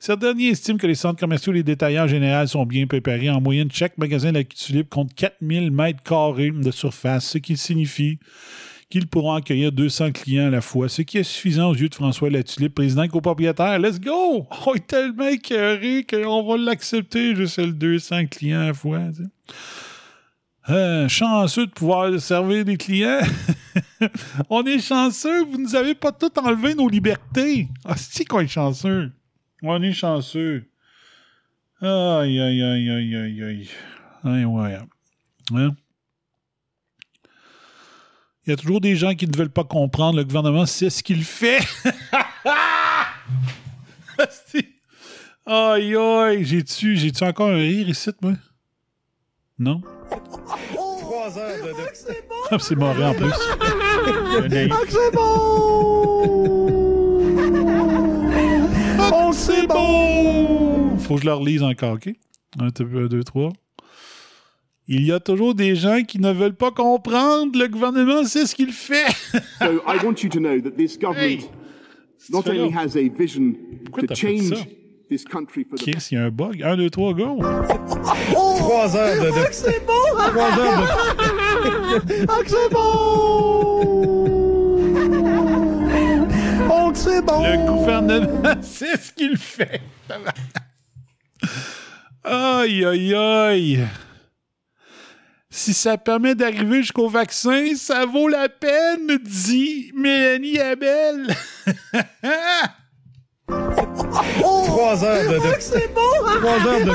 Certains 0.00 0.26
derniers 0.26 0.48
estiment 0.48 0.76
que 0.76 0.88
les 0.88 0.96
centres 0.96 1.20
commerciaux 1.20 1.52
et 1.52 1.56
les 1.56 1.62
détaillants 1.62 2.04
en 2.04 2.08
général 2.08 2.48
sont 2.48 2.66
bien 2.66 2.88
préparés. 2.88 3.30
En 3.30 3.40
moyenne, 3.40 3.70
chaque 3.70 3.96
magasin 3.96 4.32
de 4.32 4.38
la 4.38 4.44
Tulipe 4.44 4.90
compte 4.90 5.14
4000 5.14 5.70
mètres 5.70 6.02
carrés 6.02 6.50
de 6.50 6.70
surface, 6.72 7.26
ce 7.26 7.38
qui 7.38 7.56
signifie 7.56 8.18
qu'ils 8.90 9.06
pourront 9.06 9.34
accueillir 9.34 9.72
200 9.72 10.12
clients 10.12 10.46
à 10.46 10.50
la 10.50 10.60
fois, 10.60 10.88
ce 10.88 11.02
qui 11.02 11.18
est 11.18 11.22
suffisant 11.22 11.70
aux 11.70 11.74
yeux 11.74 11.88
de 11.88 11.94
François 11.94 12.30
Latulippe, 12.30 12.74
président 12.74 13.08
copropriétaire. 13.08 13.78
Let's 13.78 14.00
go! 14.00 14.46
On 14.66 14.74
est 14.74 14.86
tellement 14.86 15.28
écœuré 15.28 16.06
qu'on 16.08 16.42
va 16.44 16.56
l'accepter, 16.56 17.34
juste 17.34 17.58
le 17.58 17.72
200 17.72 18.26
clients 18.26 18.60
à 18.60 18.66
la 18.66 18.74
fois. 18.74 19.00
Euh, 20.70 21.08
chanceux 21.08 21.66
de 21.66 21.72
pouvoir 21.72 22.18
servir 22.20 22.64
des 22.64 22.76
clients. 22.76 23.20
on 24.50 24.64
est 24.64 24.78
chanceux, 24.78 25.44
vous 25.44 25.58
nous 25.58 25.74
avez 25.74 25.94
pas 25.94 26.12
tout 26.12 26.32
enlevé 26.38 26.74
nos 26.74 26.88
libertés. 26.88 27.68
Ah, 27.84 27.96
c'est 27.96 28.24
qu'on 28.24 28.40
est 28.40 28.48
chanceux. 28.48 29.12
On 29.62 29.82
est 29.82 29.92
chanceux. 29.92 30.64
Aïe, 31.80 32.40
aïe, 32.40 32.62
aïe, 32.62 32.90
aïe, 32.90 33.16
aïe, 33.16 33.42
aïe. 33.42 33.68
Ouais. 34.24 34.78
Hein? 35.52 35.76
Il 38.46 38.50
y 38.50 38.52
a 38.52 38.56
toujours 38.56 38.80
des 38.80 38.94
gens 38.96 39.14
qui 39.14 39.26
ne 39.26 39.36
veulent 39.36 39.48
pas 39.48 39.64
comprendre. 39.64 40.18
Le 40.18 40.24
gouvernement 40.24 40.66
sait 40.66 40.90
ce 40.90 41.02
qu'il 41.02 41.24
fait. 41.24 41.60
Aïe, 45.46 45.94
aïe. 45.94 46.42
J'ai-tu, 46.44 46.96
j'ai-tu 46.96 47.22
encore 47.22 47.48
un 47.50 47.56
rire 47.56 47.86
ici, 47.88 48.10
moi? 48.22 48.32
Non? 49.58 49.82
Trois 50.72 51.38
heures 51.38 51.64
de... 51.64 51.72
Ah, 52.50 52.56
c'est 52.58 52.74
mauvais 52.76 53.04
en 53.04 53.14
plus. 53.14 53.30
Naïf. 54.48 54.72
Oh, 59.12 59.30
c'est 59.34 59.66
bon! 59.66 60.96
Faut 60.98 61.16
que 61.16 61.20
je 61.20 61.26
le 61.26 61.34
relise 61.34 61.62
encore, 61.62 61.94
OK? 61.94 62.08
Un, 62.58 62.68
deux, 62.68 63.22
trois. 63.22 63.52
Il 64.86 65.02
y 65.06 65.12
a 65.12 65.20
toujours 65.20 65.54
des 65.54 65.74
gens 65.76 66.02
qui 66.02 66.18
ne 66.20 66.30
veulent 66.30 66.54
pas 66.54 66.70
comprendre. 66.70 67.58
Le 67.58 67.68
gouvernement 67.68 68.24
sait 68.24 68.46
ce 68.46 68.54
qu'il 68.54 68.72
fait. 68.72 69.06
So 69.58 69.82
I 69.86 69.96
want 70.04 70.22
you 70.22 70.28
to 70.30 70.38
know 70.38 70.60
that 70.60 70.76
this 70.76 70.98
government 70.98 71.48
not 72.30 72.42
fais 72.44 72.50
only 72.58 72.70
has 72.70 72.96
a 72.96 73.08
vision 73.08 73.54
Pourquoi 73.90 74.08
to 74.08 74.14
change 74.14 74.66
this 75.08 75.24
country 75.24 75.64
for 75.64 75.76
the 75.76 75.82
Chris, 75.82 76.08
il 76.10 76.18
y 76.18 76.20
a 76.20 76.24
un 76.24 76.30
bug. 76.30 76.62
Un, 76.62 76.76
deux, 76.76 76.90
trois, 76.90 77.14
go! 77.14 77.38
Trois 77.38 78.96
heures 78.96 79.22
de... 79.24 79.30
Trois 80.30 80.58
heures 80.58 80.86
de... 80.86 82.26
Le 86.96 87.66
gouvernement 87.66 88.54
sait 88.62 88.96
ce 88.96 89.12
qu'il 89.12 89.36
fait. 89.36 89.80
aïe, 92.22 92.84
aïe, 92.84 93.14
aïe. 93.14 93.86
Si 95.56 95.72
ça 95.72 95.96
permet 95.96 96.34
d'arriver 96.34 96.78
jusqu'au 96.82 97.08
vaccin, 97.08 97.76
ça 97.76 98.06
vaut 98.06 98.26
la 98.26 98.48
peine, 98.48 99.18
dit 99.22 99.92
Mélanie 99.94 100.58
Abel. 100.58 101.28
Trois 103.46 105.04
heures 105.04 105.30
de... 105.30 105.38
Trois 106.40 106.66
heures 106.66 106.84
de... 106.84 106.90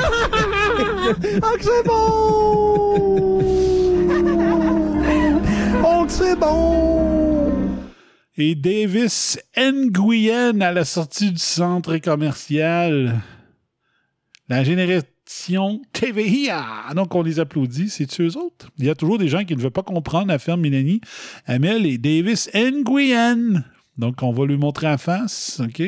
Et 8.36 8.54
Davis 8.54 9.38
Nguyen 9.56 10.60
à 10.60 10.72
la 10.72 10.84
sortie 10.84 11.32
du 11.32 11.38
centre 11.38 11.96
commercial. 11.96 13.22
La 14.50 14.62
génération 15.30 15.80
TVIA. 15.92 16.64
Donc, 16.94 17.14
on 17.14 17.22
les 17.22 17.38
applaudit. 17.40 17.88
C'est-tu 17.88 18.26
eux 18.26 18.36
autres? 18.36 18.68
Il 18.78 18.84
y 18.84 18.90
a 18.90 18.94
toujours 18.94 19.18
des 19.18 19.28
gens 19.28 19.44
qui 19.44 19.54
ne 19.54 19.60
veulent 19.60 19.70
pas 19.70 19.82
comprendre 19.82 20.28
la 20.28 20.38
ferme 20.38 20.60
Mélanie, 20.60 21.00
Amel 21.46 21.86
et 21.86 21.98
Davis 21.98 22.50
Nguyen. 22.54 23.64
Donc, 23.98 24.22
on 24.22 24.32
va 24.32 24.46
lui 24.46 24.56
montrer 24.56 24.88
en 24.88 24.98
face. 24.98 25.60
OK? 25.64 25.82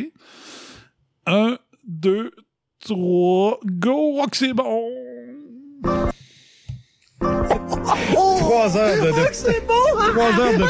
Un, 1.26 1.58
deux, 1.86 2.32
trois, 2.80 3.58
go! 3.64 4.20
Oh, 4.20 4.26
que 4.30 4.36
c'est 4.36 4.54
bon! 4.54 4.88
Trois 7.20 8.76
heures 8.76 9.04
de... 9.04 9.10
Trois 10.12 10.40
heures 10.40 10.58
de... 10.58 10.64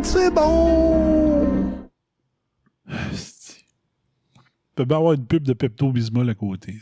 Asti. 0.00 0.20
Il 0.22 1.29
peut 4.74 4.84
bien 4.84 4.96
avoir 4.96 5.12
une 5.12 5.26
pub 5.26 5.42
de 5.42 5.52
Pepto-Bismol 5.52 6.30
à 6.30 6.34
côté. 6.34 6.76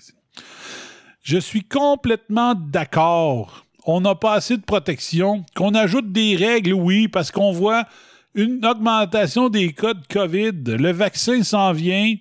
Je 1.23 1.39
suis 1.39 1.65
complètement 1.65 2.55
d'accord. 2.55 3.67
On 3.85 4.01
n'a 4.01 4.15
pas 4.15 4.35
assez 4.35 4.57
de 4.57 4.63
protection. 4.63 5.45
Qu'on 5.57 5.75
ajoute 5.75 6.13
des 6.13 6.37
règles, 6.37 6.75
oui, 6.75 7.09
parce 7.09 7.31
qu'on 7.31 7.53
voit 7.53 7.87
une 8.35 8.65
augmentation 8.65 9.49
des 9.49 9.73
cas 9.73 9.95
de 9.95 10.07
COVID. 10.09 10.77
Le 10.77 10.93
vaccin 10.93 11.43
s'en 11.43 11.73
vient, 11.73 12.15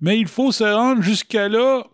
mais 0.00 0.18
il 0.18 0.26
faut 0.26 0.52
se 0.52 0.64
rendre 0.64 1.02
jusqu'à 1.02 1.48
là. 1.48 1.84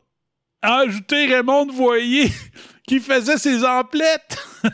Ajouter 0.62 1.26
Raymond 1.26 1.66
Voyer 1.72 2.30
qui 2.86 3.00
faisait 3.00 3.38
ses 3.38 3.64
emplettes. 3.64 4.38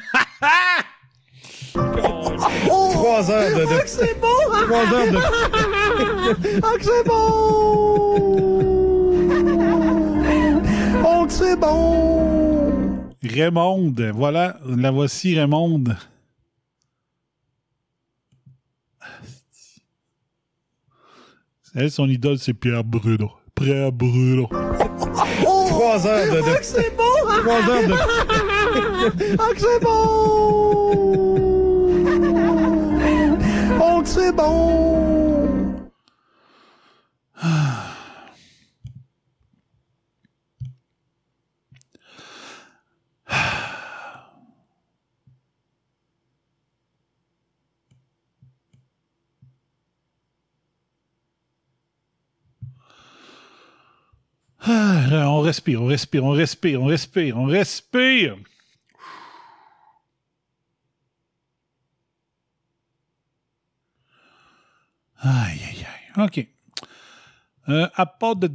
Trois 1.72 3.30
heures 3.30 3.58
de... 3.58 3.64
Trois 4.66 4.92
heures 4.92 5.10
de... 5.10 5.18
Raymond, 13.22 13.94
voilà, 14.14 14.56
la 14.66 14.90
voici 14.90 15.38
Raymond. 15.38 15.84
Elle, 21.74 21.90
son 21.90 22.06
idole, 22.08 22.38
c'est 22.38 22.52
Pierre 22.52 22.84
Bruno. 22.84 23.30
Pierre 23.54 23.90
Bruno. 23.92 24.48
Trois 25.42 26.06
heures 26.06 26.32
de... 26.32 26.40
Trois 27.42 27.62
heures 27.70 27.88
de... 27.88 27.94
On 55.42 55.44
respire, 55.44 55.82
on 55.82 55.86
respire, 55.86 56.24
on 56.24 56.30
respire, 56.30 56.80
on 56.80 56.86
respire, 56.86 57.36
on 57.36 57.46
respire. 57.46 58.36
Aïe, 65.18 65.60
aïe, 65.68 65.84
aïe. 65.84 66.24
OK. 66.24 66.51
Euh, 67.68 67.86
à 67.94 68.06
part 68.06 68.36
de, 68.36 68.48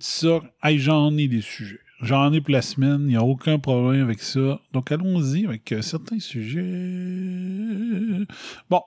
ça, 0.00 0.40
j'en 0.64 1.16
ai 1.16 1.28
des 1.28 1.40
sujets. 1.40 1.80
J'en 2.00 2.32
ai 2.32 2.40
pour 2.40 2.52
la 2.52 2.62
semaine. 2.62 3.02
Il 3.02 3.08
n'y 3.08 3.16
a 3.16 3.22
aucun 3.22 3.58
problème 3.58 4.02
avec 4.02 4.20
ça. 4.20 4.60
Donc, 4.72 4.90
allons-y 4.92 5.46
avec 5.46 5.72
euh, 5.72 5.82
certains 5.82 6.18
sujets. 6.18 6.64
Bon. 8.68 8.80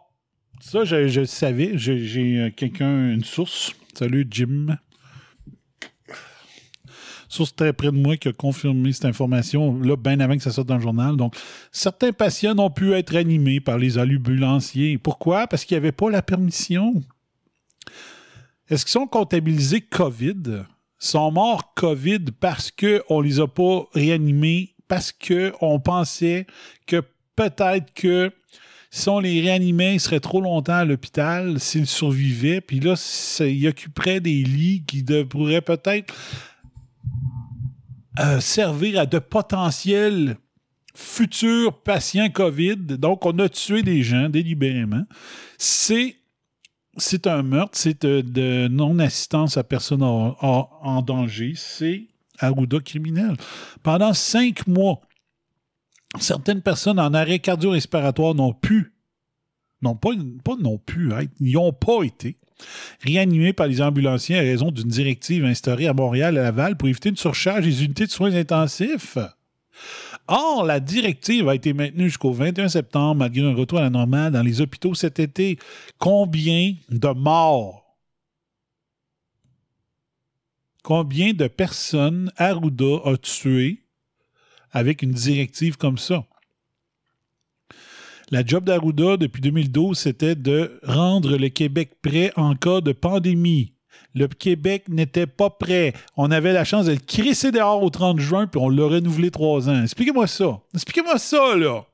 Ça, 0.59 0.83
je, 0.85 1.07
je 1.07 1.23
savais. 1.23 1.77
J'ai 1.77 2.39
euh, 2.39 2.49
quelqu'un, 2.49 3.11
une 3.11 3.23
source. 3.23 3.73
Salut, 3.93 4.27
Jim. 4.29 4.77
Source 7.29 7.55
très 7.55 7.73
près 7.73 7.87
de 7.87 7.97
moi 7.97 8.17
qui 8.17 8.29
a 8.29 8.33
confirmé 8.33 8.91
cette 8.93 9.05
information, 9.05 9.79
là, 9.81 9.95
bien 9.95 10.19
avant 10.19 10.35
que 10.35 10.41
ça 10.41 10.51
sorte 10.51 10.67
dans 10.67 10.77
le 10.77 10.81
journal. 10.81 11.15
Donc, 11.15 11.35
certains 11.71 12.11
patients 12.11 12.57
ont 12.57 12.71
pu 12.71 12.93
être 12.93 13.15
animés 13.15 13.59
par 13.59 13.77
les 13.77 13.99
ambulanciers. 13.99 14.97
Pourquoi? 14.97 15.45
Parce 15.45 15.65
qu'ils 15.65 15.77
n'avaient 15.77 15.91
pas 15.91 16.09
la 16.09 16.21
permission. 16.21 17.03
Est-ce 18.69 18.85
qu'ils 18.85 18.91
sont 18.91 19.07
comptabilisés 19.07 19.81
COVID? 19.81 20.63
sont 20.99 21.31
morts 21.31 21.73
COVID 21.75 22.31
parce 22.39 22.71
qu'on 22.71 23.21
les 23.21 23.39
a 23.39 23.47
pas 23.47 23.87
réanimés, 23.93 24.75
parce 24.87 25.11
qu'on 25.11 25.79
pensait 25.79 26.47
que 26.85 27.01
peut-être 27.35 27.93
que 27.93 28.31
si 28.89 29.09
on 29.09 29.19
les 29.19 29.41
réanimait, 29.41 29.95
ils 29.95 29.99
seraient 29.99 30.19
trop 30.19 30.41
longtemps 30.41 30.73
à 30.73 30.85
l'hôpital 30.85 31.59
s'ils 31.59 31.87
survivaient. 31.87 32.61
Puis 32.61 32.79
là, 32.79 32.95
ils 33.41 33.67
occuperaient 33.67 34.21
des 34.21 34.43
lits 34.43 34.83
qui 34.87 35.03
de- 35.03 35.23
pourraient 35.23 35.61
peut-être 35.61 36.13
euh, 38.19 38.39
servir 38.39 39.01
à 39.01 39.05
de 39.05 39.19
potentiels 39.19 40.37
futurs 40.95 41.79
patients 41.83 42.29
COVID. 42.29 42.77
Donc, 42.97 43.25
on 43.25 43.37
a 43.37 43.49
tué 43.49 43.83
des 43.83 44.01
gens 44.01 44.29
délibérément. 44.29 45.03
C'est 45.59 46.15
c'est 46.97 47.27
un 47.27 47.43
meurtre, 47.43 47.77
c'est 47.77 48.05
de, 48.05 48.21
de 48.21 48.67
non-assistance 48.67 49.57
à 49.57 49.63
personne 49.63 50.03
en, 50.03 51.01
danger, 51.01 51.53
c'est 51.55 52.07
Arruda 52.39 52.79
criminel. 52.79 53.35
Pendant 53.83 54.13
cinq 54.13 54.67
mois, 54.67 55.01
certaines 56.19 56.61
personnes 56.61 56.99
en 56.99 57.13
arrêt 57.13 57.39
cardio-respiratoire 57.39 58.35
n'ont 58.35 58.53
pu, 58.53 58.93
n'ont 59.81 59.95
pas, 59.95 60.11
pu 60.85 61.09
pas 61.09 62.03
été 62.03 62.37
réanimés 63.01 63.53
par 63.53 63.67
les 63.67 63.81
ambulanciers 63.81 64.37
à 64.37 64.41
raison 64.41 64.71
d'une 64.71 64.87
directive 64.87 65.45
instaurée 65.45 65.87
à 65.87 65.93
Montréal 65.93 66.35
et 66.35 66.39
à 66.39 66.43
Laval 66.43 66.77
pour 66.77 66.89
éviter 66.89 67.09
une 67.09 67.17
surcharge 67.17 67.65
des 67.65 67.83
unités 67.83 68.07
de 68.07 68.11
soins 68.11 68.33
intensifs. 68.33 69.17
Or, 70.27 70.65
la 70.65 70.79
directive 70.79 71.47
a 71.47 71.55
été 71.55 71.73
maintenue 71.73 72.09
jusqu'au 72.09 72.33
21 72.33 72.67
septembre 72.67 73.15
malgré 73.15 73.43
un 73.43 73.55
retour 73.55 73.79
à 73.79 73.83
la 73.83 73.89
normale 73.89 74.33
dans 74.33 74.41
les 74.41 74.59
hôpitaux 74.59 74.93
cet 74.93 75.19
été. 75.19 75.57
Combien 75.97 76.75
de 76.89 77.09
morts? 77.09 77.85
Combien 80.83 81.33
de 81.33 81.47
personnes 81.47 82.31
Arruda 82.37 83.01
a 83.05 83.17
tué 83.17 83.83
avec 84.71 85.01
une 85.01 85.11
directive 85.11 85.77
comme 85.77 85.97
ça? 85.97 86.25
La 88.29 88.45
job 88.45 88.65
d'Arruda 88.65 89.15
depuis 89.15 89.41
2012, 89.41 89.97
c'était 89.97 90.35
de 90.35 90.81
rendre 90.83 91.37
le 91.37 91.47
Québec 91.47 92.01
prêt 92.01 92.33
en 92.35 92.55
cas 92.55 92.81
de 92.81 92.91
pandémie. 92.91 93.76
Le 94.17 94.27
Québec 94.27 94.85
n'était 94.89 95.27
pas 95.27 95.51
prêt. 95.51 95.93
On 96.15 96.31
avait 96.31 96.53
la 96.53 96.63
chance 96.63 96.87
de 96.87 96.93
le 96.93 96.97
crisser 96.97 97.51
dehors 97.51 97.83
au 97.83 97.89
30 97.91 98.19
juin, 98.19 98.47
puis 98.47 98.59
on 98.59 98.69
l'a 98.69 98.85
renouvelé 98.85 99.29
trois 99.29 99.69
ans. 99.69 99.83
Expliquez-moi 99.83 100.25
ça. 100.25 100.59
Expliquez-moi 100.73 101.19
ça, 101.19 101.55
là. 101.55 101.85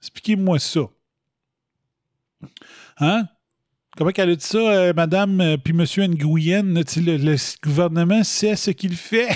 Expliquez-moi 0.00 0.58
ça. 0.58 0.80
Hein? 2.98 3.28
Comment 3.96 4.10
qu'elle 4.10 4.30
a 4.30 4.36
dit 4.36 4.44
ça, 4.44 4.58
euh, 4.58 4.92
madame 4.94 5.40
euh, 5.42 5.56
puis 5.58 5.74
monsieur 5.74 6.06
Nguyen? 6.06 6.62
Le, 6.72 7.16
le 7.18 7.36
gouvernement 7.62 8.24
sait 8.24 8.56
ce 8.56 8.70
qu'il 8.70 8.96
fait? 8.96 9.28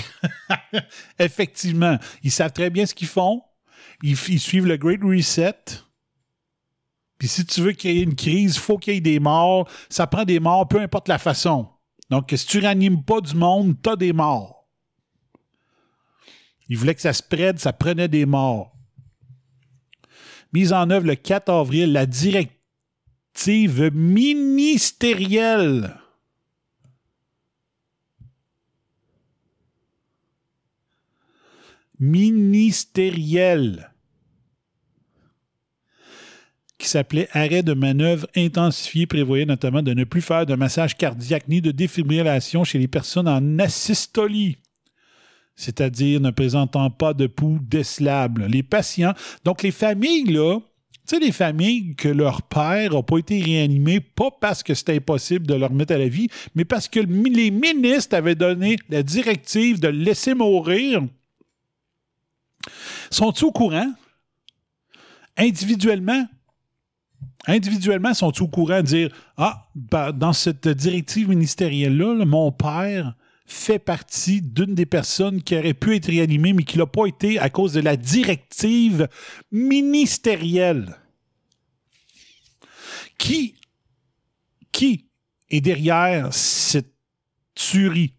Effectivement. 1.19 1.99
Ils 2.23 2.31
savent 2.31 2.51
très 2.51 2.71
bien 2.71 2.87
ce 2.87 2.95
qu'ils 2.95 3.07
font. 3.07 3.43
Ils 4.01 4.17
suivent 4.17 4.65
le 4.65 4.77
Great 4.77 5.01
Reset. 5.03 5.53
Puis 7.17 7.27
si 7.27 7.45
tu 7.45 7.61
veux 7.61 7.73
créer 7.73 8.01
une 8.01 8.15
crise, 8.15 8.55
il 8.55 8.59
faut 8.59 8.77
qu'il 8.77 8.93
y 8.93 8.97
ait 8.97 9.01
des 9.01 9.19
morts. 9.19 9.67
Ça 9.89 10.07
prend 10.07 10.23
des 10.23 10.39
morts, 10.39 10.67
peu 10.67 10.79
importe 10.79 11.07
la 11.07 11.17
façon. 11.17 11.67
Donc, 12.09 12.31
si 12.35 12.45
tu 12.45 12.59
réanimes 12.59 13.03
pas 13.03 13.21
du 13.21 13.35
monde, 13.35 13.75
t'as 13.81 13.95
des 13.95 14.13
morts. 14.13 14.67
Ils 16.69 16.77
voulaient 16.77 16.95
que 16.95 17.01
ça 17.01 17.13
se 17.13 17.23
prête, 17.23 17.59
ça 17.59 17.73
prenait 17.73 18.07
des 18.07 18.25
morts. 18.25 18.73
Mise 20.53 20.73
en 20.73 20.89
œuvre 20.89 21.07
le 21.07 21.15
4 21.15 21.49
avril, 21.49 21.91
la 21.91 22.05
directive 22.05 23.91
ministérielle 23.93 25.97
ministérielle 31.99 33.91
qui 36.87 36.91
s'appelait 36.91 37.27
Arrêt 37.33 37.63
de 37.63 37.73
manœuvre 37.73 38.27
intensifié 38.33 39.07
prévoyait 39.07 39.45
notamment 39.45 39.81
de 39.81 39.93
ne 39.93 40.05
plus 40.05 40.21
faire 40.21 40.45
de 40.45 40.55
massage 40.55 40.95
cardiaque 40.95 41.49
ni 41.49 41.61
de 41.61 41.71
défibrillation 41.71 42.63
chez 42.63 42.79
les 42.79 42.87
personnes 42.87 43.27
en 43.27 43.59
asystolie, 43.59 44.55
c'est-à-dire 45.57 46.21
ne 46.21 46.31
présentant 46.31 46.89
pas 46.89 47.13
de 47.13 47.27
pouls 47.27 47.59
décelables. 47.61 48.45
Les 48.45 48.63
patients, 48.63 49.13
donc 49.43 49.63
les 49.63 49.71
familles, 49.71 50.31
là, 50.31 50.59
tu 50.59 51.15
sais, 51.15 51.19
les 51.19 51.33
familles 51.33 51.93
que 51.97 52.07
leur 52.07 52.41
père 52.43 52.93
n'a 52.93 53.03
pas 53.03 53.17
été 53.17 53.41
réanimé, 53.41 53.99
pas 53.99 54.31
parce 54.31 54.63
que 54.63 54.73
c'était 54.73 54.95
impossible 54.95 55.45
de 55.45 55.55
leur 55.55 55.73
mettre 55.73 55.93
à 55.93 55.97
la 55.97 56.07
vie, 56.07 56.29
mais 56.55 56.63
parce 56.63 56.87
que 56.87 57.01
le 57.01 57.23
les 57.23 57.51
ministres 57.51 58.15
avaient 58.15 58.35
donné 58.35 58.77
la 58.87 59.03
directive 59.03 59.81
de 59.81 59.89
le 59.89 59.99
laisser 59.99 60.33
mourir. 60.33 61.03
Sont-ils 63.11 63.43
au 63.43 63.51
courant? 63.51 63.91
Individuellement, 65.35 66.25
individuellement, 67.47 68.13
sont-ils 68.13 68.43
au 68.43 68.47
courant 68.47 68.81
de 68.81 68.87
dire 68.87 69.09
Ah, 69.37 69.67
ben, 69.75 70.11
dans 70.11 70.33
cette 70.33 70.67
directive 70.67 71.29
ministérielle-là, 71.29 72.15
là, 72.15 72.25
mon 72.25 72.51
père 72.51 73.15
fait 73.45 73.79
partie 73.79 74.41
d'une 74.41 74.75
des 74.75 74.85
personnes 74.85 75.41
qui 75.41 75.57
aurait 75.57 75.73
pu 75.73 75.95
être 75.95 76.07
réanimée, 76.07 76.51
mais 76.51 76.63
qui 76.63 76.77
l'a 76.77 76.85
pas 76.85 77.05
été 77.05 77.39
à 77.39 77.49
cause 77.49 77.73
de 77.73 77.79
la 77.79 77.95
directive 77.95 79.07
ministérielle. 79.51 80.97
Qui, 83.17 83.55
qui 84.73 85.05
est 85.49 85.61
derrière 85.61 86.33
cette 86.33 86.93
tuerie? 87.55 88.13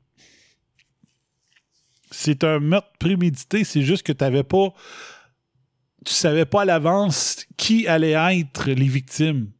C'est 2.10 2.42
un 2.42 2.58
meurtre 2.58 2.92
prémédité, 2.98 3.64
c'est 3.64 3.82
juste 3.82 4.02
que 4.04 4.12
tu 4.12 4.24
n'avais 4.24 4.42
pas. 4.42 4.72
Tu 6.08 6.14
savais 6.14 6.46
pas 6.46 6.62
à 6.62 6.64
l'avance 6.64 7.44
qui 7.58 7.86
allait 7.86 8.12
être 8.12 8.70
les 8.70 8.88
victimes. 8.88 9.50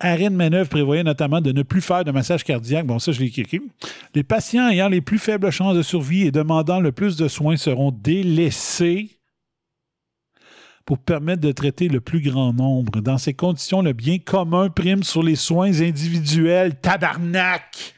Arrêt 0.00 0.30
de 0.30 0.34
manœuvre 0.34 0.70
prévoyait 0.70 1.02
notamment 1.02 1.42
de 1.42 1.52
ne 1.52 1.62
plus 1.62 1.82
faire 1.82 2.04
de 2.04 2.10
massage 2.12 2.42
cardiaque. 2.42 2.86
Bon, 2.86 2.98
ça, 2.98 3.12
je 3.12 3.20
l'ai 3.20 3.26
écrit. 3.26 3.60
Les 4.14 4.24
patients 4.24 4.66
ayant 4.70 4.88
les 4.88 5.02
plus 5.02 5.18
faibles 5.18 5.50
chances 5.50 5.76
de 5.76 5.82
survie 5.82 6.22
et 6.22 6.30
demandant 6.30 6.80
le 6.80 6.90
plus 6.90 7.16
de 7.16 7.28
soins 7.28 7.58
seront 7.58 7.90
délaissés 7.90 9.20
pour 10.86 10.96
permettre 10.96 11.42
de 11.42 11.52
traiter 11.52 11.88
le 11.88 12.00
plus 12.00 12.22
grand 12.22 12.54
nombre. 12.54 13.02
Dans 13.02 13.18
ces 13.18 13.34
conditions, 13.34 13.82
le 13.82 13.92
bien 13.92 14.18
commun 14.18 14.70
prime 14.70 15.02
sur 15.02 15.22
les 15.22 15.36
soins 15.36 15.82
individuels. 15.82 16.80
Tabarnak! 16.80 17.95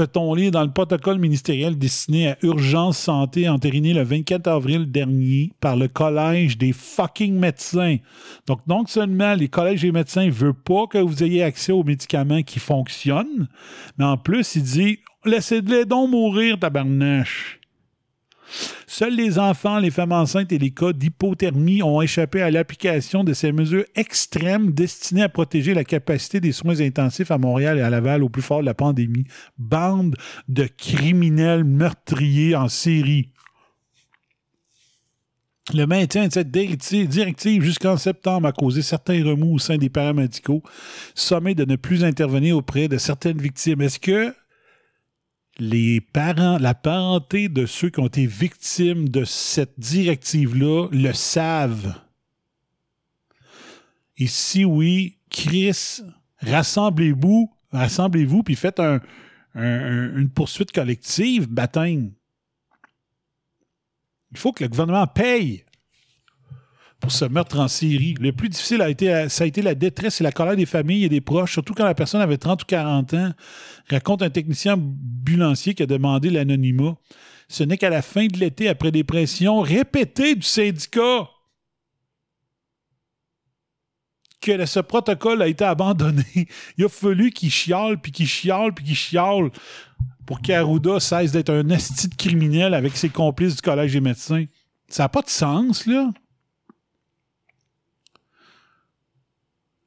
Peut-on 0.00 0.32
lire 0.32 0.50
dans 0.50 0.64
le 0.64 0.70
protocole 0.70 1.18
ministériel 1.18 1.76
destiné 1.76 2.30
à 2.30 2.38
Urgence 2.42 2.96
Santé 2.96 3.50
entériné 3.50 3.92
le 3.92 4.02
24 4.02 4.46
avril 4.46 4.90
dernier 4.90 5.52
par 5.60 5.76
le 5.76 5.88
Collège 5.88 6.56
des 6.56 6.72
fucking 6.72 7.34
médecins. 7.34 7.98
Donc, 8.46 8.60
non 8.66 8.86
seulement 8.86 9.34
les 9.34 9.48
collèges 9.48 9.82
des 9.82 9.92
médecins 9.92 10.24
ne 10.24 10.30
veulent 10.30 10.54
pas 10.54 10.86
que 10.86 10.96
vous 10.96 11.22
ayez 11.22 11.42
accès 11.42 11.72
aux 11.72 11.84
médicaments 11.84 12.42
qui 12.42 12.60
fonctionnent, 12.60 13.46
mais 13.98 14.06
en 14.06 14.16
plus, 14.16 14.56
il 14.56 14.62
dit 14.62 14.98
laissez-les 15.26 15.84
donc 15.84 16.08
mourir, 16.08 16.58
tabarnache. 16.58 17.59
Seuls 18.92 19.14
les 19.14 19.38
enfants, 19.38 19.78
les 19.78 19.92
femmes 19.92 20.10
enceintes 20.10 20.50
et 20.50 20.58
les 20.58 20.72
cas 20.72 20.92
d'hypothermie 20.92 21.80
ont 21.80 22.02
échappé 22.02 22.42
à 22.42 22.50
l'application 22.50 23.22
de 23.22 23.32
ces 23.32 23.52
mesures 23.52 23.84
extrêmes 23.94 24.72
destinées 24.72 25.22
à 25.22 25.28
protéger 25.28 25.74
la 25.74 25.84
capacité 25.84 26.40
des 26.40 26.50
soins 26.50 26.80
intensifs 26.80 27.30
à 27.30 27.38
Montréal 27.38 27.78
et 27.78 27.82
à 27.82 27.88
Laval 27.88 28.24
au 28.24 28.28
plus 28.28 28.42
fort 28.42 28.62
de 28.62 28.66
la 28.66 28.74
pandémie. 28.74 29.26
Bande 29.58 30.16
de 30.48 30.64
criminels 30.64 31.62
meurtriers 31.62 32.56
en 32.56 32.66
série. 32.66 33.28
Le 35.72 35.86
maintien 35.86 36.26
de 36.26 36.32
cette 36.32 36.50
directive 36.50 37.62
jusqu'en 37.62 37.96
septembre 37.96 38.48
a 38.48 38.52
causé 38.52 38.82
certains 38.82 39.24
remous 39.24 39.54
au 39.54 39.58
sein 39.60 39.76
des 39.76 39.88
paramédicaux, 39.88 40.64
sommés 41.14 41.54
de 41.54 41.64
ne 41.64 41.76
plus 41.76 42.02
intervenir 42.02 42.56
auprès 42.56 42.88
de 42.88 42.98
certaines 42.98 43.40
victimes. 43.40 43.82
Est-ce 43.82 44.00
que 44.00 44.34
les 45.60 46.00
parents, 46.00 46.58
la 46.58 46.74
parenté 46.74 47.48
de 47.48 47.66
ceux 47.66 47.90
qui 47.90 48.00
ont 48.00 48.06
été 48.06 48.26
victimes 48.26 49.08
de 49.08 49.24
cette 49.24 49.78
directive-là 49.78 50.88
le 50.90 51.12
savent? 51.12 51.94
Et 54.16 54.26
si 54.26 54.64
oui, 54.64 55.18
Chris, 55.30 56.00
rassemblez-vous, 56.38 57.52
rassemblez-vous, 57.72 58.42
puis 58.42 58.56
faites 58.56 58.80
un- 58.80 59.00
un- 59.54 59.62
un- 59.62 60.18
une 60.18 60.30
poursuite 60.30 60.72
collective, 60.72 61.48
baptême. 61.48 62.12
Il 64.32 64.38
faut 64.38 64.52
que 64.52 64.62
le 64.64 64.68
gouvernement 64.68 65.06
paye 65.06 65.64
pour 67.00 67.12
ce 67.12 67.24
meurtre 67.24 67.58
en 67.58 67.68
série. 67.68 68.14
Le 68.20 68.32
plus 68.32 68.48
difficile 68.48 68.82
a 68.82 68.90
été, 68.90 69.28
ça 69.28 69.44
a 69.44 69.46
été 69.46 69.62
la 69.62 69.74
détresse 69.74 70.20
et 70.20 70.24
la 70.24 70.32
colère 70.32 70.56
des 70.56 70.66
familles 70.66 71.04
et 71.04 71.08
des 71.08 71.20
proches, 71.20 71.52
surtout 71.52 71.74
quand 71.74 71.84
la 71.84 71.94
personne 71.94 72.20
avait 72.20 72.36
30 72.36 72.62
ou 72.62 72.66
40 72.66 73.14
ans, 73.14 73.32
raconte 73.88 74.22
un 74.22 74.30
technicien 74.30 74.74
ambulancier 74.74 75.74
qui 75.74 75.82
a 75.82 75.86
demandé 75.86 76.30
l'anonymat. 76.30 76.96
Ce 77.48 77.64
n'est 77.64 77.78
qu'à 77.78 77.90
la 77.90 78.02
fin 78.02 78.26
de 78.26 78.38
l'été, 78.38 78.68
après 78.68 78.92
des 78.92 79.02
pressions 79.02 79.60
répétées 79.60 80.34
du 80.34 80.42
syndicat, 80.42 81.28
que 84.40 84.64
ce 84.66 84.80
protocole 84.80 85.42
a 85.42 85.48
été 85.48 85.64
abandonné. 85.64 86.24
Il 86.78 86.84
a 86.84 86.88
fallu 86.88 87.30
qu'il 87.30 87.50
chiale, 87.50 88.00
puis 88.00 88.12
qu'il 88.12 88.26
chiale, 88.26 88.72
puis 88.72 88.84
qu'il 88.84 88.96
chiale 88.96 89.50
pour 90.26 90.40
qu'Arruda 90.40 91.00
cesse 91.00 91.32
d'être 91.32 91.50
un 91.50 91.68
esti 91.70 92.08
de 92.08 92.14
criminel 92.14 92.74
avec 92.74 92.96
ses 92.96 93.08
complices 93.08 93.56
du 93.56 93.62
Collège 93.62 93.92
des 93.92 94.00
médecins. 94.00 94.44
Ça 94.88 95.04
n'a 95.04 95.08
pas 95.08 95.22
de 95.22 95.28
sens, 95.28 95.86
là. 95.86 96.10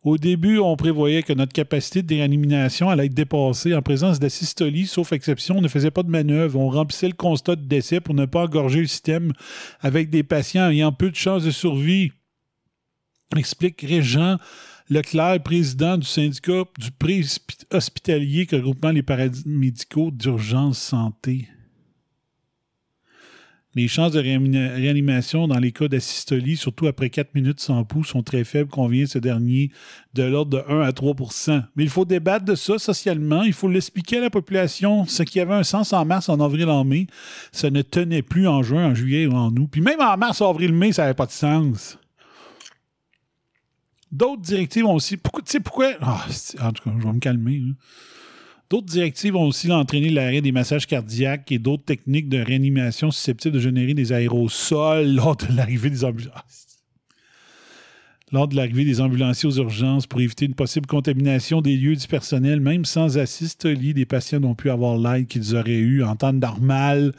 Au 0.04 0.18
début, 0.18 0.58
on 0.58 0.76
prévoyait 0.76 1.24
que 1.24 1.32
notre 1.32 1.54
capacité 1.54 2.02
de 2.02 2.14
réanimation 2.14 2.90
allait 2.90 3.06
être 3.06 3.14
dépassée 3.14 3.74
en 3.74 3.82
présence 3.82 4.20
d'asystolie, 4.20 4.86
sauf 4.86 5.14
exception, 5.14 5.60
on 5.60 5.62
ne 5.62 5.70
faisait 5.70 5.92
pas 5.92 6.04
de 6.04 6.10
manœuvre. 6.10 6.60
On 6.60 6.70
remplissait 6.70 7.08
le 7.08 7.14
constat 7.14 7.56
de 7.56 7.66
décès 7.66 8.02
pour 8.02 8.14
ne 8.14 8.26
pas 8.26 8.44
engorger 8.44 8.82
le 8.82 8.88
système 8.88 9.32
avec 9.80 10.10
des 10.10 10.24
patients 10.24 10.70
ayant 10.70 10.92
peu 10.92 11.10
de 11.10 11.16
chances 11.16 11.46
de 11.46 11.52
survie. 11.52 12.12
Explique 13.38 13.82
Régent 13.82 14.38
Leclerc, 14.90 15.42
président 15.42 15.98
du 15.98 16.06
syndicat 16.06 16.66
du 16.78 16.92
pré-hospitalier 16.92 18.46
qui 18.46 18.56
regroupement 18.58 18.92
les 18.92 19.04
paramédicaux 19.04 20.12
d'urgence 20.12 20.80
santé. 20.80 21.48
Les 23.76 23.88
chances 23.88 24.12
de 24.12 24.22
réanima- 24.22 24.74
réanimation 24.76 25.48
dans 25.48 25.58
les 25.58 25.72
cas 25.72 25.88
d'asystolie, 25.88 26.58
surtout 26.58 26.86
après 26.86 27.10
4 27.10 27.34
minutes 27.34 27.60
sans 27.60 27.84
pouls, 27.84 28.04
sont 28.04 28.22
très 28.22 28.44
faibles, 28.44 28.70
convient 28.70 29.08
ce 29.08 29.18
dernier 29.18 29.72
de 30.14 30.22
l'ordre 30.24 30.60
de 30.64 30.72
1 30.72 30.82
à 30.82 30.92
3% 30.92 31.64
Mais 31.76 31.84
il 31.84 31.90
faut 31.90 32.06
débattre 32.06 32.46
de 32.46 32.54
ça 32.54 32.78
socialement. 32.78 33.42
Il 33.44 33.54
faut 33.54 33.68
l'expliquer 33.68 34.18
à 34.18 34.22
la 34.22 34.30
population. 34.30 35.06
Ce 35.08 35.24
qui 35.24 35.40
avait 35.40 35.56
un 35.56 35.64
sens 35.64 35.92
en 35.92 36.06
mars, 36.06 36.30
en 36.30 36.40
avril, 36.40 36.70
en 36.70 36.84
mai, 36.84 37.08
ça 37.52 37.72
ne 37.72 37.82
tenait 37.82 38.22
plus 38.22 38.48
en 38.48 38.62
juin, 38.62 38.92
en 38.92 38.94
juillet 38.96 39.26
ou 39.26 39.34
en 39.34 39.50
août. 39.56 39.68
Puis 39.72 39.82
même 39.82 40.02
en 40.02 40.18
mars, 40.18 40.42
avril, 40.44 40.72
mai, 40.72 40.92
ça 40.92 41.02
n'avait 41.04 41.14
pas 41.16 41.26
de 41.26 41.32
sens. 41.32 41.98
D'autres 44.12 44.42
directives 44.44 44.86
ont 44.86 44.94
aussi. 44.94 45.18
Pourquoi, 45.18 45.42
tu 45.42 45.52
sais 45.52 45.60
pourquoi. 45.60 45.94
Ah, 46.02 46.24
en 46.62 46.72
tout 46.72 46.84
cas, 46.84 46.96
je 47.00 47.04
vais 47.08 47.14
me 47.14 47.20
calmer. 47.20 47.62
hein. 47.68 47.74
D'autres 48.74 48.88
directives 48.88 49.36
ont 49.36 49.46
aussi 49.46 49.72
entraîné 49.72 50.10
l'arrêt 50.10 50.42
des 50.42 50.52
massages 50.52 50.88
cardiaques 50.88 51.52
et 51.52 51.60
d'autres 51.60 51.86
techniques 51.86 52.28
de 52.28 52.40
réanimation 52.40 53.12
susceptibles 53.12 53.54
de 53.54 53.60
générer 53.60 53.94
des 53.94 54.14
aérosols 54.14 55.10
lors 55.16 55.36
de 55.36 55.46
l'arrivée 55.56 55.92
des 55.92 56.04
ambulances. 56.04 56.80
Lors 58.32 58.48
de 58.48 58.56
l'arrivée 58.56 58.84
des 58.84 59.00
ambulanciers 59.00 59.48
aux 59.48 59.58
urgences 59.58 60.08
pour 60.08 60.22
éviter 60.22 60.48
une 60.48 60.56
possible 60.56 60.88
contamination 60.88 61.62
des 61.62 61.78
lieux 61.78 61.96
du 61.96 62.08
personnel, 62.08 62.62
même 62.62 62.84
sans 62.84 63.20
asystolie, 63.20 63.94
des 63.94 64.08
patients 64.08 64.40
n'ont 64.40 64.56
pu 64.56 64.72
avoir 64.72 64.98
l'aide 64.98 65.28
qu'ils 65.28 65.56
auraient 65.56 65.74
eu 65.74 66.04
en 66.04 66.16
temps 66.16 66.34
normal. 66.34 67.14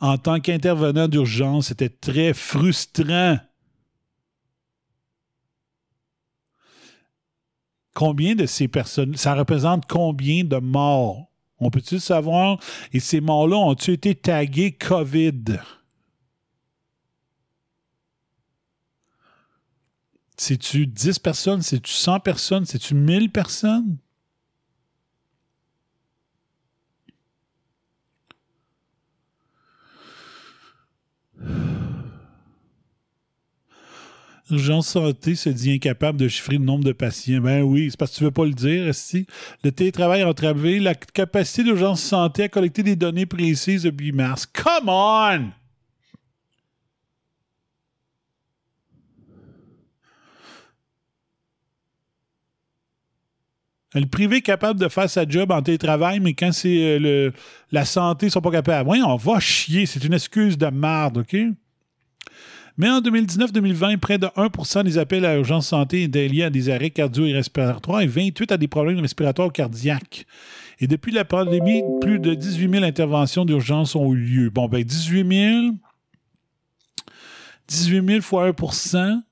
En 0.00 0.16
tant 0.16 0.40
qu'intervenant 0.40 1.06
d'urgence, 1.06 1.66
c'était 1.66 1.90
très 1.90 2.32
frustrant. 2.32 3.36
Combien 7.94 8.34
de 8.34 8.46
ces 8.46 8.68
personnes, 8.68 9.16
ça 9.16 9.34
représente 9.34 9.86
combien 9.86 10.44
de 10.44 10.56
morts? 10.58 11.30
On 11.58 11.70
peut-tu 11.70 11.98
savoir? 12.00 12.58
Et 12.92 13.00
ces 13.00 13.20
morts-là 13.20 13.56
ont-ils 13.56 13.94
été 13.94 14.14
tagués 14.14 14.72
COVID? 14.72 15.60
C'est-tu 20.36 20.86
10 20.86 21.20
personnes? 21.20 21.62
C'est-tu 21.62 21.92
100 21.92 22.20
personnes? 22.20 22.66
C'est-tu 22.66 22.94
1000 22.94 23.30
personnes? 23.30 23.96
Urgence 34.50 34.88
Santé 34.88 35.34
se 35.36 35.48
dit 35.48 35.72
incapable 35.72 36.18
de 36.18 36.28
chiffrer 36.28 36.58
le 36.58 36.64
nombre 36.64 36.84
de 36.84 36.92
patients. 36.92 37.40
Ben 37.40 37.62
oui, 37.62 37.88
c'est 37.90 37.96
parce 37.96 38.12
que 38.12 38.18
tu 38.18 38.24
veux 38.24 38.30
pas 38.30 38.44
le 38.44 38.52
dire, 38.52 38.94
si. 38.94 39.26
Le 39.62 39.72
télétravail 39.72 40.22
a 40.22 40.28
entravé 40.28 40.80
la 40.80 40.94
capacité 40.94 41.64
d'Urgence 41.64 42.02
Santé 42.02 42.44
à 42.44 42.48
collecter 42.48 42.82
des 42.82 42.96
données 42.96 43.26
précises 43.26 43.84
depuis 43.84 44.12
mars. 44.12 44.46
Come 44.46 44.88
on! 44.88 45.50
Le 53.94 54.06
privé 54.06 54.38
est 54.38 54.42
capable 54.42 54.78
de 54.80 54.88
faire 54.88 55.08
sa 55.08 55.26
job 55.26 55.52
en 55.52 55.62
télétravail, 55.62 56.18
mais 56.18 56.34
quand 56.34 56.52
c'est 56.52 56.98
euh, 57.00 57.30
la 57.70 57.84
santé, 57.84 58.26
ils 58.26 58.30
sont 58.30 58.40
pas 58.40 58.50
capables. 58.50 58.90
Oui, 58.90 59.00
on 59.06 59.16
va 59.16 59.38
chier. 59.38 59.86
C'est 59.86 60.04
une 60.04 60.14
excuse 60.14 60.58
de 60.58 60.66
merde, 60.66 61.18
OK? 61.18 61.36
Mais 62.76 62.88
en 62.88 63.00
2019-2020, 63.00 63.98
près 63.98 64.18
de 64.18 64.26
1% 64.26 64.82
des 64.82 64.98
appels 64.98 65.24
à 65.24 65.36
urgence 65.36 65.68
santé 65.68 66.02
étaient 66.02 66.26
liés 66.26 66.42
à 66.42 66.50
des 66.50 66.70
arrêts 66.70 66.90
cardio 66.90 67.24
et 67.24 67.32
respiratoires 67.32 68.00
et 68.00 68.06
28 68.06 68.52
à 68.52 68.56
des 68.56 68.66
problèmes 68.66 68.98
respiratoires 68.98 69.52
cardiaques. 69.52 70.26
Et 70.80 70.88
depuis 70.88 71.12
la 71.12 71.24
pandémie, 71.24 71.82
plus 72.00 72.18
de 72.18 72.34
18 72.34 72.70
000 72.70 72.84
interventions 72.84 73.44
d'urgence 73.44 73.94
ont 73.94 74.12
eu 74.12 74.16
lieu. 74.16 74.50
Bon, 74.50 74.68
ben 74.68 74.82
18 74.82 75.28
000, 75.28 75.74
18 77.68 78.06
000 78.06 78.20
fois 78.22 78.50
1% 78.50 79.22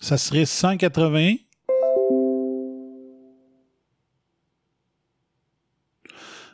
ça 0.00 0.16
serait 0.16 0.46
180. 0.46 1.34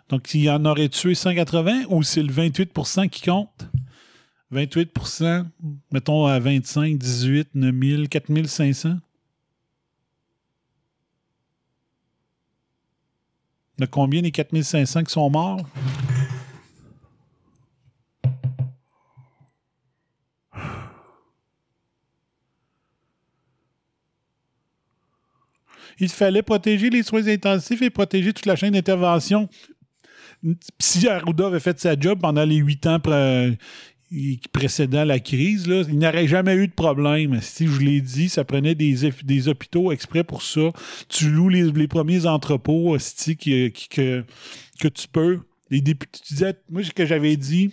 Donc, 0.08 0.32
il 0.34 0.42
y 0.42 0.50
en 0.50 0.64
aurait 0.64 0.88
tué 0.88 1.14
180 1.14 1.84
ou 1.88 2.02
c'est 2.02 2.22
le 2.22 2.32
28% 2.32 3.08
qui 3.08 3.22
compte? 3.22 3.66
28% 4.54 5.46
mettons 5.90 6.26
à 6.26 6.38
25, 6.38 6.96
18, 6.96 7.50
9000, 7.54 8.08
4500. 8.08 8.98
Il 13.76 13.80
y 13.80 13.84
a 13.84 13.86
combien 13.88 14.22
des 14.22 14.30
4500 14.30 15.04
qui 15.04 15.12
sont 15.12 15.28
morts? 15.30 15.60
Il 25.98 26.08
fallait 26.08 26.42
protéger 26.42 26.90
les 26.90 27.02
soins 27.02 27.26
intensifs 27.28 27.82
et 27.82 27.90
protéger 27.90 28.32
toute 28.32 28.46
la 28.46 28.56
chaîne 28.56 28.72
d'intervention. 28.72 29.48
Si 30.78 31.08
Arruda 31.08 31.46
avait 31.46 31.60
fait 31.60 31.78
sa 31.78 31.98
job 31.98 32.20
pendant 32.20 32.44
les 32.44 32.56
huit 32.56 32.86
ans 32.86 33.00
précédant 34.52 35.04
la 35.04 35.18
crise, 35.18 35.66
là, 35.66 35.82
il 35.88 35.98
n'aurait 35.98 36.26
jamais 36.26 36.54
eu 36.54 36.68
de 36.68 36.72
problème. 36.72 37.40
Si 37.40 37.66
je 37.66 37.80
l'ai 37.80 38.00
dit, 38.00 38.28
ça 38.28 38.44
prenait 38.44 38.74
des, 38.74 39.10
des 39.24 39.48
hôpitaux 39.48 39.92
exprès 39.92 40.24
pour 40.24 40.42
ça. 40.42 40.72
Tu 41.08 41.30
loues 41.30 41.48
les, 41.48 41.70
les 41.72 41.88
premiers 41.88 42.26
entrepôts 42.26 42.94
hostie, 42.94 43.36
qui, 43.36 43.72
que, 43.90 44.24
que 44.80 44.88
tu 44.88 45.08
peux. 45.08 45.40
Les 45.70 45.80
députés, 45.80 46.20
tu 46.26 46.34
disais, 46.34 46.54
moi, 46.70 46.82
ce 46.82 46.92
que 46.92 47.06
j'avais 47.06 47.36
dit, 47.36 47.70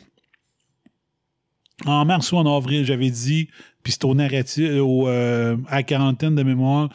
en 1.86 2.06
mars 2.06 2.32
ou 2.32 2.38
en 2.38 2.58
avril, 2.58 2.86
j'avais 2.86 3.10
dit, 3.10 3.50
puis 3.84 3.94
c'est 3.94 4.06
au 4.06 4.14
narratif, 4.14 4.70
au, 4.80 5.08
euh, 5.08 5.58
à 5.68 5.78
la 5.78 5.84
quarantaine 5.84 6.36
de 6.36 6.44
mémoire, 6.44 6.90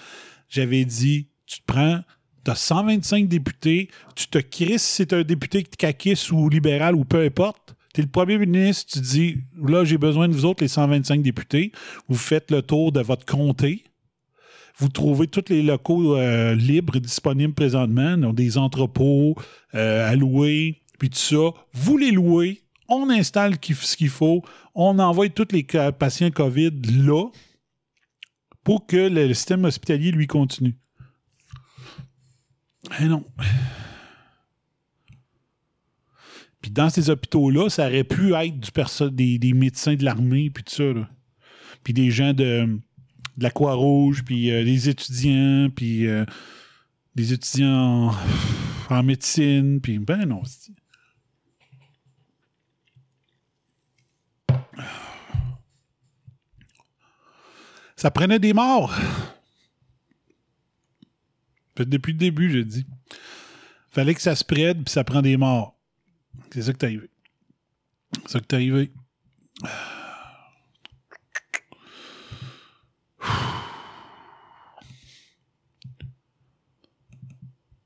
j'avais 0.49 0.85
dit, 0.85 1.29
tu 1.47 1.61
te 1.61 1.65
prends, 1.67 2.01
tu 2.45 2.51
as 2.51 2.55
125 2.55 3.29
députés, 3.29 3.91
tu 4.15 4.29
te 4.29 4.39
crisses 4.39 4.83
si 4.83 4.95
c'est 4.97 5.13
un 5.13 5.23
député 5.23 5.63
caquiste 5.63 6.31
ou 6.31 6.49
libéral 6.49 6.95
ou 6.95 7.05
peu 7.05 7.25
importe. 7.25 7.76
Tu 7.97 8.03
le 8.03 8.09
premier 8.09 8.37
ministre, 8.37 8.93
tu 8.93 9.01
dis, 9.01 9.37
là, 9.57 9.83
j'ai 9.87 9.97
besoin 9.97 10.29
de 10.29 10.35
vous 10.35 10.45
autres, 10.45 10.63
les 10.63 10.69
125 10.69 11.23
députés. 11.23 11.73
Vous 12.09 12.19
faites 12.19 12.51
le 12.51 12.61
tour 12.61 12.93
de 12.93 13.01
votre 13.01 13.25
comté. 13.25 13.85
Vous 14.77 14.91
trouvez 14.91 15.29
tous 15.29 15.49
les 15.49 15.63
locaux 15.63 16.15
euh, 16.15 16.55
libres 16.55 16.99
disponibles 16.99 17.55
présentement, 17.55 18.19
des 18.35 18.59
entrepôts 18.59 19.35
euh, 19.75 20.07
à 20.07 20.15
louer, 20.15 20.83
puis 20.99 21.09
tout 21.09 21.17
ça. 21.17 21.59
Vous 21.73 21.97
les 21.97 22.11
louez, 22.11 22.61
on 22.87 23.09
installe 23.09 23.55
ce 23.63 23.97
qu'il 23.97 24.11
faut, 24.11 24.43
on 24.75 24.99
envoie 24.99 25.31
tous 25.31 25.49
les 25.53 25.63
patients 25.99 26.31
COVID 26.31 26.73
là 27.03 27.31
pour 28.63 28.87
que 28.87 29.09
le, 29.09 29.27
le 29.27 29.33
système 29.33 29.65
hospitalier 29.65 30.11
lui 30.11 30.27
continue. 30.27 30.77
Eh 33.01 33.07
non. 33.07 33.25
Puis 36.67 36.73
dans 36.73 36.91
ces 36.91 37.11
hôpitaux-là, 37.11 37.71
ça 37.71 37.87
aurait 37.87 38.03
pu 38.03 38.35
être 38.35 39.09
des, 39.11 39.53
médecins 39.53 39.95
de 39.95 40.05
l'armée, 40.05 40.51
puis 40.51 40.65
tout 40.65 40.75
ça. 40.75 41.09
Puis 41.85 41.93
des 41.93 42.11
gens 42.11 42.33
de, 42.33 42.81
la 43.39 43.51
Croix-Rouge, 43.53 44.25
puis 44.25 44.51
euh, 44.51 44.65
des 44.65 44.89
étudiants, 44.89 45.71
puis 45.71 46.09
euh, 46.09 46.25
des 47.15 47.33
étudiants 47.33 48.13
en, 48.91 49.03
médecine, 49.05 49.81
puis 49.81 50.01
ben 50.01 50.27
non. 50.27 50.43
Ça 57.95 58.11
prenait 58.11 58.41
des 58.41 58.53
morts. 58.53 58.93
Depuis 61.77 62.11
le 62.11 62.19
début, 62.19 62.51
j'ai 62.51 62.65
dit. 62.65 62.87
Fallait 63.93 64.17
que 64.17 64.21
ça 64.21 64.35
se 64.35 64.43
prête, 64.43 64.83
puis 64.83 64.93
ça 64.93 65.05
prend 65.05 65.23
des 65.23 65.37
morts. 65.37 65.76
C'est 66.53 66.63
ça 66.63 66.73
qui 66.73 66.85
est 66.85 66.89
arrivé. 66.89 67.11
C'est 68.23 68.31
ça 68.31 68.41
qui 68.41 68.47
est 68.47 68.55
arrivé. 68.55 68.93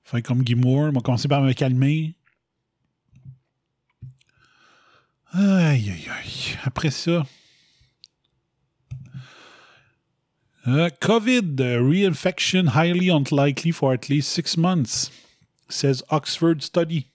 Fait 0.05 0.23
comme 0.23 0.43
Guy 0.43 0.55
Moore, 0.57 0.89
on 0.89 0.93
va 0.93 1.01
commencer 1.01 1.29
par 1.29 1.43
me 1.43 1.53
calmer. 1.53 2.17
Aïe, 5.33 5.91
aïe, 5.91 6.09
aïe. 6.11 6.59
Après 6.65 6.91
ça. 6.91 7.25
Uh, 10.67 10.91
COVID 11.01 11.61
uh, 11.61 11.79
reinfection 11.79 12.69
highly 12.69 13.09
unlikely 13.09 13.71
for 13.73 13.93
at 13.93 14.09
least 14.11 14.31
six 14.31 14.57
months, 14.57 15.11
says 15.69 16.03
Oxford 16.11 16.63
Study. 16.63 17.10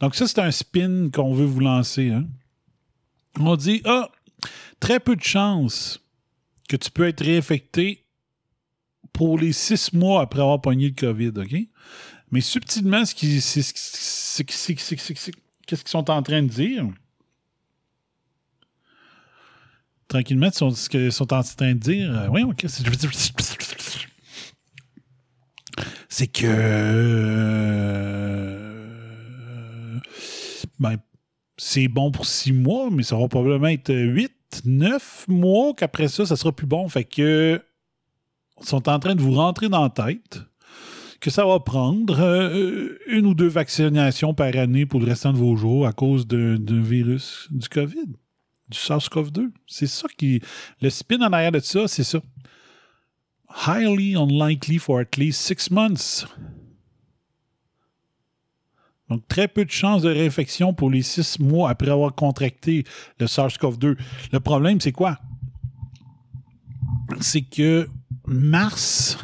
Donc, 0.00 0.14
ça, 0.14 0.26
c'est 0.26 0.40
un 0.40 0.50
spin 0.50 1.10
qu'on 1.12 1.34
veut 1.34 1.46
vous 1.46 1.60
lancer. 1.60 2.10
hein. 2.10 2.26
On 3.38 3.56
dit, 3.56 3.82
ah, 3.84 4.10
très 4.80 5.00
peu 5.00 5.16
de 5.16 5.22
chances 5.22 6.00
que 6.68 6.76
tu 6.76 6.90
peux 6.90 7.08
être 7.08 7.24
réinfecté 7.24 8.04
pour 9.12 9.38
les 9.38 9.52
six 9.52 9.92
mois 9.92 10.22
après 10.22 10.40
avoir 10.40 10.60
pogné 10.60 10.88
le 10.88 10.94
COVID, 10.94 11.32
OK? 11.36 11.54
Mais 12.30 12.40
subtilement, 12.40 13.04
ce 13.04 13.14
qu'ils 13.14 13.42
sont 15.86 16.10
en 16.10 16.22
train 16.22 16.42
de 16.42 16.48
dire? 16.48 16.86
Tranquillement, 20.08 20.50
ce 20.50 20.88
qu'ils 20.88 21.12
sont 21.12 21.32
en 21.32 21.42
train 21.42 21.74
de 21.74 21.78
dire, 21.78 22.12
euh, 22.12 22.28
oui, 22.28 22.42
ok, 22.42 22.66
c'est 26.08 26.26
que 26.28 26.46
euh, 26.46 28.63
ben, 30.78 30.96
c'est 31.56 31.88
bon 31.88 32.10
pour 32.10 32.26
six 32.26 32.52
mois, 32.52 32.90
mais 32.90 33.02
ça 33.02 33.16
va 33.16 33.28
probablement 33.28 33.68
être 33.68 33.92
huit, 33.94 34.62
neuf 34.64 35.26
mois 35.28 35.74
qu'après 35.74 36.08
ça, 36.08 36.26
ça 36.26 36.36
sera 36.36 36.52
plus 36.52 36.66
bon. 36.66 36.88
Fait 36.88 37.04
que 37.04 37.60
sont 38.60 38.88
en 38.88 38.98
train 38.98 39.14
de 39.14 39.20
vous 39.20 39.34
rentrer 39.34 39.68
dans 39.68 39.82
la 39.82 39.90
tête 39.90 40.40
que 41.20 41.30
ça 41.30 41.46
va 41.46 41.58
prendre 41.58 42.20
euh, 42.20 42.98
une 43.06 43.26
ou 43.26 43.34
deux 43.34 43.48
vaccinations 43.48 44.34
par 44.34 44.54
année 44.56 44.84
pour 44.84 45.00
le 45.00 45.06
restant 45.06 45.32
de 45.32 45.38
vos 45.38 45.56
jours 45.56 45.86
à 45.86 45.92
cause 45.92 46.26
d'un 46.26 46.82
virus 46.82 47.48
du 47.50 47.68
COVID, 47.68 48.12
du 48.68 48.78
SARS-CoV-2. 48.78 49.50
C'est 49.66 49.86
ça 49.86 50.06
qui. 50.18 50.42
Le 50.82 50.90
spin 50.90 51.22
en 51.22 51.32
arrière 51.32 51.52
de 51.52 51.60
ça, 51.60 51.88
c'est 51.88 52.04
ça. 52.04 52.20
Highly 53.66 54.16
unlikely 54.16 54.78
for 54.78 55.00
at 55.00 55.16
least 55.16 55.40
six 55.40 55.70
months. 55.70 56.26
Donc, 59.10 59.26
très 59.28 59.48
peu 59.48 59.64
de 59.64 59.70
chances 59.70 60.02
de 60.02 60.08
réinfection 60.08 60.72
pour 60.72 60.90
les 60.90 61.02
six 61.02 61.38
mois 61.38 61.70
après 61.70 61.90
avoir 61.90 62.14
contracté 62.14 62.84
le 63.18 63.26
SARS-CoV-2. 63.26 63.96
Le 64.32 64.40
problème, 64.40 64.80
c'est 64.80 64.92
quoi? 64.92 65.18
C'est 67.20 67.42
que 67.42 67.88
mars, 68.26 69.18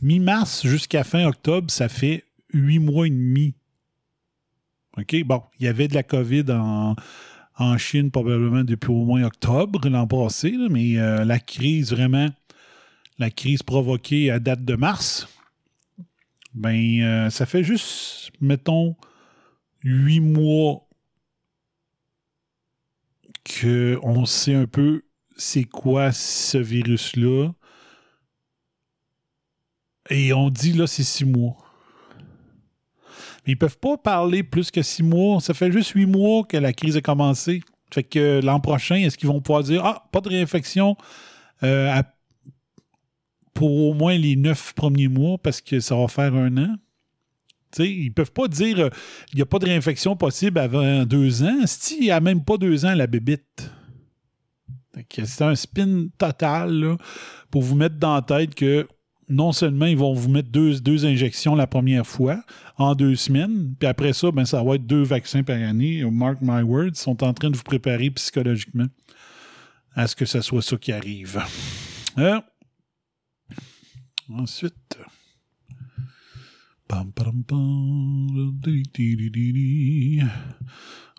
mi-mars 0.00 0.66
jusqu'à 0.66 1.04
fin 1.04 1.26
octobre, 1.26 1.70
ça 1.70 1.88
fait 1.88 2.24
huit 2.52 2.78
mois 2.78 3.06
et 3.06 3.10
demi. 3.10 3.54
OK? 4.96 5.22
Bon, 5.24 5.42
il 5.58 5.66
y 5.66 5.68
avait 5.68 5.88
de 5.88 5.94
la 5.94 6.02
COVID 6.02 6.44
en, 6.50 6.96
en 7.58 7.78
Chine 7.78 8.10
probablement 8.10 8.64
depuis 8.64 8.90
au 8.90 9.04
moins 9.04 9.24
octobre 9.24 9.86
l'an 9.88 10.06
passé, 10.06 10.56
mais 10.70 10.98
euh, 10.98 11.24
la 11.24 11.38
crise 11.38 11.92
vraiment, 11.92 12.28
la 13.18 13.30
crise 13.30 13.62
provoquée 13.62 14.30
à 14.30 14.38
date 14.38 14.64
de 14.64 14.76
mars, 14.76 15.28
ben, 16.54 17.02
euh, 17.02 17.30
ça 17.30 17.46
fait 17.46 17.64
juste, 17.64 18.30
mettons, 18.40 18.96
huit 19.82 20.20
mois 20.20 20.88
qu'on 23.60 24.24
sait 24.24 24.54
un 24.54 24.66
peu 24.66 25.02
c'est 25.36 25.64
quoi 25.64 26.12
ce 26.12 26.58
virus-là. 26.58 27.50
Et 30.10 30.32
on 30.32 30.50
dit 30.50 30.72
là, 30.72 30.86
c'est 30.86 31.02
six 31.02 31.24
mois. 31.24 31.56
Mais 33.46 33.52
ils 33.52 33.58
peuvent 33.58 33.78
pas 33.78 33.96
parler 33.96 34.42
plus 34.42 34.70
que 34.70 34.82
six 34.82 35.02
mois. 35.02 35.40
Ça 35.40 35.54
fait 35.54 35.72
juste 35.72 35.90
huit 35.90 36.06
mois 36.06 36.44
que 36.44 36.56
la 36.56 36.72
crise 36.72 36.96
a 36.96 37.00
commencé. 37.00 37.62
Fait 37.92 38.02
que 38.02 38.40
l'an 38.42 38.60
prochain, 38.60 38.96
est-ce 38.96 39.18
qu'ils 39.18 39.28
vont 39.28 39.40
pouvoir 39.40 39.62
dire 39.62 39.84
Ah, 39.84 40.08
pas 40.12 40.20
de 40.20 40.28
réinfection 40.28 40.96
euh, 41.62 41.90
à- 41.90 42.13
pour 43.54 43.70
au 43.88 43.94
moins 43.94 44.16
les 44.16 44.36
neuf 44.36 44.72
premiers 44.74 45.08
mois 45.08 45.38
parce 45.38 45.60
que 45.60 45.80
ça 45.80 45.96
va 45.96 46.08
faire 46.08 46.34
un 46.34 46.56
an? 46.58 46.74
Tu 47.70 47.82
sais, 47.82 47.90
ils 47.90 48.12
peuvent 48.12 48.32
pas 48.32 48.48
dire 48.48 48.78
euh, 48.78 48.90
il 49.32 49.36
n'y 49.36 49.42
a 49.42 49.46
pas 49.46 49.58
de 49.58 49.66
réinfection 49.66 50.16
possible 50.16 50.58
avant 50.58 51.04
deux 51.04 51.42
ans. 51.42 51.60
Si 51.66 51.96
il 51.98 52.02
n'y 52.02 52.10
a 52.10 52.20
même 52.20 52.44
pas 52.44 52.56
deux 52.56 52.84
ans, 52.84 52.94
la 52.94 53.06
bébite. 53.06 53.70
C'est 55.10 55.42
un 55.42 55.56
spin 55.56 56.06
total 56.18 56.96
pour 57.50 57.62
vous 57.62 57.74
mettre 57.74 57.96
dans 57.96 58.14
la 58.14 58.22
tête 58.22 58.54
que 58.54 58.86
non 59.28 59.52
seulement 59.52 59.86
ils 59.86 59.96
vont 59.96 60.12
vous 60.12 60.28
mettre 60.28 60.50
deux, 60.50 60.78
deux 60.80 61.06
injections 61.06 61.54
la 61.54 61.66
première 61.66 62.06
fois 62.06 62.42
en 62.76 62.94
deux 62.94 63.16
semaines, 63.16 63.74
puis 63.78 63.88
après 63.88 64.12
ça, 64.12 64.30
ben, 64.30 64.44
ça 64.44 64.62
va 64.62 64.74
être 64.74 64.86
deux 64.86 65.02
vaccins 65.02 65.42
par 65.42 65.56
année. 65.56 66.04
Mark 66.10 66.38
my 66.42 66.62
words, 66.62 66.88
ils 66.88 66.96
sont 66.96 67.24
en 67.24 67.32
train 67.32 67.50
de 67.50 67.56
vous 67.56 67.62
préparer 67.62 68.10
psychologiquement 68.10 68.86
à 69.94 70.06
ce 70.06 70.16
que 70.16 70.24
ce 70.24 70.40
soit 70.40 70.62
ça 70.62 70.76
qui 70.76 70.92
arrive. 70.92 71.40
Euh, 72.18 72.40
ensuite. 74.32 74.98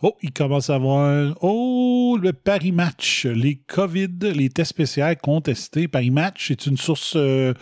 Oh, 0.02 0.16
il 0.22 0.32
commence 0.32 0.70
à 0.70 0.76
avoir. 0.76 1.36
Oh, 1.42 2.18
le 2.22 2.34
Paris 2.34 2.72
Match. 2.72 3.26
Les 3.26 3.56
COVID, 3.56 4.34
les 4.34 4.50
tests 4.50 4.74
PCR 4.74 5.16
contestés. 5.22 5.88
Paris 5.88 6.12
Match, 6.12 6.48
c'est 6.48 6.66
une 6.66 6.78
source. 6.78 7.14
euh, 7.16 7.54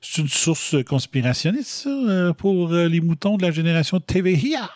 c'est 0.00 0.20
une 0.20 0.28
source 0.28 0.76
conspirationniste, 0.84 1.86
euh, 1.86 2.34
pour 2.34 2.72
euh, 2.72 2.88
les 2.88 3.00
moutons 3.00 3.38
de 3.38 3.42
la 3.42 3.50
génération 3.50 4.00
TVIA. 4.00 4.70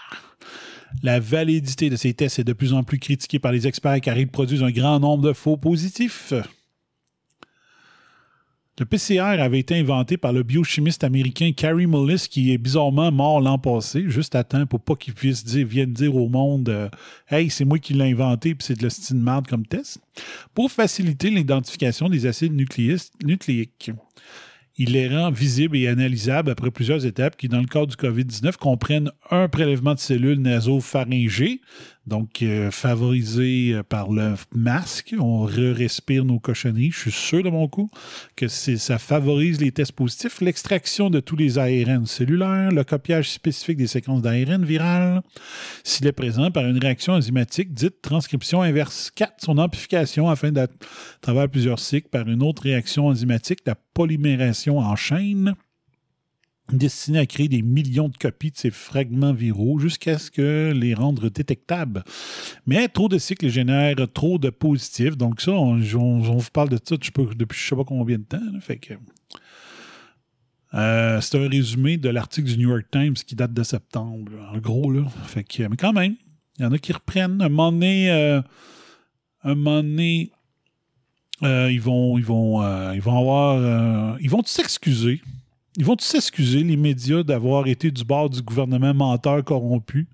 La 1.02 1.20
validité 1.20 1.90
de 1.90 1.96
ces 1.96 2.14
tests 2.14 2.38
est 2.38 2.44
de 2.44 2.54
plus 2.54 2.72
en 2.72 2.82
plus 2.82 2.98
critiquée 2.98 3.38
par 3.38 3.52
les 3.52 3.66
experts 3.66 4.00
car 4.00 4.16
ils 4.16 4.28
produisent 4.28 4.62
un 4.62 4.70
grand 4.70 4.98
nombre 4.98 5.22
de 5.24 5.34
faux 5.34 5.58
positifs. 5.58 6.32
Le 8.78 8.84
PCR 8.84 9.40
avait 9.40 9.58
été 9.58 9.76
inventé 9.76 10.16
par 10.16 10.32
le 10.32 10.44
biochimiste 10.44 11.02
américain 11.02 11.50
Carrie 11.50 11.88
Mullis, 11.88 12.28
qui 12.30 12.52
est 12.52 12.58
bizarrement 12.58 13.10
mort 13.10 13.40
l'an 13.40 13.58
passé, 13.58 14.04
juste 14.06 14.36
à 14.36 14.44
temps 14.44 14.66
pour 14.66 14.80
pas 14.80 14.94
qu'il 14.94 15.14
puisse 15.14 15.44
dire, 15.44 15.66
dire 15.88 16.14
au 16.14 16.28
monde 16.28 16.68
euh, 16.68 16.88
Hey, 17.28 17.50
c'est 17.50 17.64
moi 17.64 17.80
qui 17.80 17.92
l'ai 17.94 18.12
inventé, 18.12 18.54
puis 18.54 18.64
c'est 18.64 18.78
de 18.78 18.84
la 18.84 18.90
style 18.90 19.16
marde 19.16 19.48
comme 19.48 19.66
test, 19.66 20.00
pour 20.54 20.70
faciliter 20.70 21.28
l'identification 21.28 22.08
des 22.08 22.26
acides 22.26 22.54
nucléiques. 22.54 23.90
Il 24.80 24.92
les 24.92 25.08
rend 25.08 25.32
visibles 25.32 25.76
et 25.76 25.88
analysables 25.88 26.52
après 26.52 26.70
plusieurs 26.70 27.04
étapes 27.04 27.36
qui, 27.36 27.48
dans 27.48 27.58
le 27.58 27.66
cas 27.66 27.84
du 27.84 27.96
COVID-19, 27.96 28.58
comprennent 28.58 29.10
un 29.28 29.48
prélèvement 29.48 29.94
de 29.94 29.98
cellules 29.98 30.40
nasopharyngées, 30.40 31.60
donc 32.08 32.42
euh, 32.42 32.70
favorisé 32.70 33.74
euh, 33.74 33.82
par 33.82 34.10
le 34.10 34.34
masque. 34.54 35.14
On 35.18 35.44
re-respire 35.44 36.24
nos 36.24 36.40
cochonneries. 36.40 36.90
Je 36.90 37.10
suis 37.10 37.12
sûr 37.12 37.42
de 37.42 37.50
mon 37.50 37.68
coup 37.68 37.90
que 38.34 38.48
ça 38.48 38.98
favorise 38.98 39.60
les 39.60 39.70
tests 39.70 39.92
positifs, 39.92 40.40
l'extraction 40.40 41.10
de 41.10 41.20
tous 41.20 41.36
les 41.36 41.58
ARN 41.58 42.06
cellulaires, 42.06 42.70
le 42.70 42.82
copiage 42.82 43.30
spécifique 43.30 43.76
des 43.76 43.86
séquences 43.86 44.22
d'ARN 44.22 44.64
virales, 44.64 45.22
s'il 45.84 46.06
est 46.06 46.12
présent 46.12 46.50
par 46.50 46.66
une 46.66 46.78
réaction 46.78 47.12
enzymatique 47.12 47.74
dite 47.74 48.02
transcription 48.02 48.62
inverse. 48.62 49.10
4. 49.14 49.34
Son 49.38 49.58
amplification 49.58 50.28
afin 50.28 50.50
d'à 50.50 50.66
travers 51.20 51.48
plusieurs 51.48 51.78
cycles 51.78 52.08
par 52.08 52.28
une 52.28 52.42
autre 52.42 52.62
réaction 52.62 53.06
enzymatique, 53.06 53.60
la 53.66 53.74
polymération 53.94 54.78
en 54.78 54.96
chaîne. 54.96 55.54
Destiné 56.72 57.18
à 57.18 57.26
créer 57.26 57.48
des 57.48 57.62
millions 57.62 58.08
de 58.08 58.16
copies 58.16 58.50
de 58.50 58.56
ces 58.56 58.70
fragments 58.70 59.32
viraux 59.32 59.78
jusqu'à 59.78 60.18
ce 60.18 60.30
que 60.30 60.72
les 60.74 60.94
rendre 60.94 61.28
détectables. 61.28 62.04
Mais 62.66 62.88
trop 62.88 63.08
de 63.08 63.18
cycles 63.18 63.48
génèrent 63.48 63.96
trop 64.12 64.38
de 64.38 64.50
positifs. 64.50 65.16
Donc 65.16 65.40
ça, 65.40 65.52
on, 65.52 65.78
vous 65.78 66.50
parle 66.52 66.68
de 66.68 66.78
ça 66.82 66.96
depuis 66.96 67.58
je 67.58 67.68
sais 67.68 67.76
pas 67.76 67.84
combien 67.84 68.18
de 68.18 68.24
temps. 68.24 68.40
euh, 70.74 71.18
c'est 71.22 71.42
un 71.42 71.48
résumé 71.48 71.96
de 71.96 72.10
l'article 72.10 72.46
du 72.48 72.58
New 72.58 72.68
York 72.68 72.86
Times 72.90 73.14
qui 73.14 73.34
date 73.34 73.54
de 73.54 73.62
septembre, 73.62 74.32
en 74.52 74.58
gros. 74.58 74.90
Là. 74.90 75.06
Fait 75.26 75.42
que, 75.42 75.62
mais 75.62 75.76
quand 75.76 75.94
même, 75.94 76.16
il 76.58 76.62
y 76.62 76.66
en 76.66 76.72
a 76.72 76.78
qui 76.78 76.92
reprennent. 76.92 77.40
Un 77.40 77.48
moment 77.48 77.72
donné, 77.72 78.10
euh, 78.10 78.42
un 79.44 79.54
moment 79.54 79.82
donné, 79.82 80.30
euh, 81.42 81.72
ils 81.72 81.80
vont, 81.80 82.18
ils 82.18 82.24
vont, 82.24 82.92
ils 82.92 83.00
vont 83.00 83.18
avoir, 83.18 84.20
ils 84.20 84.28
vont 84.28 84.42
s'excuser. 84.44 85.22
Ils 85.78 85.84
vont 85.84 85.96
s'excuser, 85.96 86.64
les 86.64 86.76
médias, 86.76 87.22
d'avoir 87.22 87.68
été 87.68 87.92
du 87.92 88.02
bord 88.02 88.28
du 88.28 88.42
gouvernement 88.42 88.92
menteur 88.92 89.44
corrompu? 89.44 90.08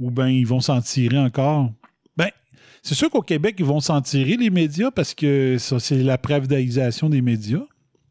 Ou 0.00 0.10
bien 0.10 0.28
ils 0.28 0.46
vont 0.46 0.58
s'en 0.58 0.80
tirer 0.80 1.18
encore? 1.18 1.70
Ben, 2.16 2.30
c'est 2.82 2.96
sûr 2.96 3.08
qu'au 3.08 3.22
Québec, 3.22 3.54
ils 3.60 3.64
vont 3.64 3.78
s'en 3.78 4.02
tirer, 4.02 4.36
les 4.36 4.50
médias, 4.50 4.90
parce 4.90 5.14
que 5.14 5.56
ça, 5.58 5.78
c'est 5.78 6.02
la 6.02 6.18
privatisation 6.18 7.08
des 7.08 7.22
médias. 7.22 7.62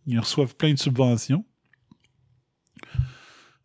Ils 0.08 0.18
reçoivent 0.18 0.56
plein 0.56 0.72
de 0.72 0.80
subventions. 0.80 1.43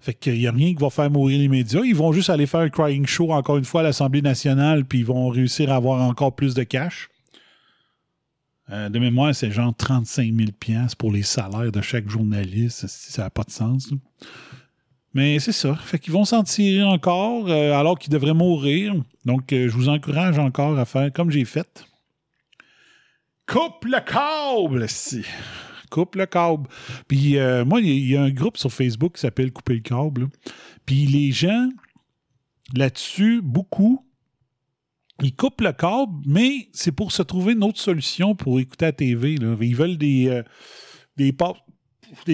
Fait 0.01 0.15
qu'il 0.15 0.39
n'y 0.39 0.49
a 0.49 0.53
rien 0.53 0.75
qui 0.75 0.81
va 0.81 0.91
faire 0.91 1.13
mourir 1.13 1.39
les 1.39 1.49
médias. 1.49 1.83
Ils 1.85 1.95
vont 1.95 2.11
juste 2.11 2.31
aller 2.31 2.47
faire 2.47 2.61
un 2.61 2.71
crying 2.71 3.07
show 3.07 3.31
encore 3.31 3.59
une 3.59 3.65
fois 3.65 3.83
à 3.83 3.85
l'Assemblée 3.85 4.23
nationale, 4.23 4.85
puis 4.85 4.99
ils 4.99 5.07
vont 5.07 5.29
réussir 5.29 5.71
à 5.71 5.77
avoir 5.77 6.03
encore 6.03 6.35
plus 6.35 6.55
de 6.55 6.65
cash. 6.65 7.10
Euh, 8.71 8.89
de 8.89 8.99
mémoire, 8.99 9.35
c'est 9.35 9.51
genre 9.51 9.75
35 9.77 10.33
000 10.33 10.51
piastres 10.59 10.97
pour 10.97 11.13
les 11.13 11.23
salaires 11.23 11.73
de 11.73 11.81
chaque 11.81 12.09
journaliste. 12.09 12.87
Ça 12.87 13.23
n'a 13.23 13.31
pas 13.31 13.43
de 13.43 13.51
sens. 13.51 13.93
Mais 15.13 15.39
c'est 15.41 15.53
ça. 15.53 15.75
Fait 15.75 15.99
qu'ils 15.99 16.13
vont 16.13 16.25
s'en 16.25 16.45
tirer 16.45 16.85
encore 16.85 17.49
euh, 17.49 17.73
alors 17.73 17.99
qu'ils 17.99 18.13
devraient 18.13 18.35
mourir. 18.35 18.95
Donc, 19.25 19.53
euh, 19.53 19.69
je 19.69 19.75
vous 19.75 19.89
encourage 19.89 20.39
encore 20.39 20.79
à 20.79 20.85
faire 20.85 21.13
comme 21.13 21.31
j'ai 21.31 21.45
fait. 21.45 21.85
Coupe 23.47 23.85
le 23.85 23.99
câble, 24.01 24.89
si. 24.89 25.25
Coupe 25.91 26.15
le 26.15 26.27
câble. 26.27 26.69
Puis 27.09 27.37
moi, 27.67 27.81
il 27.81 27.89
y, 27.89 28.11
y 28.11 28.17
a 28.17 28.23
un 28.23 28.31
groupe 28.31 28.57
sur 28.57 28.73
Facebook 28.73 29.17
qui 29.17 29.23
s'appelle 29.23 29.51
Couper 29.51 29.75
le 29.75 29.81
câble. 29.81 30.29
Puis 30.87 31.07
les 31.07 31.33
gens, 31.33 31.69
là-dessus, 32.73 33.41
beaucoup, 33.43 34.05
ils 35.23 35.35
coupent 35.35 35.61
le 35.61 35.73
câble, 35.73 36.13
mais 36.27 36.69
c'est 36.73 36.93
pour 36.93 37.13
se 37.13 37.23
trouver 37.23 37.53
une 37.53 37.65
autre 37.65 37.81
solution 37.81 38.35
pour 38.35 38.61
écouter 38.61 38.87
la 38.87 38.93
TV. 38.93 39.35
Ils 39.35 39.77
veulent 39.77 39.99
des, 39.99 40.29
euh, 40.29 40.43
des, 41.17 41.33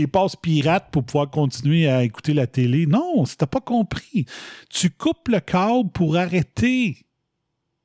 passes, 0.07 0.37
pirates 0.37 0.91
pour 0.91 1.05
pouvoir 1.05 1.31
continuer 1.31 1.89
à 1.89 2.05
écouter 2.05 2.35
la 2.35 2.47
télé. 2.47 2.87
Non, 2.87 3.25
si 3.25 3.37
t'as 3.37 3.47
pas 3.47 3.61
compris. 3.61 4.27
Tu 4.71 4.91
coupes 4.91 5.29
le 5.29 5.41
câble 5.41 5.91
pour 5.91 6.17
arrêter. 6.17 6.97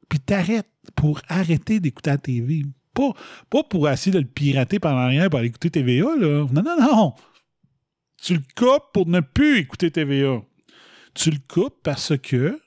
Puis 0.09 0.19
t'arrêtes 0.19 0.67
pour 0.95 1.21
arrêter 1.27 1.79
d'écouter 1.79 2.11
la 2.11 2.17
TV. 2.17 2.63
Pas, 2.93 3.63
pour 3.69 3.89
essayer 3.89 4.11
de 4.11 4.19
le 4.19 4.25
pirater 4.25 4.79
par 4.79 4.95
l'arrière 4.95 5.29
pour 5.29 5.39
aller 5.39 5.47
écouter 5.47 5.69
TVA. 5.69 6.15
Non, 6.17 6.47
non, 6.51 6.77
non. 6.79 7.13
Tu 8.21 8.35
le 8.35 8.43
coupes 8.55 8.91
pour 8.93 9.07
ne 9.07 9.21
plus 9.21 9.59
écouter 9.59 9.89
TVA. 9.89 10.41
Tu 11.13 11.31
le 11.31 11.39
coupes 11.47 11.77
parce 11.81 12.17
que 12.17 12.59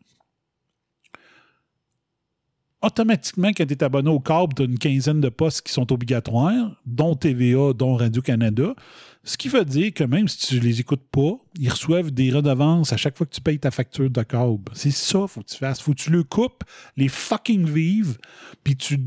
automatiquement, 2.84 3.48
quand 3.48 3.66
tu 3.66 3.72
es 3.72 3.82
abonné 3.82 4.10
au 4.10 4.20
câble, 4.20 4.54
tu 4.54 4.62
as 4.62 4.64
une 4.66 4.78
quinzaine 4.78 5.20
de 5.20 5.28
postes 5.28 5.62
qui 5.62 5.72
sont 5.72 5.90
obligatoires, 5.92 6.80
dont 6.86 7.14
TVA, 7.14 7.72
dont 7.72 7.96
Radio-Canada. 7.96 8.74
Ce 9.22 9.38
qui 9.38 9.48
veut 9.48 9.64
dire 9.64 9.92
que 9.94 10.04
même 10.04 10.28
si 10.28 10.46
tu 10.46 10.60
les 10.60 10.80
écoutes 10.80 11.08
pas, 11.10 11.36
ils 11.58 11.70
reçoivent 11.70 12.10
des 12.10 12.30
redevances 12.30 12.92
à 12.92 12.96
chaque 12.96 13.16
fois 13.16 13.26
que 13.26 13.34
tu 13.34 13.40
payes 13.40 13.58
ta 13.58 13.70
facture 13.70 14.10
de 14.10 14.22
câble. 14.22 14.70
C'est 14.74 14.90
ça, 14.90 15.26
faut 15.26 15.40
que 15.40 15.48
tu 15.48 15.56
fasses. 15.56 15.80
Faut 15.80 15.92
que 15.92 16.00
tu 16.00 16.10
le 16.10 16.24
coupes, 16.24 16.62
les 16.96 17.08
fucking 17.08 17.64
vives, 17.64 18.18
puis 18.62 18.76
tu, 18.76 19.00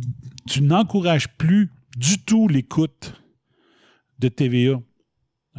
tu 0.48 0.64
n'encourages 0.64 1.28
plus 1.38 1.70
du 1.96 2.24
tout 2.24 2.48
l'écoute 2.48 3.14
de 4.18 4.28
TVA. 4.28 4.82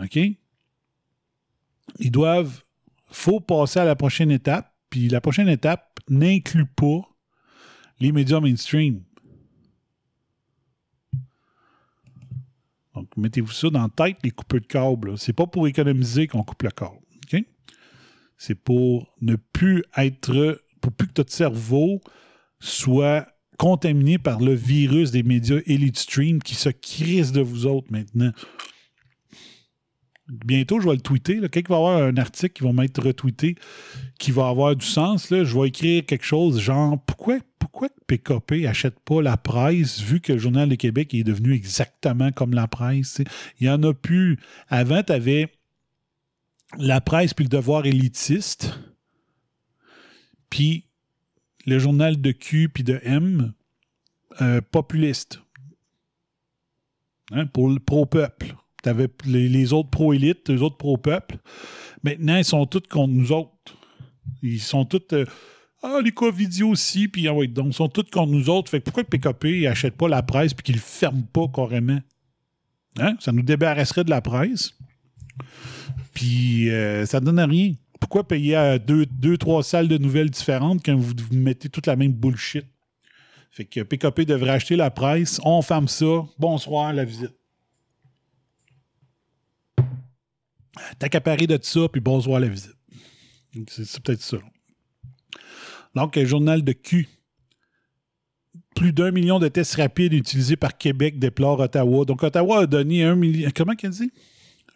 OK? 0.03 0.19
Ils 2.01 2.11
doivent. 2.11 2.63
faut 3.11 3.41
passer 3.41 3.79
à 3.79 3.85
la 3.85 3.95
prochaine 3.95 4.31
étape, 4.31 4.75
puis 4.91 5.09
la 5.09 5.21
prochaine 5.21 5.49
étape 5.49 6.01
n'inclut 6.09 6.67
pas 6.67 7.08
les 8.01 8.13
médias 8.13 8.41
mainstream. 8.41 9.03
Donc, 12.95 13.09
mettez-vous 13.17 13.53
ça 13.53 13.71
dans 13.71 13.83
la 13.83 13.89
tête, 13.89 14.19
les 14.25 14.31
coupeurs 14.31 14.61
de 14.61 14.67
câble. 14.67 15.19
C'est 15.19 15.33
pas 15.33 15.47
pour 15.47 15.69
économiser 15.69 16.27
qu'on 16.27 16.43
coupe 16.43 16.63
le 16.63 16.71
câble. 16.71 16.99
C'est 18.41 18.55
pour 18.55 19.13
ne 19.21 19.35
plus 19.35 19.83
être. 19.97 20.63
pour 20.81 20.93
plus 20.93 21.09
que 21.09 21.13
votre 21.17 21.33
cerveau 21.33 22.01
soit 22.61 23.27
contaminé 23.59 24.19
par 24.19 24.41
le 24.41 24.55
virus 24.55 25.11
des 25.11 25.25
médias 25.25 25.59
Elite 25.67 25.99
Stream 25.99 26.41
qui 26.41 26.55
se 26.55 26.69
crisse 26.69 27.33
de 27.33 27.41
vous 27.41 27.67
autres 27.67 27.89
maintenant. 27.91 28.31
Bientôt, 30.29 30.79
je 30.79 30.89
vais 30.89 30.95
le 30.95 31.01
tweeter. 31.01 31.35
Il 31.35 31.69
va 31.69 31.77
avoir 31.77 32.03
un 32.03 32.17
article 32.17 32.53
qui 32.53 32.63
va 32.63 32.73
m'être 32.73 33.03
retweeté 33.03 33.57
qui 34.19 34.31
va 34.31 34.49
avoir 34.49 34.77
du 34.77 34.85
sens, 34.85 35.31
là, 35.31 35.45
je 35.45 35.59
vais 35.59 35.69
écrire 35.69 36.05
quelque 36.05 36.25
chose 36.25 36.61
genre 36.61 36.99
pourquoi, 37.07 37.39
pourquoi 37.71 37.89
PKP 38.07 38.67
achète 38.67 38.99
pas 39.01 39.21
la 39.21 39.37
presse 39.37 40.01
vu 40.01 40.21
que 40.21 40.33
le 40.33 40.39
Journal 40.39 40.69
de 40.69 40.75
Québec 40.75 41.13
est 41.13 41.23
devenu 41.25 41.53
exactement 41.53 42.33
comme 42.33 42.55
la 42.55 42.67
presse? 42.67 43.21
Il 43.61 43.67
y 43.67 43.71
en 43.71 43.83
a 43.83 43.93
plus. 43.93 44.39
Avant, 44.69 45.03
tu 45.03 45.13
avais 45.13 45.53
la 46.79 47.01
presse 47.01 47.35
puis 47.35 47.45
le 47.45 47.51
devoir 47.51 47.85
élitiste, 47.85 48.79
puis 50.49 50.87
le 51.67 51.79
journal 51.79 52.21
de 52.21 52.33
Q 52.33 52.71
puis 52.71 52.85
de 52.85 53.01
M 53.03 53.53
euh, 54.41 54.61
populiste. 54.63 55.41
Hein, 57.31 57.47
pour 57.47 57.69
le 57.69 57.79
pro-peuple. 57.79 58.55
Tu 58.83 58.89
avais 58.89 59.09
les, 59.27 59.51
les 59.51 59.75
autres 59.75 59.91
pro-élites, 59.91 60.49
les 60.49 60.63
autres 60.63 60.79
pro-peuple. 60.79 61.37
Maintenant, 62.03 62.37
ils 62.37 62.45
sont 62.45 62.65
tous 62.65 62.89
contre 62.89 63.13
nous 63.13 63.33
autres. 63.33 63.77
Ils 64.43 64.61
sont 64.61 64.87
tous. 64.87 65.03
euh, 65.13 65.27
ah, 65.83 66.01
les 66.03 66.11
Covidio 66.11 66.71
aussi, 66.71 67.07
puis 67.07 67.29
ah 67.29 67.35
ouais, 67.35 67.47
donc, 67.47 67.69
ils 67.69 67.75
sont 67.75 67.89
tous 67.89 68.05
contre 68.11 68.33
nous 68.33 68.51
autres. 68.51 68.71
Fait 68.71 68.81
que 68.81 68.85
pourquoi 68.85 69.05
PKP 69.05 69.63
n'achète 69.63 69.97
pas 69.97 70.09
la 70.09 70.23
presse 70.23 70.53
puis 70.55 70.65
qu'il 70.65 70.77
ne 70.77 70.81
ferme 70.81 71.23
pas 71.23 71.47
carrément? 71.49 72.01
Hein? 72.99 73.17
Ça 73.21 73.31
nous 73.31 73.43
débarrasserait 73.43 74.05
de 74.05 74.11
la 74.11 74.21
presse. 74.21 74.75
Puis 76.15 76.69
euh, 76.71 77.07
ça 77.07 77.21
ne 77.21 77.27
donne 77.27 77.41
rien. 77.41 77.75
Pourquoi 78.01 78.27
payer 78.27 78.79
deux, 78.85 79.07
deux, 79.07 79.37
trois 79.37 79.63
salles 79.63 79.89
de 79.89 79.99
nouvelles 79.99 80.31
différentes 80.31 80.85
quand 80.85 80.97
vous, 80.97 81.15
mettez 81.31 81.69
toute 81.69 81.87
la 81.87 81.95
même 81.95 82.13
bullshit? 82.13 82.67
Fait 83.51 83.65
que 83.65 83.81
PKP 83.81 84.21
devrait 84.23 84.51
acheter 84.51 84.77
la 84.77 84.91
presse. 84.91 85.41
On 85.45 85.63
ferme 85.63 85.89
ça. 85.89 86.25
Bonsoir, 86.39 86.93
la 86.93 87.05
visite. 87.05 87.35
T'accaparer 90.99 91.47
de 91.47 91.59
ça, 91.61 91.89
puis 91.89 92.01
bonsoir, 92.01 92.41
la 92.41 92.49
visite. 92.49 92.77
C'est 93.69 94.01
peut-être 94.01 94.23
ça. 94.23 94.39
Donc, 95.95 96.17
un 96.17 96.25
journal 96.25 96.63
de 96.63 96.73
Q. 96.73 97.09
Plus 98.75 98.93
d'un 98.93 99.11
million 99.11 99.39
de 99.39 99.49
tests 99.49 99.75
rapides 99.75 100.13
utilisés 100.13 100.57
par 100.57 100.77
Québec, 100.77 101.19
déplore 101.19 101.61
Ottawa. 101.61 102.05
Donc, 102.05 102.23
Ottawa 102.23 102.61
a 102.61 102.67
donné 102.67 103.05
un 103.05 103.17
million. 103.17 103.51
Comment 103.55 103.75
qu'elle? 103.75 103.93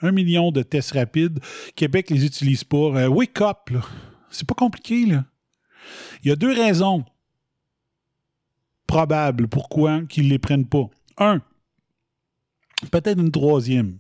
Un 0.01 0.11
million 0.11 0.51
de 0.51 0.63
tests 0.63 0.93
rapides. 0.93 1.39
Québec 1.77 2.11
les 2.11 2.25
utilise 2.25 2.65
pas. 2.65 2.77
Euh, 2.77 3.09
wake 3.09 3.41
up. 3.41 3.71
C'est 4.31 4.47
pas 4.47 4.55
compliqué. 4.55 5.03
Il 5.03 6.29
y 6.29 6.31
a 6.31 6.37
deux 6.37 6.53
raisons 6.53 7.05
probables 8.87 9.49
pourquoi 9.49 10.03
qu'ils 10.03 10.25
ne 10.25 10.31
les 10.31 10.39
prennent 10.39 10.67
pas. 10.67 10.91
Un, 11.19 11.41
peut-être 12.91 13.21
une 13.21 13.31
troisième. 13.31 13.99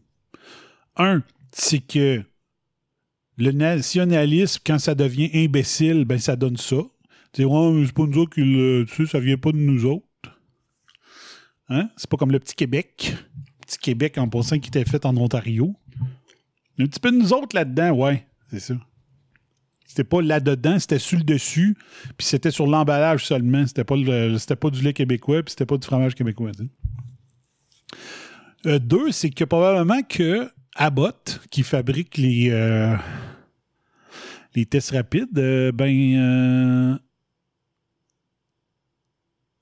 Un, 0.96 1.22
c'est 1.52 1.78
que 1.78 2.22
le 3.38 3.52
nationalisme, 3.52 4.60
quand 4.64 4.78
ça 4.78 4.94
devient 4.94 5.30
imbécile, 5.34 6.04
ben 6.04 6.18
ça 6.18 6.36
donne 6.36 6.56
ça. 6.56 6.82
Sais, 7.34 7.44
ouais, 7.44 7.84
c'est 7.86 7.94
pas 7.94 8.06
nous 8.06 8.18
autres 8.18 8.34
qui 8.34 8.44
le. 8.44 8.84
Tu 8.86 8.94
sais, 8.94 9.12
ça 9.12 9.20
vient 9.20 9.38
pas 9.38 9.52
de 9.52 9.56
nous 9.56 9.86
autres. 9.86 10.06
Hein? 11.68 11.88
C'est 11.96 12.08
pas 12.08 12.16
comme 12.16 12.32
le 12.32 12.38
petit 12.38 12.54
Québec. 12.54 13.14
Petit 13.66 13.78
Québec 13.78 14.18
en 14.18 14.28
passant 14.28 14.58
qui 14.58 14.68
était 14.68 14.84
fait 14.84 15.06
en 15.06 15.16
Ontario. 15.16 15.74
Un 16.78 16.86
petit 16.86 17.00
peu 17.00 17.10
de 17.10 17.16
nous 17.16 17.32
autres 17.32 17.54
là-dedans, 17.54 17.92
ouais, 17.92 18.26
c'est 18.50 18.60
ça. 18.60 18.74
C'était 19.86 20.04
pas 20.04 20.22
là-dedans, 20.22 20.78
c'était 20.78 20.98
sur 20.98 21.18
le 21.18 21.24
dessus, 21.24 21.76
puis 22.16 22.26
c'était 22.26 22.50
sur 22.50 22.66
l'emballage 22.66 23.26
seulement. 23.26 23.66
C'était 23.66 23.84
pas, 23.84 23.94
pas 23.94 24.70
du 24.70 24.82
lait 24.82 24.94
québécois, 24.94 25.42
puis 25.42 25.50
c'était 25.50 25.66
pas 25.66 25.76
du 25.76 25.86
fromage 25.86 26.14
québécois. 26.14 26.50
Euh, 28.66 28.78
deux, 28.78 29.12
c'est 29.12 29.30
que 29.30 29.44
probablement 29.44 30.02
que 30.02 30.50
Abbott, 30.76 31.40
qui 31.50 31.62
fabrique 31.62 32.16
les, 32.16 32.48
euh, 32.50 32.96
les 34.54 34.64
tests 34.64 34.92
rapides, 34.92 35.38
euh, 35.38 35.72
ben, 35.72 36.98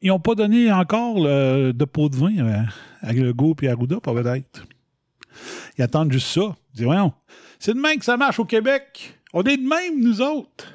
ils 0.03 0.09
n'ont 0.09 0.21
pas 0.21 0.35
donné 0.35 0.73
encore 0.73 1.21
le- 1.23 1.73
de 1.73 1.85
pot 1.85 2.09
de 2.09 2.17
vin 2.17 2.37
euh, 2.39 2.63
à 3.03 3.13
Legault 3.13 3.57
et 3.63 3.69
Arruda, 3.69 4.01
peut-être. 4.01 4.67
Ils 5.79 5.83
attendent 5.83 6.13
juste 6.13 6.29
ça. 6.29 6.57
Ils 6.75 6.77
disent, 6.77 6.85
voyons, 6.87 7.13
c'est 7.59 7.75
de 7.75 7.81
même 7.81 7.99
que 7.99 8.05
ça 8.05 8.17
marche 8.17 8.39
au 8.39 8.45
Québec. 8.45 9.15
On 9.33 9.43
est 9.45 9.57
de 9.57 9.63
même, 9.67 10.03
nous 10.03 10.21
autres. 10.21 10.67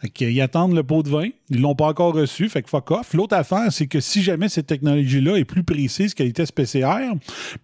Fait 0.00 0.10
qu'ils 0.10 0.40
attendent 0.40 0.74
le 0.76 0.84
pot 0.84 1.02
de 1.02 1.08
vin. 1.08 1.28
Ils 1.50 1.60
l'ont 1.60 1.74
pas 1.74 1.86
encore 1.86 2.14
reçu, 2.14 2.48
fait 2.48 2.62
que 2.62 2.68
fuck 2.70 2.90
off. 2.92 3.14
L'autre 3.14 3.34
affaire, 3.34 3.72
c'est 3.72 3.88
que 3.88 3.98
si 3.98 4.22
jamais 4.22 4.48
cette 4.48 4.66
technologie-là 4.68 5.36
est 5.36 5.44
plus 5.44 5.64
précise 5.64 6.14
qu'elle 6.14 6.28
était 6.28 6.44
PCR, 6.46 7.14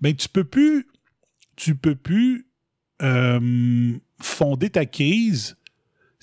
ben 0.00 0.14
tu 0.16 0.28
peux 0.28 0.42
plus, 0.42 0.86
tu 1.54 1.76
peux 1.76 1.94
plus 1.94 2.48
euh, 3.02 3.92
fonder 4.20 4.70
ta 4.70 4.84
crise 4.84 5.56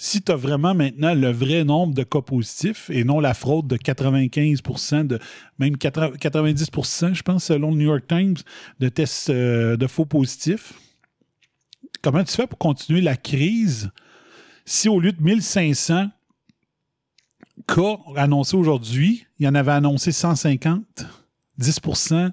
si 0.04 0.24
tu 0.24 0.32
as 0.32 0.36
vraiment 0.36 0.74
maintenant 0.74 1.14
le 1.14 1.32
vrai 1.32 1.64
nombre 1.64 1.94
de 1.94 2.02
cas 2.02 2.22
positifs 2.22 2.90
et 2.90 3.04
non 3.04 3.20
la 3.20 3.36
fraude 3.36 3.68
de 3.68 3.78
95% 3.78 5.06
de 5.06 5.20
même 5.60 5.76
90% 5.76 7.14
je 7.14 7.22
pense, 7.22 7.44
selon 7.44 7.70
le 7.70 7.78
New 7.78 7.86
York 7.86 8.06
Times, 8.08 8.38
de 8.80 8.90
tests 8.90 9.30
euh, 9.30 9.78
de 9.78 9.86
faux 9.86 10.06
positifs. 10.06 10.74
Comment 12.02 12.24
tu 12.24 12.34
fais 12.34 12.48
pour 12.48 12.58
continuer 12.58 13.02
la 13.02 13.16
crise 13.16 13.92
si 14.66 14.90
au 14.90 15.00
lieu 15.00 15.12
de 15.12 15.22
1500 15.22 16.08
cas 17.68 18.00
annoncés 18.16 18.58
aujourd'hui, 18.58 19.28
il 19.38 19.46
y 19.46 19.48
en 19.48 19.54
avait 19.54 19.72
annoncé 19.72 20.12
150, 20.12 21.06
10% 21.60 22.32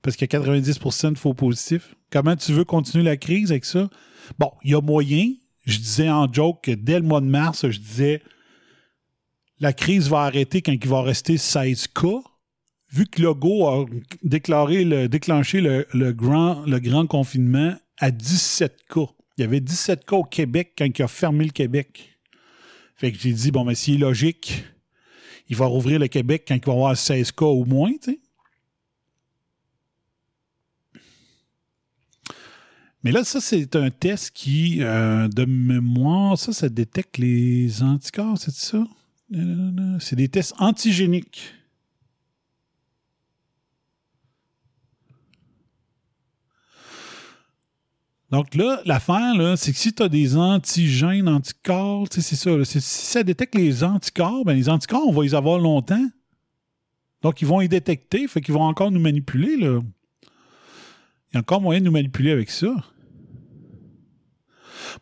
parce 0.00 0.16
qu'il 0.16 0.26
y 0.32 0.34
a 0.34 0.40
90% 0.40 1.12
de 1.12 1.18
faux 1.18 1.34
positifs? 1.34 1.96
Comment 2.10 2.34
tu 2.34 2.54
veux 2.54 2.64
continuer 2.64 3.04
la 3.04 3.18
crise 3.18 3.50
avec 3.50 3.66
ça? 3.66 3.90
Bon, 4.38 4.50
il 4.64 4.70
y 4.70 4.74
a 4.74 4.80
moyen. 4.80 5.34
Je 5.68 5.78
disais 5.78 6.08
en 6.08 6.32
joke 6.32 6.62
que 6.62 6.70
dès 6.70 6.98
le 6.98 7.04
mois 7.04 7.20
de 7.20 7.26
mars, 7.26 7.68
je 7.68 7.78
disais 7.78 8.22
la 9.60 9.74
crise 9.74 10.08
va 10.08 10.20
arrêter 10.20 10.62
quand 10.62 10.72
il 10.72 10.88
va 10.88 11.02
rester 11.02 11.36
16 11.36 11.88
cas. 11.88 12.22
Vu 12.90 13.04
que 13.04 13.20
Legault 13.20 13.68
a 13.68 13.84
déclaré 14.22 14.84
le, 14.84 15.10
déclenché 15.10 15.60
le, 15.60 16.12
grand, 16.12 16.64
le 16.64 16.78
grand 16.78 17.06
confinement 17.06 17.74
à 17.98 18.10
17 18.10 18.84
cas. 18.88 19.08
Il 19.36 19.42
y 19.42 19.44
avait 19.44 19.60
17 19.60 20.06
cas 20.06 20.16
au 20.16 20.24
Québec 20.24 20.72
quand 20.78 20.86
il 20.86 21.02
a 21.02 21.08
fermé 21.08 21.44
le 21.44 21.50
Québec. 21.50 22.18
Fait 22.96 23.12
que 23.12 23.18
j'ai 23.18 23.32
dit, 23.32 23.50
bon, 23.50 23.64
mais 23.64 23.74
s'il 23.74 23.96
est 23.96 23.98
logique, 23.98 24.64
il 25.50 25.56
va 25.56 25.66
rouvrir 25.66 25.98
le 25.98 26.08
Québec 26.08 26.44
quand 26.48 26.54
il 26.54 26.64
va 26.64 26.72
avoir 26.72 26.96
16 26.96 27.30
cas 27.32 27.44
au 27.44 27.66
moins, 27.66 27.92
tu 28.02 28.12
sais. 28.12 28.20
Mais 33.04 33.12
là, 33.12 33.24
ça, 33.24 33.40
c'est 33.40 33.76
un 33.76 33.90
test 33.90 34.32
qui, 34.32 34.78
euh, 34.82 35.28
de 35.28 35.44
mémoire, 35.44 36.36
ça, 36.36 36.52
ça 36.52 36.68
détecte 36.68 37.18
les 37.18 37.82
anticorps, 37.82 38.38
c'est 38.38 38.54
ça? 38.54 38.84
C'est 40.00 40.16
des 40.16 40.28
tests 40.28 40.54
antigéniques. 40.58 41.54
Donc 48.30 48.54
là, 48.54 48.80
l'affaire, 48.84 49.56
c'est 49.56 49.72
que 49.72 49.78
si 49.78 49.94
tu 49.94 50.02
as 50.02 50.08
des 50.08 50.36
antigènes, 50.36 51.28
anticorps, 51.28 52.06
c'est 52.10 52.20
ça. 52.20 52.64
si 52.64 52.80
ça 52.80 53.22
détecte 53.22 53.54
les 53.54 53.84
anticorps, 53.84 54.44
ben 54.44 54.54
les 54.54 54.68
anticorps, 54.68 55.06
on 55.06 55.12
va 55.12 55.22
les 55.22 55.34
avoir 55.34 55.58
longtemps. 55.58 56.06
Donc, 57.22 57.40
ils 57.40 57.48
vont 57.48 57.60
les 57.60 57.68
détecter, 57.68 58.28
fait 58.28 58.40
qu'ils 58.40 58.54
vont 58.54 58.62
encore 58.62 58.90
nous 58.90 59.00
manipuler. 59.00 59.56
Là. 59.56 59.80
Il 61.30 61.34
y 61.34 61.36
a 61.36 61.40
encore 61.40 61.60
moyen 61.60 61.80
de 61.80 61.86
nous 61.86 61.92
manipuler 61.92 62.30
avec 62.30 62.50
ça? 62.50 62.74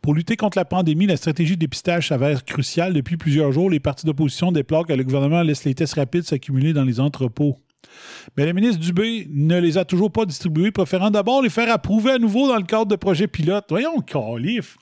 Pour 0.02 0.14
lutter 0.14 0.36
contre 0.36 0.58
la 0.58 0.64
pandémie, 0.64 1.06
la 1.06 1.16
stratégie 1.16 1.54
de 1.54 1.60
dépistage 1.60 2.08
s'avère 2.08 2.44
cruciale. 2.44 2.92
Depuis 2.92 3.16
plusieurs 3.16 3.52
jours, 3.52 3.70
les 3.70 3.80
partis 3.80 4.06
d'opposition 4.06 4.50
déplorent 4.50 4.86
que 4.86 4.92
le 4.92 5.04
gouvernement 5.04 5.42
laisse 5.42 5.64
les 5.64 5.74
tests 5.74 5.94
rapides 5.94 6.24
s'accumuler 6.24 6.72
dans 6.72 6.84
les 6.84 6.98
entrepôts. 6.98 7.58
Mais 8.36 8.46
le 8.46 8.52
ministre 8.52 8.80
Dubé 8.80 9.28
ne 9.30 9.58
les 9.60 9.78
a 9.78 9.84
toujours 9.84 10.10
pas 10.10 10.24
distribués, 10.24 10.72
préférant 10.72 11.10
d'abord 11.10 11.42
les 11.42 11.50
faire 11.50 11.72
approuver 11.72 12.12
à 12.12 12.18
nouveau 12.18 12.48
dans 12.48 12.56
le 12.56 12.64
cadre 12.64 12.86
de 12.86 12.96
projets 12.96 13.28
pilotes. 13.28 13.66
Voyons, 13.68 14.00
calif. 14.00 14.76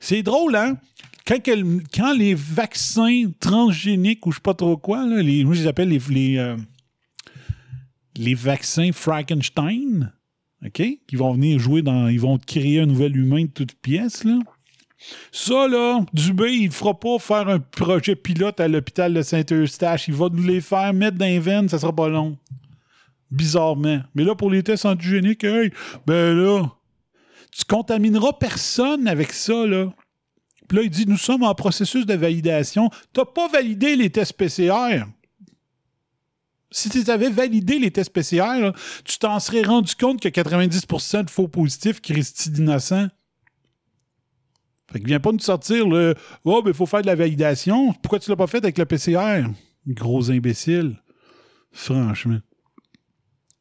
C'est 0.00 0.22
drôle, 0.22 0.56
hein? 0.56 0.78
Quand, 1.26 2.12
les 2.12 2.34
vaccins 2.34 3.24
transgéniques 3.40 4.24
ou 4.26 4.30
je 4.30 4.36
sais 4.36 4.42
pas 4.42 4.54
trop 4.54 4.76
quoi, 4.76 5.04
les, 5.06 5.44
moi 5.44 5.54
je 5.54 5.62
les 5.62 5.66
appelle 5.66 5.88
les, 5.88 6.38
euh, 6.38 6.56
les 8.14 8.34
vaccins 8.34 8.92
Frankenstein, 8.92 10.12
OK? 10.64 10.82
Qui 11.06 11.16
vont 11.16 11.32
venir 11.34 11.58
jouer 11.58 11.82
dans. 11.82 12.08
Ils 12.08 12.20
vont 12.20 12.38
créer 12.38 12.80
un 12.80 12.86
nouvel 12.86 13.16
humain 13.16 13.42
de 13.44 13.50
toutes 13.50 13.74
pièces, 13.74 14.24
là. 14.24 14.38
Ça, 15.30 15.68
là, 15.68 16.00
Dubé, 16.12 16.52
il 16.52 16.66
ne 16.68 16.72
fera 16.72 16.98
pas 16.98 17.18
faire 17.18 17.48
un 17.48 17.60
projet 17.60 18.16
pilote 18.16 18.58
à 18.60 18.66
l'hôpital 18.66 19.12
de 19.12 19.22
Saint-Eustache. 19.22 20.08
Il 20.08 20.14
va 20.14 20.28
nous 20.30 20.42
les 20.42 20.60
faire 20.60 20.92
mettre 20.94 21.18
dans 21.18 21.26
les 21.26 21.38
veines, 21.38 21.68
ça 21.68 21.78
sera 21.78 21.94
pas 21.94 22.08
long. 22.08 22.38
Bizarrement. 23.30 24.00
Mais 24.14 24.24
là, 24.24 24.34
pour 24.34 24.50
les 24.50 24.62
tests 24.62 24.86
antigéniques, 24.86 25.44
hey, 25.44 25.70
ben 26.06 26.34
là, 26.34 26.64
tu 27.52 27.64
contamineras 27.64 28.32
personne 28.32 29.06
avec 29.06 29.32
ça, 29.32 29.66
là. 29.66 29.92
Puis 30.68 30.78
là, 30.78 30.84
il 30.84 30.90
dit, 30.90 31.06
nous 31.06 31.18
sommes 31.18 31.44
en 31.44 31.54
processus 31.54 32.06
de 32.06 32.14
validation. 32.14 32.90
Tu 33.12 33.20
n'as 33.20 33.26
pas 33.26 33.48
validé 33.48 33.94
les 33.94 34.10
tests 34.10 34.32
PCR. 34.32 35.04
Si 36.70 36.90
tu 36.90 37.10
avais 37.10 37.30
validé 37.30 37.78
les 37.78 37.90
tests 37.90 38.12
PCR, 38.12 38.72
tu 39.04 39.18
t'en 39.18 39.38
serais 39.38 39.62
rendu 39.62 39.94
compte 39.94 40.20
que 40.20 40.28
90% 40.28 41.24
de 41.24 41.30
faux 41.30 41.48
positifs, 41.48 42.00
Christy 42.00 42.50
d'innocents. 42.50 43.08
Fait 44.92 45.00
que 45.00 45.06
viens 45.06 45.20
pas 45.20 45.32
nous 45.32 45.38
sortir 45.38 45.88
le 45.88 46.14
Oh, 46.44 46.62
ben, 46.62 46.70
il 46.70 46.74
faut 46.74 46.86
faire 46.86 47.02
de 47.02 47.06
la 47.06 47.14
validation. 47.14 47.92
Pourquoi 48.02 48.18
tu 48.18 48.30
l'as 48.30 48.36
pas 48.36 48.46
fait 48.46 48.58
avec 48.58 48.78
le 48.78 48.84
PCR? 48.84 49.44
Gros 49.86 50.30
imbécile. 50.30 50.96
Franchement. 51.72 52.38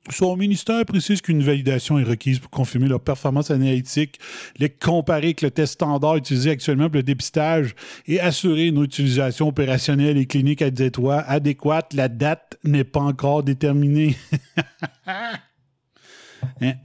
Son 0.09 0.37
ministère 0.37 0.85
précise 0.85 1.21
qu'une 1.21 1.41
validation 1.41 1.97
est 1.97 2.03
requise 2.03 2.39
pour 2.39 2.51
confirmer 2.51 2.87
leur 2.87 2.99
performance 2.99 3.49
analytique, 3.49 4.19
les 4.57 4.69
comparer 4.69 5.27
avec 5.27 5.41
le 5.41 5.49
test 5.49 5.73
standard 5.73 6.17
utilisé 6.17 6.51
actuellement 6.51 6.85
pour 6.85 6.97
le 6.97 7.03
dépistage 7.03 7.73
et 8.05 8.19
assurer 8.19 8.67
une 8.67 8.83
utilisation 8.83 9.47
opérationnelle 9.47 10.17
et 10.17 10.27
clinique 10.27 10.61
adéquate. 10.61 11.93
La 11.93 12.07
date 12.07 12.57
n'est 12.63 12.83
pas 12.83 13.01
encore 13.01 13.43
déterminée. 13.43 14.15
Hein? 16.61 16.75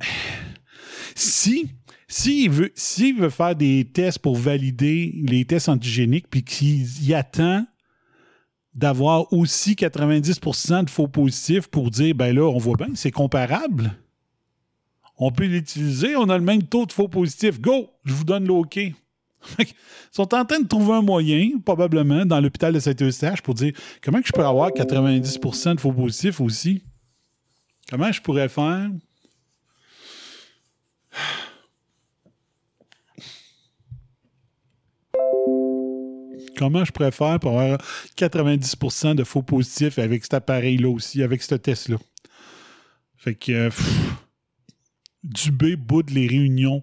Si 1.15 1.69
s'il 2.11 2.51
veut, 2.51 2.73
veut 3.19 3.31
faire 3.31 3.55
des 3.55 3.85
tests 3.85 4.19
pour 4.19 4.35
valider 4.35 5.15
les 5.23 5.45
tests 5.45 5.69
antigéniques, 5.69 6.27
puis 6.29 6.43
qu'il 6.43 7.07
y 7.07 7.15
attend 7.15 7.65
d'avoir 8.75 9.33
aussi 9.33 9.75
90% 9.75 10.85
de 10.85 10.91
faux 10.91 11.09
positifs 11.09 11.69
pour 11.69 11.91
dire, 11.91 12.15
ben 12.15 12.35
là, 12.35 12.43
on 12.43 12.59
voit 12.59 12.77
bien, 12.77 12.89
c'est 12.95 13.11
comparable. 13.11 13.93
On 15.19 15.31
peut 15.33 15.47
l'utiliser, 15.47 16.17
on 16.17 16.29
a 16.29 16.39
le 16.39 16.45
même 16.45 16.63
taux 16.63 16.87
de 16.87 16.93
faux 16.93 17.09
positifs. 17.09 17.61
Go, 17.61 17.91
je 18.05 18.15
vous 18.15 18.25
donne 18.25 18.47
l'OK. 18.47 18.77
Ils 18.77 18.95
sont 20.13 20.35
en 20.35 20.45
train 20.45 20.61
de 20.61 20.67
trouver 20.67 20.95
un 20.95 21.03
moyen, 21.03 21.59
probablement, 21.65 22.25
dans 22.25 22.41
l'hôpital 22.41 22.73
de 22.73 22.81
Saint-Eustache 22.81 23.43
pour 23.43 23.55
dire 23.55 23.73
comment 24.03 24.21
je 24.25 24.33
peux 24.33 24.45
avoir 24.45 24.71
90% 24.71 25.75
de 25.75 25.81
faux 25.81 25.93
positifs 25.93 26.41
aussi? 26.41 26.83
Comment 27.91 28.13
je 28.13 28.21
pourrais 28.21 28.49
faire? 28.49 28.91
Comment 36.61 36.85
je 36.85 36.93
préfère 36.93 37.41
pour 37.41 37.59
avoir 37.59 37.79
90% 38.19 39.15
de 39.15 39.25
faux 39.25 39.41
positifs 39.41 39.99
avec 39.99 40.25
cet 40.25 40.35
appareil-là 40.35 40.91
aussi, 40.91 41.23
avec 41.23 41.43
ce 41.43 41.55
test-là? 41.55 41.97
Fait 43.17 43.35
que 43.35 43.53
euh, 43.53 43.71
Dubé 45.25 45.77
boude 45.77 46.11
les 46.11 46.27
réunions. 46.27 46.83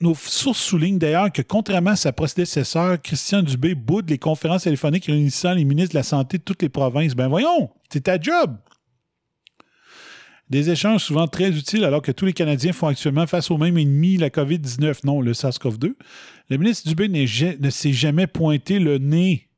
Nos 0.00 0.16
sources 0.16 0.58
soulignent 0.58 0.98
d'ailleurs 0.98 1.30
que, 1.30 1.42
contrairement 1.42 1.92
à 1.92 1.96
sa 1.96 2.12
prédécesseur, 2.12 3.00
Christian 3.00 3.42
Dubé 3.42 3.76
boude 3.76 4.10
les 4.10 4.18
conférences 4.18 4.64
téléphoniques 4.64 5.06
réunissant 5.06 5.54
les 5.54 5.64
ministres 5.64 5.92
de 5.92 5.98
la 5.98 6.02
Santé 6.02 6.38
de 6.38 6.42
toutes 6.42 6.62
les 6.62 6.68
provinces. 6.68 7.14
Ben 7.14 7.28
voyons, 7.28 7.70
c'est 7.88 8.02
ta 8.02 8.20
job. 8.20 8.56
Des 10.52 10.68
échanges 10.68 11.02
souvent 11.02 11.28
très 11.28 11.48
utiles 11.48 11.82
alors 11.82 12.02
que 12.02 12.12
tous 12.12 12.26
les 12.26 12.34
Canadiens 12.34 12.74
font 12.74 12.88
actuellement 12.88 13.26
face 13.26 13.50
au 13.50 13.56
même 13.56 13.78
ennemi, 13.78 14.18
la 14.18 14.28
COVID-19, 14.28 14.98
non, 15.04 15.22
le 15.22 15.32
SARS-CoV-2. 15.32 15.94
Le 16.50 16.56
ministre 16.58 16.86
Dubé 16.86 17.08
ne 17.08 17.70
s'est 17.70 17.92
jamais 17.94 18.26
pointé 18.26 18.78
le 18.78 18.98
nez. 18.98 19.48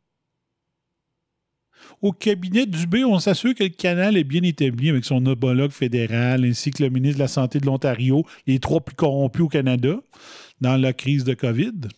Au 2.01 2.13
cabinet 2.13 2.65
Dubé, 2.67 3.03
on 3.05 3.19
s'assure 3.19 3.57
que 3.57 3.65
le 3.65 3.71
canal 3.71 4.17
est 4.17 4.23
bien 4.23 4.45
établi 4.45 4.89
avec 4.89 5.05
son 5.05 5.27
homologue 5.27 5.73
fédéral 5.73 6.45
ainsi 6.45 6.71
que 6.71 6.85
le 6.85 6.91
ministre 6.91 7.19
de 7.19 7.25
la 7.25 7.29
Santé 7.29 7.59
de 7.59 7.67
l'Ontario, 7.67 8.25
les 8.47 8.61
trois 8.61 8.81
plus 8.81 8.95
corrompus 8.95 9.43
au 9.43 9.49
Canada 9.49 9.97
dans 10.61 10.77
la 10.77 10.93
crise 10.93 11.25
de 11.25 11.35
COVID. 11.35 11.89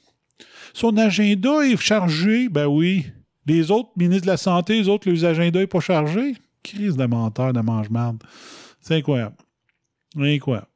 Son 0.73 0.97
agenda 0.97 1.67
est 1.67 1.77
chargé, 1.77 2.49
ben 2.49 2.67
oui. 2.67 3.05
Les 3.45 3.71
autres 3.71 3.91
ministres 3.99 4.25
de 4.25 4.31
la 4.31 4.39
Santé, 4.39 4.79
les 4.79 4.89
autres, 4.89 5.11
les 5.11 5.27
agendas 5.27 5.61
n'est 5.61 5.67
pas 5.67 5.81
chargé. 5.81 6.35
Crise 6.63 6.97
de 6.97 7.05
menteur, 7.05 7.53
de 7.53 7.61
mange-marde. 7.61 8.23
C'est 8.87 8.95
incroyable. 8.95 9.35
Incroyable. 10.17 10.69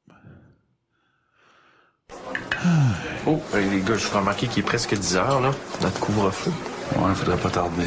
Oh, 3.24 3.40
les 3.54 3.80
gars, 3.82 3.96
je 3.96 4.08
vous 4.08 4.18
remarquer 4.18 4.48
qu'il 4.48 4.64
est 4.64 4.66
presque 4.66 4.96
10 4.96 5.14
heures, 5.14 5.40
là, 5.40 5.52
notre 5.80 6.00
couvre-feu. 6.00 6.50
Ouais, 6.96 7.14
faudrait 7.14 7.36
pas 7.36 7.50
tarder. 7.50 7.86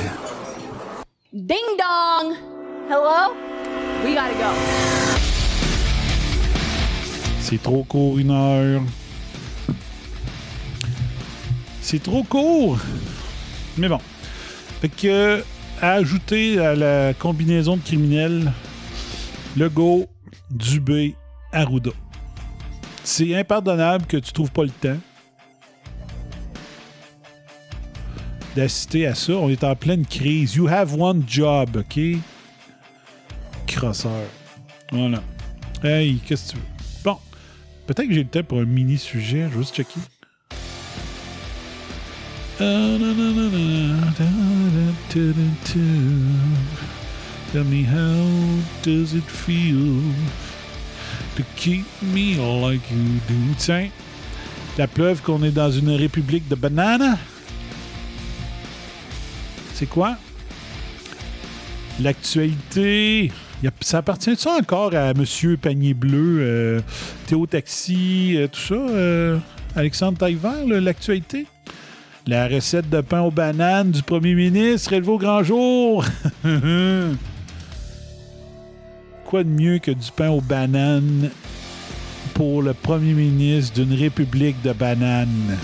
Ding 1.34 1.58
dong! 1.78 2.38
Hello? 2.90 3.36
We 4.06 4.16
gotta 4.16 4.32
go. 4.32 4.56
C'est 7.42 7.62
trop 7.62 7.84
court, 7.84 8.18
une 8.18 8.32
heure. 8.32 8.82
C'est 11.82 12.02
trop 12.02 12.24
court. 12.24 12.80
Mais 13.78 13.90
bon. 13.90 14.00
Fait 14.80 14.88
que, 14.88 15.44
à 15.82 15.92
ajouter 15.96 16.60
à 16.60 16.76
la 16.76 17.14
combinaison 17.14 17.76
de 17.76 17.82
criminels, 17.82 18.54
Legault, 19.58 20.08
Dubé, 20.50 21.16
Arruda. 21.52 21.92
C'est 23.04 23.36
impardonnable 23.36 24.06
que 24.06 24.18
tu 24.18 24.32
trouves 24.32 24.52
pas 24.52 24.64
le 24.64 24.70
temps 24.70 24.98
d'assister 28.56 29.08
à 29.08 29.16
ça. 29.16 29.34
On 29.34 29.50
est 29.50 29.64
en 29.64 29.76
pleine 29.76 30.06
crise. 30.06 30.56
You 30.56 30.68
have 30.68 30.94
one 31.00 31.24
job, 31.28 31.78
OK? 31.78 32.00
Crosseur. 33.68 34.28
Voilà. 34.92 35.22
Hey, 35.84 36.20
qu'est-ce 36.26 36.48
que 36.48 36.52
tu 36.52 36.58
veux? 36.58 36.64
Bon. 37.04 37.18
Peut-être 37.88 38.08
que 38.08 38.14
j'ai 38.14 38.24
le 38.24 38.30
temps 38.30 38.44
pour 38.44 38.60
un 38.60 38.66
mini-sujet. 38.66 39.50
Je 39.52 39.58
vais 39.58 39.62
juste 39.62 39.76
checker. 39.76 40.00
Tell 47.54 47.64
me 47.66 47.84
how 47.84 48.64
does 48.82 49.14
it 49.14 49.24
feel 49.26 50.02
to 51.36 51.44
keep 51.56 51.86
me 52.02 52.34
like 52.36 52.82
you 52.90 53.20
do? 53.28 53.54
Tiens, 53.60 53.90
la 54.76 54.88
preuve 54.88 55.22
qu'on 55.22 55.44
est 55.44 55.52
dans 55.52 55.70
une 55.70 55.92
république 55.92 56.48
de 56.48 56.56
bananes. 56.56 57.16
C'est 59.76 59.86
quoi? 59.86 60.18
L'actualité. 62.02 63.32
Ça 63.82 64.00
appartient 64.00 64.36
ça 64.36 64.58
encore 64.60 64.96
à 64.96 65.14
Monsieur 65.14 65.56
Panier 65.56 65.94
Bleu, 65.94 66.40
euh, 66.40 66.82
Théo 67.28 67.46
Taxi, 67.46 68.34
euh, 68.36 68.48
tout 68.48 68.60
ça? 68.60 68.74
euh, 68.74 69.38
Alexandre 69.76 70.18
Taillefer, 70.18 70.68
là, 70.68 70.82
l'actualité? 70.82 71.46
La 72.26 72.48
recette 72.48 72.90
de 72.90 73.02
pain 73.02 73.22
aux 73.22 73.30
bananes 73.32 73.92
du 73.92 74.02
premier 74.02 74.34
ministre 74.34 74.94
élevée 74.94 75.12
au 75.12 75.20
grand 75.20 75.44
jour. 75.44 76.04
Quoi 79.34 79.44
de 79.44 79.50
mieux 79.50 79.80
que 79.80 79.90
du 79.90 80.12
pain 80.16 80.30
aux 80.30 80.42
bananes 80.42 81.32
pour 82.36 82.62
le 82.62 82.76
premier 82.76 83.14
ministre 83.14 83.74
d'une 83.82 83.96
république 83.96 84.62
de 84.62 84.74
bananes? 84.74 85.58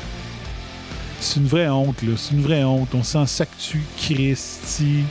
C'est 1.20 1.40
une 1.40 1.46
vraie 1.46 1.70
honte, 1.70 2.02
là. 2.02 2.14
C'est 2.18 2.34
une 2.34 2.42
vraie 2.42 2.64
honte. 2.64 2.96
On 2.96 3.04
s'en 3.04 3.28
s'actue 3.28 3.84
Christy 3.96 5.04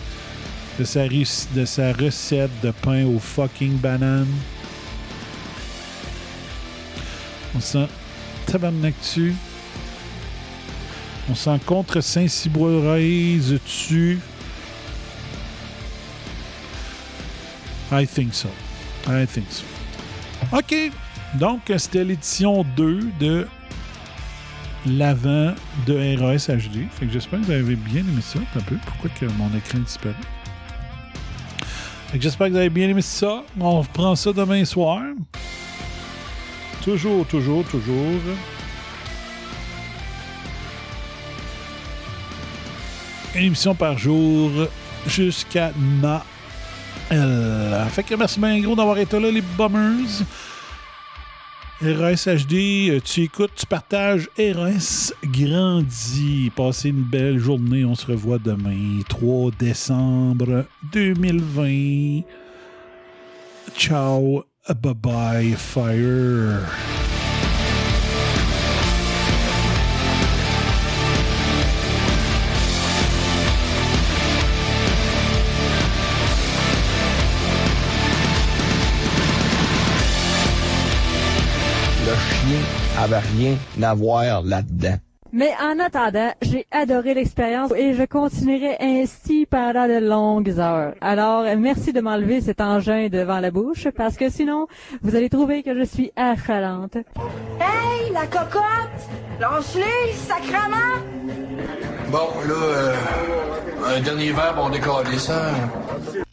de 0.77 0.83
sa, 0.83 1.07
de 1.07 1.65
sa 1.65 1.93
recette 1.93 2.51
de 2.61 2.73
pain 2.73 3.07
aux 3.07 3.21
fucking 3.21 3.77
bananes. 3.77 4.27
On 7.55 7.61
s'en 7.61 7.87
tabarnak-tu. 8.47 9.37
On 11.31 11.37
s'en 11.37 11.61
contre 11.61 12.01
Saint-Cyboise 12.01 13.53
dessus. 13.53 14.19
I 17.91 18.07
think 18.07 18.35
so. 18.35 18.49
I 19.07 19.27
think 19.27 19.47
so. 19.51 19.65
OK. 20.53 20.93
Donc, 21.35 21.61
c'était 21.77 22.05
l'édition 22.05 22.65
2 22.77 23.11
de 23.19 23.47
l'avant 24.87 25.55
de 25.87 26.17
RAS 26.19 26.49
HD. 26.49 26.87
Fait 26.91 27.07
que 27.07 27.13
j'espère 27.13 27.41
que 27.41 27.47
vous 27.47 27.51
avez 27.53 27.77
bien 27.77 28.01
aimé 28.01 28.23
ça. 28.23 28.39
Un 28.57 28.61
peu. 28.61 28.77
Pourquoi 28.87 29.11
que 29.19 29.27
mon 29.27 29.49
écran 29.57 29.79
disparaît? 29.79 30.15
Fait 32.09 32.19
que 32.19 32.23
j'espère 32.23 32.47
que 32.47 32.53
vous 32.53 32.59
avez 32.59 32.71
bien 32.71 32.89
aimé 32.89 33.03
ça. 33.03 33.43
On 33.61 33.81
reprend 33.81 34.17
ça 34.17 34.33
demain 34.33 34.65
soir. 34.65 35.03
Toujours, 36.83 37.27
toujours, 37.27 37.65
toujours. 37.65 38.21
Une 43.35 43.45
émission 43.45 43.75
par 43.75 43.99
jour 43.99 44.51
jusqu'à 45.07 45.73
Noël. 47.11 47.89
Fait 47.91 48.03
que 48.03 48.15
merci 48.15 48.39
bien 48.41 48.61
gros 48.61 48.77
d'avoir 48.77 48.99
été 48.99 49.19
là, 49.19 49.31
les 49.31 49.43
bummers. 49.43 50.25
RSHD, 51.81 52.91
euh, 52.91 53.01
tu 53.01 53.23
écoutes, 53.23 53.53
tu 53.55 53.65
partages, 53.65 54.29
RS 54.37 55.13
grandit. 55.23 56.51
Passez 56.57 56.89
une 56.89 57.05
belle 57.05 57.39
journée, 57.39 57.85
on 57.85 57.95
se 57.95 58.07
revoit 58.07 58.39
demain, 58.39 59.01
3 59.09 59.53
décembre 59.57 60.65
2020. 60.93 62.23
Ciao, 63.77 64.43
bye 64.83 64.95
bye, 64.95 65.55
fire. 65.57 66.98
Avait 82.99 83.19
rien 83.19 83.57
à 83.83 83.95
voir 83.95 84.43
là-dedans. 84.43 84.97
Mais 85.33 85.51
en 85.63 85.79
attendant, 85.79 86.33
j'ai 86.41 86.67
adoré 86.71 87.13
l'expérience 87.13 87.71
et 87.77 87.93
je 87.93 88.05
continuerai 88.05 88.77
ainsi 88.81 89.45
pendant 89.45 89.87
de 89.87 89.99
longues 89.99 90.59
heures. 90.59 90.95
Alors, 91.03 91.45
merci 91.59 91.93
de 91.93 92.01
m'enlever 92.01 92.41
cet 92.41 92.63
engin 92.63 93.09
devant 93.09 93.39
la 93.41 93.51
bouche 93.51 93.89
parce 93.95 94.17
que 94.17 94.31
sinon, 94.31 94.67
vous 95.03 95.15
allez 95.17 95.29
trouver 95.29 95.63
que 95.63 95.79
je 95.79 95.85
suis 95.85 96.13
affalante. 96.17 96.97
Hey, 96.97 98.11
la 98.13 98.27
cocotte! 98.27 98.63
Lâche-les, 99.39 100.15
sacrement! 100.15 101.03
Bon, 102.11 102.31
là, 102.49 102.55
euh, 102.55 102.95
un 103.85 104.01
dernier 104.01 104.33
verre, 104.33 104.55
on 104.59 104.71
décolle 104.71 105.07
ça. 105.19 105.51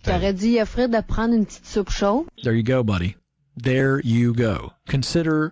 T'aurais 0.03 0.33
dit 0.33 0.57
à 0.57 0.65
Fred 0.65 0.91
de 0.91 1.01
prendre 1.01 1.33
une 1.33 1.45
petite 1.45 1.65
soupe 1.65 1.89
chaude? 1.89 2.25
There 2.43 2.55
you 2.55 2.63
go, 2.63 2.81
buddy. 2.81 3.17
There 3.61 3.99
you 4.05 4.33
go. 4.33 4.71
Consider 4.89 5.51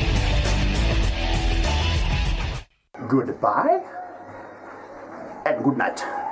Goodbye 3.07 3.81
and 5.45 5.63
good 5.63 5.77
night. 5.77 6.30